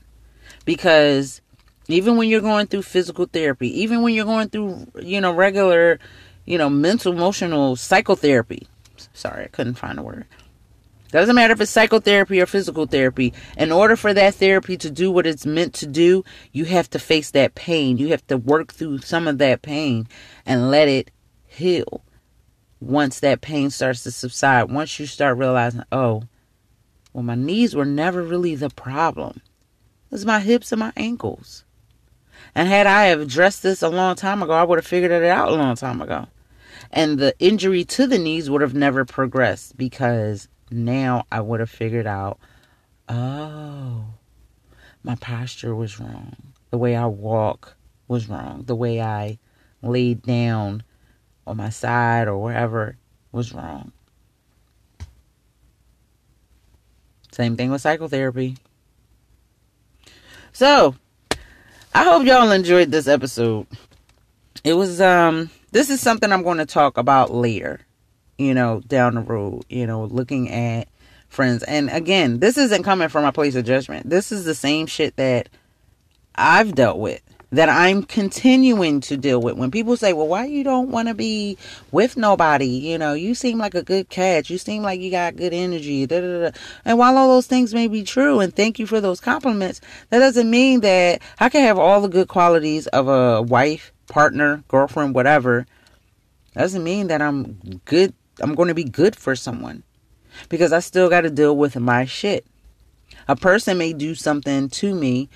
Because 0.64 1.42
even 1.88 2.16
when 2.16 2.28
you're 2.28 2.40
going 2.40 2.66
through 2.66 2.82
physical 2.82 3.26
therapy, 3.26 3.80
even 3.80 4.02
when 4.02 4.14
you're 4.14 4.24
going 4.24 4.50
through, 4.50 4.86
you 5.00 5.20
know, 5.20 5.32
regular, 5.32 5.98
you 6.44 6.58
know, 6.58 6.68
mental, 6.68 7.12
emotional 7.12 7.76
psychotherapy. 7.76 8.68
Sorry, 9.12 9.44
I 9.44 9.48
couldn't 9.48 9.74
find 9.74 9.98
a 9.98 10.02
word. 10.02 10.26
Doesn't 11.10 11.34
matter 11.34 11.54
if 11.54 11.60
it's 11.62 11.70
psychotherapy 11.70 12.40
or 12.40 12.46
physical 12.46 12.86
therapy. 12.86 13.32
In 13.56 13.72
order 13.72 13.96
for 13.96 14.12
that 14.12 14.34
therapy 14.34 14.76
to 14.76 14.90
do 14.90 15.10
what 15.10 15.26
it's 15.26 15.46
meant 15.46 15.72
to 15.74 15.86
do, 15.86 16.22
you 16.52 16.66
have 16.66 16.90
to 16.90 16.98
face 16.98 17.30
that 17.30 17.54
pain. 17.54 17.96
You 17.96 18.08
have 18.08 18.26
to 18.26 18.36
work 18.36 18.74
through 18.74 18.98
some 18.98 19.26
of 19.26 19.38
that 19.38 19.62
pain 19.62 20.06
and 20.44 20.70
let 20.70 20.88
it 20.88 21.10
heal. 21.46 22.02
Once 22.80 23.20
that 23.20 23.40
pain 23.40 23.70
starts 23.70 24.02
to 24.02 24.10
subside, 24.10 24.70
once 24.70 25.00
you 25.00 25.06
start 25.06 25.38
realizing, 25.38 25.82
oh, 25.90 26.24
well, 27.14 27.24
my 27.24 27.34
knees 27.34 27.74
were 27.74 27.86
never 27.86 28.22
really 28.22 28.54
the 28.54 28.68
problem. 28.68 29.40
It 30.10 30.12
was 30.12 30.26
my 30.26 30.40
hips 30.40 30.72
and 30.72 30.80
my 30.80 30.92
ankles. 30.94 31.64
And 32.54 32.68
had 32.68 32.86
I 32.86 33.06
have 33.06 33.20
addressed 33.20 33.62
this 33.62 33.82
a 33.82 33.88
long 33.88 34.16
time 34.16 34.42
ago, 34.42 34.52
I 34.52 34.64
would 34.64 34.78
have 34.78 34.86
figured 34.86 35.10
it 35.10 35.24
out 35.24 35.48
a 35.48 35.54
long 35.54 35.76
time 35.76 36.00
ago. 36.00 36.26
And 36.90 37.18
the 37.18 37.34
injury 37.38 37.84
to 37.84 38.06
the 38.06 38.18
knees 38.18 38.48
would 38.48 38.62
have 38.62 38.74
never 38.74 39.04
progressed 39.04 39.76
because 39.76 40.48
now 40.70 41.26
I 41.30 41.40
would 41.40 41.60
have 41.60 41.70
figured 41.70 42.06
out, 42.06 42.38
oh, 43.08 44.04
my 45.02 45.14
posture 45.16 45.74
was 45.74 46.00
wrong. 46.00 46.36
The 46.70 46.78
way 46.78 46.96
I 46.96 47.06
walk 47.06 47.76
was 48.08 48.28
wrong. 48.28 48.64
The 48.64 48.74
way 48.74 49.00
I 49.00 49.38
laid 49.82 50.22
down 50.22 50.82
on 51.46 51.56
my 51.56 51.70
side 51.70 52.28
or 52.28 52.38
wherever 52.38 52.96
was 53.32 53.52
wrong. 53.52 53.92
Same 57.32 57.56
thing 57.56 57.70
with 57.70 57.82
psychotherapy. 57.82 58.56
So, 60.52 60.96
I 61.98 62.04
hope 62.04 62.24
y'all 62.24 62.52
enjoyed 62.52 62.92
this 62.92 63.08
episode. 63.08 63.66
It 64.62 64.74
was 64.74 65.00
um 65.00 65.50
this 65.72 65.90
is 65.90 66.00
something 66.00 66.30
I'm 66.30 66.44
going 66.44 66.58
to 66.58 66.64
talk 66.64 66.96
about 66.96 67.34
later, 67.34 67.80
you 68.38 68.54
know, 68.54 68.82
down 68.86 69.16
the 69.16 69.20
road, 69.20 69.64
you 69.68 69.84
know, 69.84 70.04
looking 70.04 70.48
at 70.48 70.86
friends. 71.28 71.64
And 71.64 71.90
again, 71.90 72.38
this 72.38 72.56
isn't 72.56 72.84
coming 72.84 73.08
from 73.08 73.24
a 73.24 73.32
place 73.32 73.56
of 73.56 73.64
judgment. 73.64 74.08
This 74.08 74.30
is 74.30 74.44
the 74.44 74.54
same 74.54 74.86
shit 74.86 75.16
that 75.16 75.48
I've 76.36 76.76
dealt 76.76 77.00
with 77.00 77.20
that 77.50 77.68
I'm 77.68 78.02
continuing 78.02 79.00
to 79.02 79.16
deal 79.16 79.40
with. 79.40 79.56
When 79.56 79.70
people 79.70 79.96
say, 79.96 80.12
"Well, 80.12 80.28
why 80.28 80.44
you 80.44 80.62
don't 80.62 80.90
want 80.90 81.08
to 81.08 81.14
be 81.14 81.56
with 81.90 82.16
nobody?" 82.16 82.66
You 82.66 82.98
know, 82.98 83.14
you 83.14 83.34
seem 83.34 83.58
like 83.58 83.74
a 83.74 83.82
good 83.82 84.08
catch. 84.08 84.50
You 84.50 84.58
seem 84.58 84.82
like 84.82 85.00
you 85.00 85.10
got 85.10 85.36
good 85.36 85.54
energy. 85.54 86.06
Da, 86.06 86.20
da, 86.20 86.40
da. 86.40 86.50
And 86.84 86.98
while 86.98 87.16
all 87.16 87.28
those 87.28 87.46
things 87.46 87.72
may 87.72 87.88
be 87.88 88.02
true, 88.02 88.40
and 88.40 88.54
thank 88.54 88.78
you 88.78 88.86
for 88.86 89.00
those 89.00 89.20
compliments, 89.20 89.80
that 90.10 90.18
doesn't 90.18 90.50
mean 90.50 90.80
that 90.80 91.22
I 91.40 91.48
can 91.48 91.62
have 91.62 91.78
all 91.78 92.00
the 92.00 92.08
good 92.08 92.28
qualities 92.28 92.86
of 92.88 93.08
a 93.08 93.40
wife, 93.40 93.92
partner, 94.08 94.62
girlfriend, 94.68 95.14
whatever. 95.14 95.66
Doesn't 96.54 96.84
mean 96.84 97.06
that 97.06 97.22
I'm 97.22 97.80
good. 97.84 98.12
I'm 98.40 98.54
going 98.54 98.68
to 98.68 98.74
be 98.74 98.84
good 98.84 99.16
for 99.16 99.34
someone 99.34 99.84
because 100.48 100.72
I 100.72 100.80
still 100.80 101.08
got 101.08 101.22
to 101.22 101.30
deal 101.30 101.56
with 101.56 101.76
my 101.76 102.04
shit. 102.04 102.46
A 103.26 103.36
person 103.36 103.78
may 103.78 103.92
do 103.92 104.14
something 104.14 104.68
to 104.70 104.94
me 104.94 105.28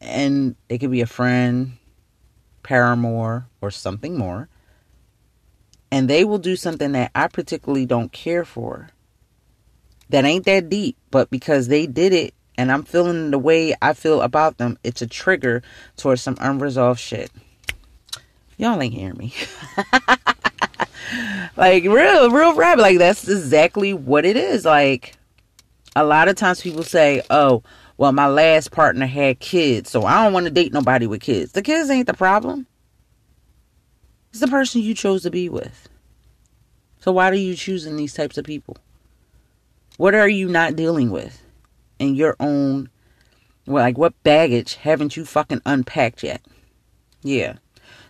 and 0.00 0.56
it 0.68 0.78
could 0.78 0.90
be 0.90 1.00
a 1.00 1.06
friend, 1.06 1.72
paramour, 2.62 3.46
or 3.60 3.70
something 3.70 4.16
more. 4.16 4.48
And 5.92 6.08
they 6.08 6.24
will 6.24 6.38
do 6.38 6.56
something 6.56 6.92
that 6.92 7.10
I 7.14 7.28
particularly 7.28 7.86
don't 7.86 8.12
care 8.12 8.44
for. 8.44 8.90
That 10.08 10.24
ain't 10.24 10.44
that 10.46 10.68
deep, 10.68 10.96
but 11.10 11.30
because 11.30 11.68
they 11.68 11.86
did 11.86 12.12
it 12.12 12.34
and 12.56 12.70
I'm 12.70 12.82
feeling 12.82 13.30
the 13.30 13.38
way 13.38 13.74
I 13.80 13.92
feel 13.92 14.20
about 14.22 14.58
them, 14.58 14.78
it's 14.84 15.02
a 15.02 15.06
trigger 15.06 15.62
towards 15.96 16.22
some 16.22 16.36
unresolved 16.40 17.00
shit. 17.00 17.30
Y'all 18.56 18.80
ain't 18.82 18.92
hearing 18.92 19.16
me. 19.16 19.32
like 21.56 21.84
real, 21.84 22.30
real 22.30 22.54
rap. 22.54 22.78
Like 22.78 22.98
that's 22.98 23.26
exactly 23.26 23.94
what 23.94 24.24
it 24.24 24.36
is. 24.36 24.64
Like 24.64 25.16
a 25.96 26.04
lot 26.04 26.28
of 26.28 26.36
times 26.36 26.60
people 26.60 26.82
say, 26.82 27.22
"Oh, 27.30 27.62
well, 28.00 28.12
my 28.12 28.28
last 28.28 28.70
partner 28.70 29.04
had 29.04 29.40
kids, 29.40 29.90
so 29.90 30.04
I 30.04 30.24
don't 30.24 30.32
want 30.32 30.46
to 30.46 30.50
date 30.50 30.72
nobody 30.72 31.06
with 31.06 31.20
kids. 31.20 31.52
The 31.52 31.60
kids 31.60 31.90
ain't 31.90 32.06
the 32.06 32.14
problem. 32.14 32.66
It's 34.30 34.40
the 34.40 34.48
person 34.48 34.80
you 34.80 34.94
chose 34.94 35.22
to 35.24 35.30
be 35.30 35.50
with. 35.50 35.86
So 37.00 37.12
why 37.12 37.28
are 37.28 37.34
you 37.34 37.54
choosing 37.54 37.96
these 37.96 38.14
types 38.14 38.38
of 38.38 38.46
people? 38.46 38.78
What 39.98 40.14
are 40.14 40.30
you 40.30 40.48
not 40.48 40.76
dealing 40.76 41.10
with 41.10 41.42
in 41.98 42.14
your 42.14 42.36
own 42.40 42.88
well, 43.66 43.84
like 43.84 43.98
what 43.98 44.14
baggage 44.22 44.76
haven't 44.76 45.14
you 45.14 45.26
fucking 45.26 45.60
unpacked 45.66 46.22
yet? 46.22 46.40
Yeah. 47.22 47.56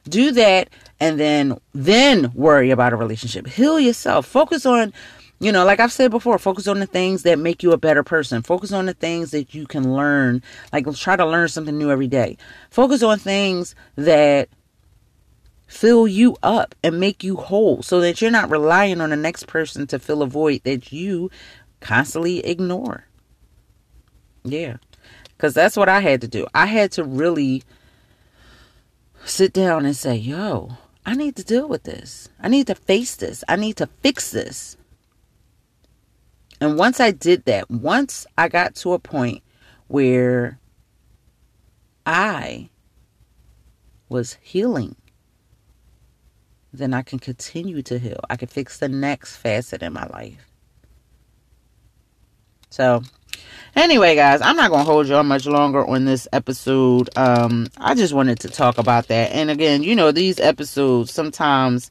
Do 0.05 0.31
that 0.31 0.71
and 1.01 1.19
then 1.19 1.59
then 1.75 2.31
worry 2.37 2.71
about 2.71 2.93
a 2.93 2.97
relationship. 2.97 3.49
Heal 3.49 3.81
yourself. 3.81 4.25
Focus 4.25 4.65
on 4.65 4.93
you 5.41 5.53
know, 5.53 5.65
like 5.65 5.81
I've 5.81 5.93
said 5.93 6.11
before, 6.11 6.39
focus 6.39 6.69
on 6.69 6.81
the 6.81 6.87
things 6.87 7.23
that 7.23 7.39
make 7.39 7.63
you 7.63 7.73
a 7.73 7.79
better 7.79 8.03
person. 8.03 8.43
Focus 8.43 8.73
on 8.73 8.85
the 8.85 8.93
things 8.93 9.31
that 9.31 9.55
you 9.55 9.67
can 9.67 9.95
learn. 9.95 10.43
Like 10.71 10.87
try 10.97 11.17
to 11.17 11.25
learn 11.25 11.49
something 11.49 11.77
new 11.77 11.91
every 11.91 12.09
day. 12.09 12.37
Focus 12.71 13.03
on 13.03 13.19
things 13.19 13.75
that 13.97 14.51
fill 15.67 16.07
you 16.07 16.37
up 16.43 16.75
and 16.85 17.01
make 17.01 17.25
you 17.25 17.37
whole 17.37 17.83
so 17.83 18.01
that 18.01 18.21
you're 18.21 18.31
not 18.31 18.51
relying 18.51 19.01
on 19.01 19.11
the 19.11 19.17
next 19.17 19.47
person 19.47 19.87
to 19.87 19.99
fill 19.99 20.23
a 20.23 20.27
void 20.27 20.61
that 20.65 20.93
you 20.93 21.31
constantly 21.81 22.45
ignore. 22.45 23.07
Yeah. 24.45 24.77
Cuz 25.39 25.55
that's 25.55 25.77
what 25.77 25.89
I 25.89 26.01
had 26.01 26.21
to 26.21 26.29
do. 26.29 26.47
I 26.55 26.67
had 26.67 26.93
to 26.93 27.05
really 27.05 27.63
sit 29.25 29.55
down 29.55 29.87
and 29.87 29.97
say, 29.97 30.17
"Yo, 30.17 30.77
I 31.07 31.15
need 31.15 31.35
to 31.37 31.45
deal 31.45 31.67
with 31.67 31.85
this. 31.85 32.29
I 32.39 32.49
need 32.49 32.67
to 32.67 32.75
face 32.75 33.17
this. 33.17 33.43
I 33.49 33.57
need 33.57 33.79
to 33.79 33.89
fix 34.03 34.31
this." 34.31 34.77
And 36.61 36.77
once 36.79 37.01
I 37.01 37.11
did 37.11 37.45
that, 37.47 37.71
once 37.71 38.27
I 38.37 38.49
got 38.49 38.75
to 38.77 38.93
a 38.93 38.99
point 38.99 39.43
where 39.89 40.61
I 42.05 42.69
was 44.09 44.37
healing, 44.43 44.97
then 46.73 46.93
I 46.93 47.03
can 47.03 47.19
continue 47.19 47.83
to 47.83 47.99
heal. 47.99 48.21
I 48.29 48.37
can 48.37 48.49
fix 48.49 48.79
the 48.79 48.89
next 48.89 49.37
facet 49.37 49.83
in 49.83 49.93
my 49.93 50.07
life. 50.07 50.47
So, 52.69 53.03
anyway, 53.75 54.15
guys, 54.15 54.41
I'm 54.43 54.57
not 54.57 54.71
going 54.71 54.85
to 54.85 54.91
hold 54.91 55.09
you 55.09 55.17
on 55.17 55.27
much 55.27 55.47
longer 55.47 55.85
on 55.85 56.05
this 56.05 56.29
episode. 56.33 57.11
Um, 57.17 57.67
I 57.79 57.95
just 57.95 58.13
wanted 58.13 58.39
to 58.41 58.49
talk 58.49 58.79
about 58.79 59.09
that. 59.09 59.33
And 59.33 59.51
again, 59.51 59.83
you 59.83 59.97
know, 59.97 60.13
these 60.13 60.39
episodes 60.39 61.13
sometimes 61.13 61.91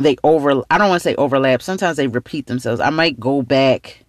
they 0.00 0.16
over 0.24 0.62
I 0.70 0.78
don't 0.78 0.88
want 0.88 1.02
to 1.02 1.08
say 1.08 1.14
overlap. 1.16 1.62
Sometimes 1.62 1.96
they 1.96 2.06
repeat 2.06 2.46
themselves. 2.46 2.80
I 2.80 2.90
might 2.90 3.20
go 3.20 3.42
back 3.42 4.04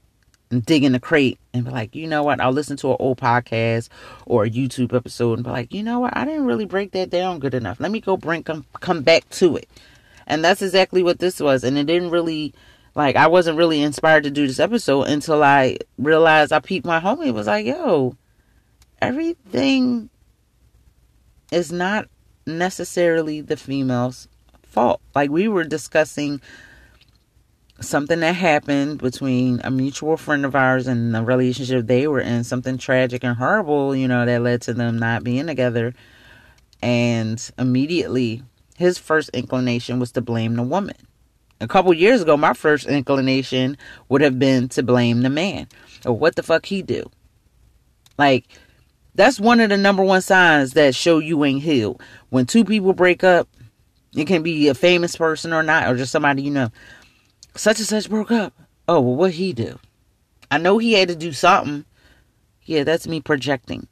and 0.49 0.65
dig 0.65 0.83
in 0.83 0.93
the 0.93 0.99
crate 0.99 1.39
and 1.53 1.65
be 1.65 1.71
like, 1.71 1.95
you 1.95 2.07
know 2.07 2.23
what? 2.23 2.41
I'll 2.41 2.51
listen 2.51 2.77
to 2.77 2.91
an 2.91 2.97
old 2.99 3.19
podcast 3.19 3.89
or 4.25 4.45
a 4.45 4.49
YouTube 4.49 4.95
episode 4.95 5.33
and 5.33 5.43
be 5.43 5.51
like, 5.51 5.73
you 5.73 5.83
know 5.83 5.99
what? 5.99 6.15
I 6.15 6.25
didn't 6.25 6.45
really 6.45 6.65
break 6.65 6.91
that 6.91 7.09
down 7.09 7.39
good 7.39 7.53
enough. 7.53 7.79
Let 7.79 7.91
me 7.91 7.99
go 7.99 8.17
bring 8.17 8.43
come 8.43 8.65
come 8.79 9.01
back 9.01 9.29
to 9.31 9.57
it. 9.57 9.69
And 10.27 10.43
that's 10.43 10.61
exactly 10.61 11.03
what 11.03 11.19
this 11.19 11.39
was. 11.39 11.63
And 11.63 11.77
it 11.77 11.85
didn't 11.85 12.09
really 12.09 12.53
like 12.95 13.15
I 13.15 13.27
wasn't 13.27 13.57
really 13.57 13.81
inspired 13.81 14.23
to 14.23 14.31
do 14.31 14.47
this 14.47 14.59
episode 14.59 15.03
until 15.03 15.43
I 15.43 15.77
realized 15.97 16.53
I 16.53 16.59
peeped 16.59 16.85
my 16.85 16.99
homie 16.99 17.27
it 17.27 17.33
was 17.33 17.47
like, 17.47 17.65
yo, 17.65 18.15
everything 19.01 20.09
is 21.51 21.71
not 21.71 22.07
necessarily 22.45 23.41
the 23.41 23.57
female's 23.57 24.27
fault. 24.71 25.01
Like 25.13 25.29
we 25.29 25.47
were 25.47 25.63
discussing 25.63 26.41
something 27.79 28.19
that 28.19 28.33
happened 28.33 28.99
between 28.99 29.59
a 29.63 29.71
mutual 29.71 30.17
friend 30.17 30.45
of 30.45 30.55
ours 30.55 30.87
and 30.87 31.13
the 31.13 31.23
relationship 31.23 31.87
they 31.87 32.07
were 32.07 32.21
in, 32.21 32.43
something 32.43 32.77
tragic 32.77 33.23
and 33.23 33.37
horrible, 33.37 33.95
you 33.95 34.07
know, 34.07 34.25
that 34.25 34.41
led 34.41 34.61
to 34.63 34.73
them 34.73 34.97
not 34.97 35.23
being 35.23 35.47
together. 35.47 35.93
And 36.81 37.51
immediately, 37.57 38.43
his 38.77 38.97
first 38.97 39.29
inclination 39.29 39.99
was 39.99 40.11
to 40.13 40.21
blame 40.21 40.55
the 40.55 40.63
woman. 40.63 40.95
A 41.59 41.67
couple 41.67 41.93
years 41.93 42.21
ago, 42.21 42.35
my 42.37 42.53
first 42.53 42.87
inclination 42.87 43.77
would 44.09 44.21
have 44.21 44.39
been 44.39 44.67
to 44.69 44.81
blame 44.81 45.21
the 45.21 45.29
man. 45.29 45.67
Or 46.05 46.17
what 46.17 46.35
the 46.35 46.43
fuck 46.43 46.65
he 46.65 46.81
do? 46.81 47.11
Like, 48.17 48.45
that's 49.13 49.39
one 49.39 49.59
of 49.59 49.69
the 49.69 49.77
number 49.77 50.03
one 50.03 50.21
signs 50.21 50.73
that 50.73 50.95
show 50.95 51.19
you 51.19 51.43
ain't 51.45 51.61
healed. 51.61 52.01
When 52.29 52.45
two 52.45 52.63
people 52.63 52.93
break 52.93 53.23
up, 53.23 53.47
it 54.15 54.25
can 54.25 54.43
be 54.43 54.67
a 54.67 54.73
famous 54.73 55.15
person 55.15 55.53
or 55.53 55.63
not, 55.63 55.89
or 55.89 55.95
just 55.95 56.11
somebody 56.11 56.41
you 56.43 56.51
know. 56.51 56.69
Such 57.55 57.79
and 57.79 57.87
such 57.87 58.09
broke 58.09 58.31
up. 58.31 58.53
Oh, 58.87 58.99
well, 58.99 59.15
what 59.15 59.31
he 59.31 59.53
do? 59.53 59.79
I 60.49 60.57
know 60.57 60.77
he 60.77 60.93
had 60.93 61.07
to 61.09 61.15
do 61.15 61.31
something. 61.31 61.85
Yeah, 62.63 62.83
that's 62.83 63.07
me 63.07 63.21
projecting. 63.21 63.87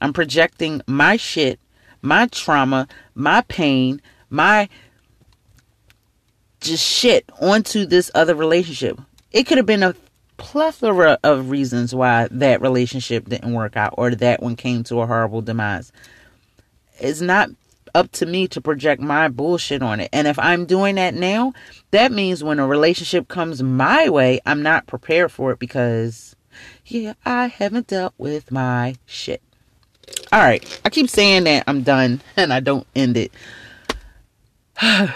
I'm 0.00 0.12
projecting 0.12 0.82
my 0.86 1.16
shit, 1.16 1.60
my 2.02 2.26
trauma, 2.26 2.88
my 3.14 3.42
pain, 3.42 4.00
my 4.30 4.68
just 6.60 6.84
shit 6.84 7.30
onto 7.40 7.86
this 7.86 8.10
other 8.14 8.34
relationship. 8.34 8.98
It 9.32 9.44
could 9.44 9.58
have 9.58 9.66
been 9.66 9.82
a 9.82 9.94
plethora 10.36 11.18
of 11.22 11.50
reasons 11.50 11.94
why 11.94 12.28
that 12.30 12.60
relationship 12.60 13.28
didn't 13.28 13.52
work 13.52 13.76
out 13.76 13.94
or 13.96 14.14
that 14.14 14.42
one 14.42 14.56
came 14.56 14.82
to 14.84 15.00
a 15.00 15.06
horrible 15.06 15.42
demise. 15.42 15.92
It's 16.98 17.20
not 17.20 17.50
up 17.94 18.10
to 18.12 18.26
me 18.26 18.48
to 18.48 18.60
project 18.60 19.00
my 19.00 19.28
bullshit 19.28 19.82
on 19.82 20.00
it. 20.00 20.10
And 20.12 20.26
if 20.26 20.38
I'm 20.38 20.66
doing 20.66 20.96
that 20.96 21.14
now, 21.14 21.52
that 21.90 22.12
means 22.12 22.42
when 22.42 22.58
a 22.58 22.66
relationship 22.66 23.28
comes 23.28 23.62
my 23.62 24.08
way, 24.08 24.40
I'm 24.44 24.62
not 24.62 24.86
prepared 24.86 25.30
for 25.32 25.52
it 25.52 25.58
because, 25.58 26.34
yeah, 26.86 27.14
I 27.24 27.46
haven't 27.46 27.86
dealt 27.86 28.14
with 28.18 28.50
my 28.50 28.96
shit. 29.06 29.42
All 30.32 30.40
right, 30.40 30.80
I 30.84 30.90
keep 30.90 31.08
saying 31.08 31.44
that 31.44 31.64
I'm 31.66 31.82
done 31.82 32.20
and 32.36 32.52
I 32.52 32.60
don't 32.60 32.86
end 32.94 33.16
it. 33.16 33.32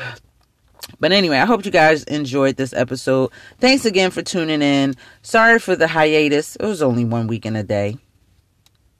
But 1.00 1.12
anyway, 1.12 1.36
I 1.36 1.44
hope 1.44 1.64
you 1.64 1.70
guys 1.70 2.02
enjoyed 2.04 2.56
this 2.56 2.72
episode. 2.72 3.30
Thanks 3.60 3.84
again 3.84 4.10
for 4.10 4.22
tuning 4.22 4.62
in. 4.62 4.94
Sorry 5.22 5.60
for 5.60 5.76
the 5.76 5.86
hiatus. 5.86 6.56
It 6.56 6.66
was 6.66 6.82
only 6.82 7.04
one 7.04 7.28
week 7.28 7.44
and 7.44 7.56
a 7.56 7.62
day. 7.62 7.98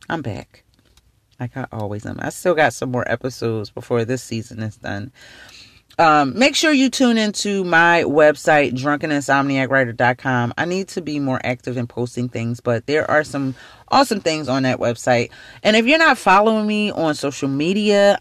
I'm 0.08 0.22
back. 0.22 0.62
Like 1.38 1.56
I 1.56 1.66
always 1.72 2.04
am. 2.06 2.18
I 2.20 2.30
still 2.30 2.54
got 2.54 2.72
some 2.72 2.90
more 2.90 3.08
episodes 3.10 3.70
before 3.70 4.04
this 4.04 4.22
season 4.22 4.60
is 4.60 4.76
done. 4.76 5.12
Um, 5.98 6.38
make 6.38 6.54
sure 6.54 6.72
you 6.72 6.90
tune 6.90 7.18
into 7.18 7.64
my 7.64 8.04
website, 8.06 8.72
drunkeninsomniacwriter.com. 8.72 10.54
I 10.56 10.64
need 10.64 10.88
to 10.88 11.00
be 11.00 11.18
more 11.18 11.40
active 11.42 11.76
in 11.76 11.88
posting 11.88 12.28
things, 12.28 12.60
but 12.60 12.86
there 12.86 13.10
are 13.10 13.24
some 13.24 13.56
awesome 13.88 14.20
things 14.20 14.48
on 14.48 14.62
that 14.62 14.78
website. 14.78 15.30
And 15.64 15.74
if 15.74 15.86
you're 15.86 15.98
not 15.98 16.18
following 16.18 16.68
me 16.68 16.92
on 16.92 17.14
social 17.16 17.48
media, 17.48 18.20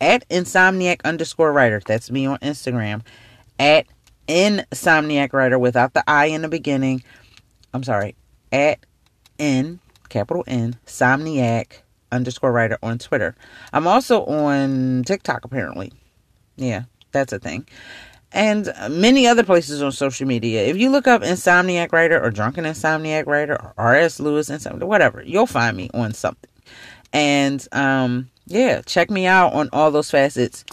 at 0.00 0.28
insomniac 0.28 1.00
underscore 1.04 1.52
writer. 1.52 1.80
That's 1.84 2.10
me 2.10 2.26
on 2.26 2.38
Instagram. 2.38 3.02
At 3.58 3.86
insomniac 4.28 5.32
writer 5.32 5.58
without 5.58 5.94
the 5.94 6.04
I 6.06 6.26
in 6.26 6.42
the 6.42 6.48
beginning. 6.48 7.02
I'm 7.72 7.82
sorry. 7.82 8.14
At 8.52 8.84
N, 9.38 9.80
capital 10.08 10.44
N, 10.46 10.76
Somniac 10.86 11.82
underscore 12.12 12.52
writer 12.52 12.78
on 12.82 12.98
Twitter. 12.98 13.34
I'm 13.72 13.86
also 13.86 14.24
on 14.24 15.04
TikTok 15.04 15.44
apparently. 15.44 15.92
Yeah, 16.56 16.84
that's 17.12 17.32
a 17.32 17.38
thing. 17.38 17.66
And 18.30 18.70
many 18.90 19.26
other 19.26 19.42
places 19.42 19.82
on 19.82 19.92
social 19.92 20.26
media. 20.26 20.66
If 20.66 20.76
you 20.76 20.90
look 20.90 21.06
up 21.06 21.22
Insomniac 21.22 21.92
Writer 21.92 22.22
or 22.22 22.30
Drunken 22.30 22.64
Insomniac 22.64 23.26
Writer 23.26 23.54
or 23.54 23.72
R.S. 23.78 24.20
Lewis 24.20 24.48
something, 24.48 24.86
whatever, 24.86 25.22
you'll 25.22 25.46
find 25.46 25.76
me 25.76 25.88
on 25.94 26.12
something. 26.12 26.50
And 27.12 27.66
um, 27.72 28.30
yeah, 28.46 28.82
check 28.82 29.10
me 29.10 29.26
out 29.26 29.54
on 29.54 29.70
all 29.72 29.90
those 29.90 30.10
facets. 30.10 30.64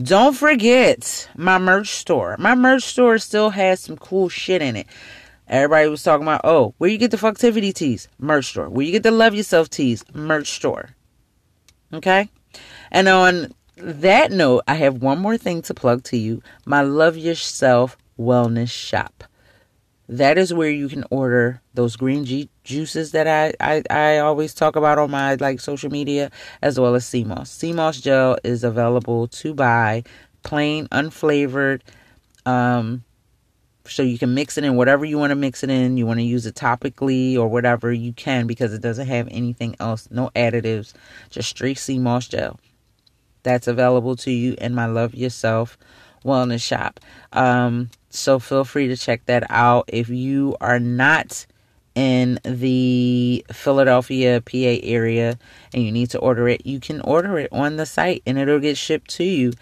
Don't 0.00 0.34
forget 0.34 1.28
my 1.36 1.58
merch 1.58 1.88
store. 1.88 2.36
My 2.38 2.54
merch 2.54 2.84
store 2.84 3.18
still 3.18 3.50
has 3.50 3.80
some 3.80 3.96
cool 3.96 4.28
shit 4.28 4.62
in 4.62 4.76
it. 4.76 4.86
Everybody 5.50 5.88
was 5.88 6.02
talking 6.02 6.22
about, 6.22 6.40
oh, 6.44 6.74
where 6.78 6.88
you 6.88 6.96
get 6.96 7.10
the 7.10 7.18
fucktivity 7.18 7.74
tees? 7.74 8.08
Merch 8.18 8.46
store. 8.46 8.70
Where 8.70 8.86
you 8.86 8.92
get 8.92 9.02
the 9.02 9.10
love 9.10 9.34
yourself 9.34 9.68
tees? 9.68 10.04
Merch 10.14 10.48
store. 10.48 10.90
Okay? 11.92 12.30
And 12.90 13.08
on 13.08 13.52
that 13.76 14.30
note, 14.30 14.64
I 14.66 14.74
have 14.74 15.02
one 15.02 15.18
more 15.18 15.36
thing 15.36 15.60
to 15.62 15.74
plug 15.74 16.04
to 16.04 16.16
you 16.16 16.42
my 16.64 16.80
Love 16.80 17.16
Yourself 17.16 17.98
Wellness 18.18 18.70
Shop 18.70 19.24
that 20.10 20.36
is 20.36 20.52
where 20.52 20.70
you 20.70 20.88
can 20.88 21.04
order 21.10 21.62
those 21.74 21.94
green 21.94 22.24
ju- 22.24 22.48
juices 22.64 23.12
that 23.12 23.28
I, 23.28 23.54
I, 23.60 23.82
I 23.88 24.18
always 24.18 24.52
talk 24.52 24.74
about 24.74 24.98
on 24.98 25.12
my 25.12 25.36
like 25.36 25.60
social 25.60 25.88
media 25.88 26.32
as 26.62 26.80
well 26.80 26.96
as 26.96 27.06
sea 27.06 27.22
moss. 27.22 27.48
Sea 27.48 27.72
moss 27.72 28.00
gel 28.00 28.36
is 28.42 28.64
available 28.64 29.28
to 29.28 29.54
buy 29.54 30.02
plain 30.42 30.88
unflavored 30.88 31.82
um 32.44 33.04
so 33.86 34.02
you 34.02 34.18
can 34.18 34.34
mix 34.34 34.58
it 34.58 34.64
in 34.64 34.76
whatever 34.76 35.04
you 35.04 35.18
want 35.18 35.30
to 35.30 35.36
mix 35.36 35.62
it 35.62 35.70
in. 35.70 35.96
You 35.96 36.06
want 36.06 36.18
to 36.20 36.24
use 36.24 36.46
it 36.46 36.54
topically 36.54 37.36
or 37.36 37.48
whatever 37.48 37.92
you 37.92 38.12
can 38.12 38.46
because 38.46 38.72
it 38.72 38.82
doesn't 38.82 39.06
have 39.06 39.28
anything 39.30 39.76
else, 39.80 40.08
no 40.10 40.30
additives, 40.36 40.92
just 41.30 41.48
straight 41.48 41.78
sea 41.78 41.98
moss 41.98 42.28
gel. 42.28 42.58
That's 43.42 43.66
available 43.66 44.16
to 44.16 44.30
you 44.30 44.54
in 44.58 44.74
my 44.74 44.86
Love 44.86 45.14
Yourself 45.14 45.78
Wellness 46.24 46.62
Shop. 46.62 47.00
Um, 47.32 47.90
so 48.10 48.38
feel 48.38 48.64
free 48.64 48.88
to 48.88 48.96
check 48.96 49.24
that 49.26 49.44
out. 49.48 49.84
If 49.88 50.08
you 50.08 50.56
are 50.60 50.78
not 50.78 51.46
in 51.94 52.38
the 52.44 53.44
Philadelphia, 53.52 54.40
PA 54.40 54.78
area 54.82 55.38
and 55.72 55.82
you 55.82 55.90
need 55.92 56.10
to 56.10 56.18
order 56.18 56.48
it, 56.48 56.66
you 56.66 56.80
can 56.80 57.00
order 57.00 57.38
it 57.38 57.48
on 57.52 57.76
the 57.76 57.86
site 57.86 58.22
and 58.26 58.38
it'll 58.38 58.60
get 58.60 58.76
shipped 58.76 59.10
to 59.10 59.24
you. 59.24 59.52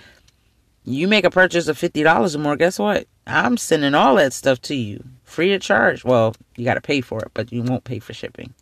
You 0.89 1.07
make 1.07 1.25
a 1.25 1.31
purchase 1.31 1.69
of 1.69 1.77
$50 1.77 2.35
or 2.35 2.39
more, 2.39 2.57
guess 2.57 2.79
what? 2.79 3.07
I'm 3.27 3.59
sending 3.59 3.95
all 3.95 4.17
that 4.17 4.33
stuff 4.33 4.61
to 4.63 4.75
you 4.75 5.05
free 5.29 5.53
of 5.53 5.61
charge. 5.61 6.03
Well, 6.03 6.35
you 6.57 6.65
got 6.65 6.75
to 6.75 6.81
pay 6.81 7.03
for 7.03 7.21
it, 7.21 7.31
but 7.35 7.53
you 7.53 7.63
won't 7.63 7.85
pay 7.85 7.99
for 7.99 8.15
shipping. 8.15 8.55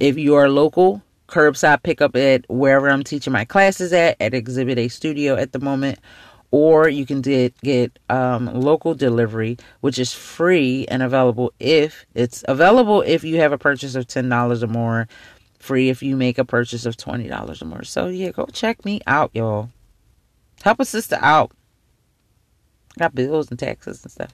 If 0.00 0.18
you 0.18 0.34
are 0.34 0.48
local, 0.48 1.02
curbside 1.28 1.82
pickup 1.82 2.14
at 2.14 2.48
wherever 2.50 2.90
I'm 2.90 3.02
teaching 3.02 3.32
my 3.32 3.44
classes 3.44 3.92
at, 3.92 4.16
at 4.20 4.34
Exhibit 4.34 4.78
A 4.78 4.88
Studio 4.88 5.34
at 5.36 5.52
the 5.52 5.58
moment, 5.58 5.98
or 6.50 6.88
you 6.88 7.06
can 7.06 7.22
get 7.22 7.58
get 7.62 7.98
um, 8.10 8.46
local 8.60 8.94
delivery, 8.94 9.56
which 9.80 9.98
is 9.98 10.12
free 10.12 10.86
and 10.88 11.02
available 11.02 11.52
if 11.58 12.04
it's 12.14 12.44
available 12.46 13.02
if 13.02 13.24
you 13.24 13.36
have 13.38 13.52
a 13.52 13.58
purchase 13.58 13.94
of 13.94 14.06
ten 14.06 14.28
dollars 14.28 14.62
or 14.62 14.68
more. 14.68 15.08
Free 15.58 15.88
if 15.88 16.02
you 16.02 16.14
make 16.14 16.38
a 16.38 16.44
purchase 16.44 16.84
of 16.84 16.96
twenty 16.96 17.26
dollars 17.26 17.62
or 17.62 17.64
more. 17.64 17.84
So 17.84 18.08
yeah, 18.08 18.30
go 18.30 18.46
check 18.52 18.84
me 18.84 19.00
out, 19.06 19.30
y'all. 19.32 19.70
Help 20.62 20.80
a 20.80 20.84
sister 20.84 21.18
out. 21.20 21.52
Got 22.98 23.14
bills 23.14 23.50
and 23.50 23.58
taxes 23.58 24.02
and 24.02 24.12
stuff. 24.12 24.32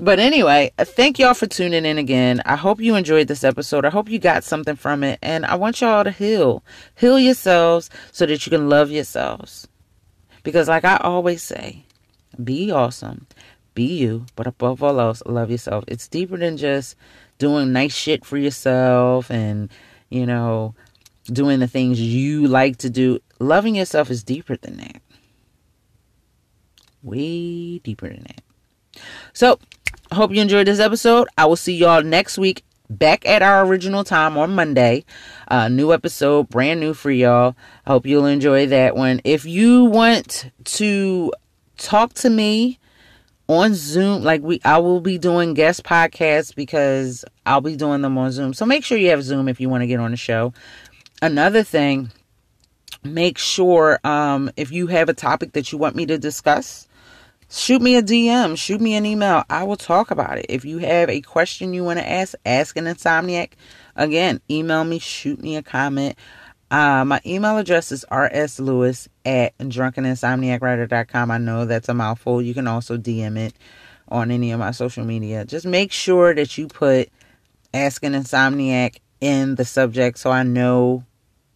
But 0.00 0.18
anyway, 0.18 0.72
thank 0.78 1.18
y'all 1.18 1.34
for 1.34 1.46
tuning 1.46 1.84
in 1.84 1.98
again. 1.98 2.40
I 2.46 2.56
hope 2.56 2.80
you 2.80 2.94
enjoyed 2.94 3.28
this 3.28 3.44
episode. 3.44 3.84
I 3.84 3.90
hope 3.90 4.08
you 4.08 4.18
got 4.18 4.42
something 4.42 4.76
from 4.76 5.04
it. 5.04 5.18
And 5.20 5.44
I 5.44 5.56
want 5.56 5.80
y'all 5.80 6.04
to 6.04 6.10
heal. 6.10 6.64
Heal 6.96 7.18
yourselves 7.18 7.90
so 8.10 8.24
that 8.24 8.46
you 8.46 8.50
can 8.50 8.70
love 8.70 8.90
yourselves. 8.90 9.68
Because, 10.42 10.68
like 10.68 10.84
I 10.84 10.96
always 10.96 11.42
say, 11.42 11.84
be 12.42 12.70
awesome, 12.70 13.26
be 13.74 13.84
you, 13.84 14.26
but 14.34 14.46
above 14.46 14.82
all 14.82 14.98
else, 14.98 15.22
love 15.26 15.50
yourself. 15.50 15.84
It's 15.86 16.08
deeper 16.08 16.36
than 16.36 16.56
just 16.56 16.96
doing 17.38 17.72
nice 17.72 17.94
shit 17.94 18.24
for 18.24 18.38
yourself 18.38 19.30
and, 19.30 19.70
you 20.08 20.26
know, 20.26 20.74
doing 21.26 21.60
the 21.60 21.68
things 21.68 22.00
you 22.00 22.48
like 22.48 22.78
to 22.78 22.90
do. 22.90 23.20
Loving 23.38 23.76
yourself 23.76 24.10
is 24.10 24.24
deeper 24.24 24.56
than 24.56 24.78
that. 24.78 25.02
Way 27.02 27.78
deeper 27.78 28.08
than 28.08 28.24
that. 28.28 29.02
So, 29.32 29.58
I 30.10 30.14
hope 30.14 30.32
you 30.32 30.40
enjoyed 30.40 30.66
this 30.66 30.80
episode. 30.80 31.28
I 31.38 31.46
will 31.46 31.56
see 31.56 31.74
y'all 31.74 32.02
next 32.02 32.36
week 32.36 32.64
back 32.98 33.26
at 33.26 33.42
our 33.42 33.64
original 33.66 34.04
time 34.04 34.36
on 34.36 34.54
Monday. 34.54 35.04
Uh, 35.48 35.68
new 35.68 35.92
episode, 35.92 36.48
brand 36.48 36.80
new 36.80 36.94
for 36.94 37.10
y'all. 37.10 37.56
I 37.86 37.90
hope 37.90 38.06
you'll 38.06 38.26
enjoy 38.26 38.66
that 38.66 38.96
one. 38.96 39.20
If 39.24 39.44
you 39.44 39.84
want 39.84 40.50
to 40.64 41.32
talk 41.78 42.12
to 42.14 42.30
me 42.30 42.78
on 43.48 43.74
Zoom, 43.74 44.22
like 44.22 44.42
we, 44.42 44.60
I 44.64 44.78
will 44.78 45.00
be 45.00 45.18
doing 45.18 45.54
guest 45.54 45.82
podcasts 45.84 46.54
because 46.54 47.24
I'll 47.44 47.60
be 47.60 47.76
doing 47.76 48.02
them 48.02 48.18
on 48.18 48.32
Zoom. 48.32 48.54
So 48.54 48.66
make 48.66 48.84
sure 48.84 48.98
you 48.98 49.10
have 49.10 49.22
Zoom 49.22 49.48
if 49.48 49.60
you 49.60 49.68
want 49.68 49.82
to 49.82 49.86
get 49.86 50.00
on 50.00 50.10
the 50.10 50.16
show. 50.16 50.52
Another 51.20 51.62
thing, 51.62 52.10
make 53.02 53.38
sure 53.38 53.98
um, 54.04 54.50
if 54.56 54.70
you 54.70 54.88
have 54.88 55.08
a 55.08 55.14
topic 55.14 55.52
that 55.52 55.72
you 55.72 55.78
want 55.78 55.96
me 55.96 56.06
to 56.06 56.18
discuss 56.18 56.86
shoot 57.52 57.82
me 57.82 57.96
a 57.96 58.02
DM, 58.02 58.56
shoot 58.56 58.80
me 58.80 58.94
an 58.94 59.06
email. 59.06 59.44
I 59.48 59.64
will 59.64 59.76
talk 59.76 60.10
about 60.10 60.38
it. 60.38 60.46
If 60.48 60.64
you 60.64 60.78
have 60.78 61.08
a 61.08 61.20
question 61.20 61.74
you 61.74 61.84
want 61.84 61.98
to 61.98 62.08
ask, 62.08 62.34
ask 62.44 62.76
an 62.76 62.84
insomniac. 62.84 63.52
Again, 63.94 64.40
email 64.50 64.84
me, 64.84 64.98
shoot 64.98 65.40
me 65.40 65.56
a 65.56 65.62
comment. 65.62 66.16
Uh, 66.70 67.04
my 67.04 67.20
email 67.26 67.58
address 67.58 67.92
is 67.92 68.04
rslewis 68.10 69.08
at 69.26 69.56
drunkeninsomniacwriter.com. 69.58 71.30
I 71.30 71.38
know 71.38 71.66
that's 71.66 71.88
a 71.88 71.94
mouthful. 71.94 72.40
You 72.40 72.54
can 72.54 72.66
also 72.66 72.96
DM 72.96 73.36
it 73.36 73.54
on 74.08 74.30
any 74.30 74.52
of 74.52 74.58
my 74.58 74.70
social 74.70 75.04
media. 75.04 75.44
Just 75.44 75.66
make 75.66 75.92
sure 75.92 76.34
that 76.34 76.56
you 76.56 76.68
put 76.68 77.10
Ask 77.74 78.04
an 78.04 78.12
Insomniac 78.12 78.98
in 79.22 79.54
the 79.54 79.64
subject 79.64 80.18
so 80.18 80.30
I 80.30 80.42
know 80.42 81.04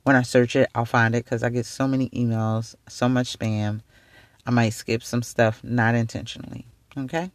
when 0.05 0.17
I 0.17 0.23
search 0.23 0.57
it, 0.57 0.71
I'll 0.75 0.87
find 0.87 1.15
it 1.15 1.25
because 1.25 1.43
I 1.43 1.51
get 1.51 1.67
so 1.67 1.87
many 1.87 2.09
emails, 2.11 2.75
so 2.89 3.07
much 3.07 3.39
spam. 3.39 3.83
I 4.47 4.51
might 4.51 4.71
skip 4.71 5.03
some 5.03 5.23
stuff 5.23 5.63
not 5.65 5.95
intentionally. 5.95 6.67
Okay? 6.97 7.31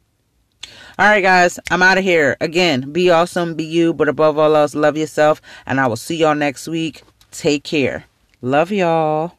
All 0.97 1.07
right, 1.07 1.21
guys, 1.21 1.59
I'm 1.69 1.81
out 1.81 1.97
of 1.97 2.03
here. 2.03 2.37
Again, 2.39 2.91
be 2.91 3.09
awesome, 3.09 3.55
be 3.55 3.63
you, 3.63 3.93
but 3.93 4.07
above 4.07 4.37
all 4.37 4.55
else, 4.55 4.75
love 4.75 4.97
yourself. 4.97 5.41
And 5.65 5.79
I 5.79 5.87
will 5.87 5.95
see 5.95 6.15
y'all 6.15 6.35
next 6.35 6.67
week. 6.67 7.03
Take 7.31 7.63
care. 7.63 8.05
Love 8.41 8.71
y'all. 8.71 9.33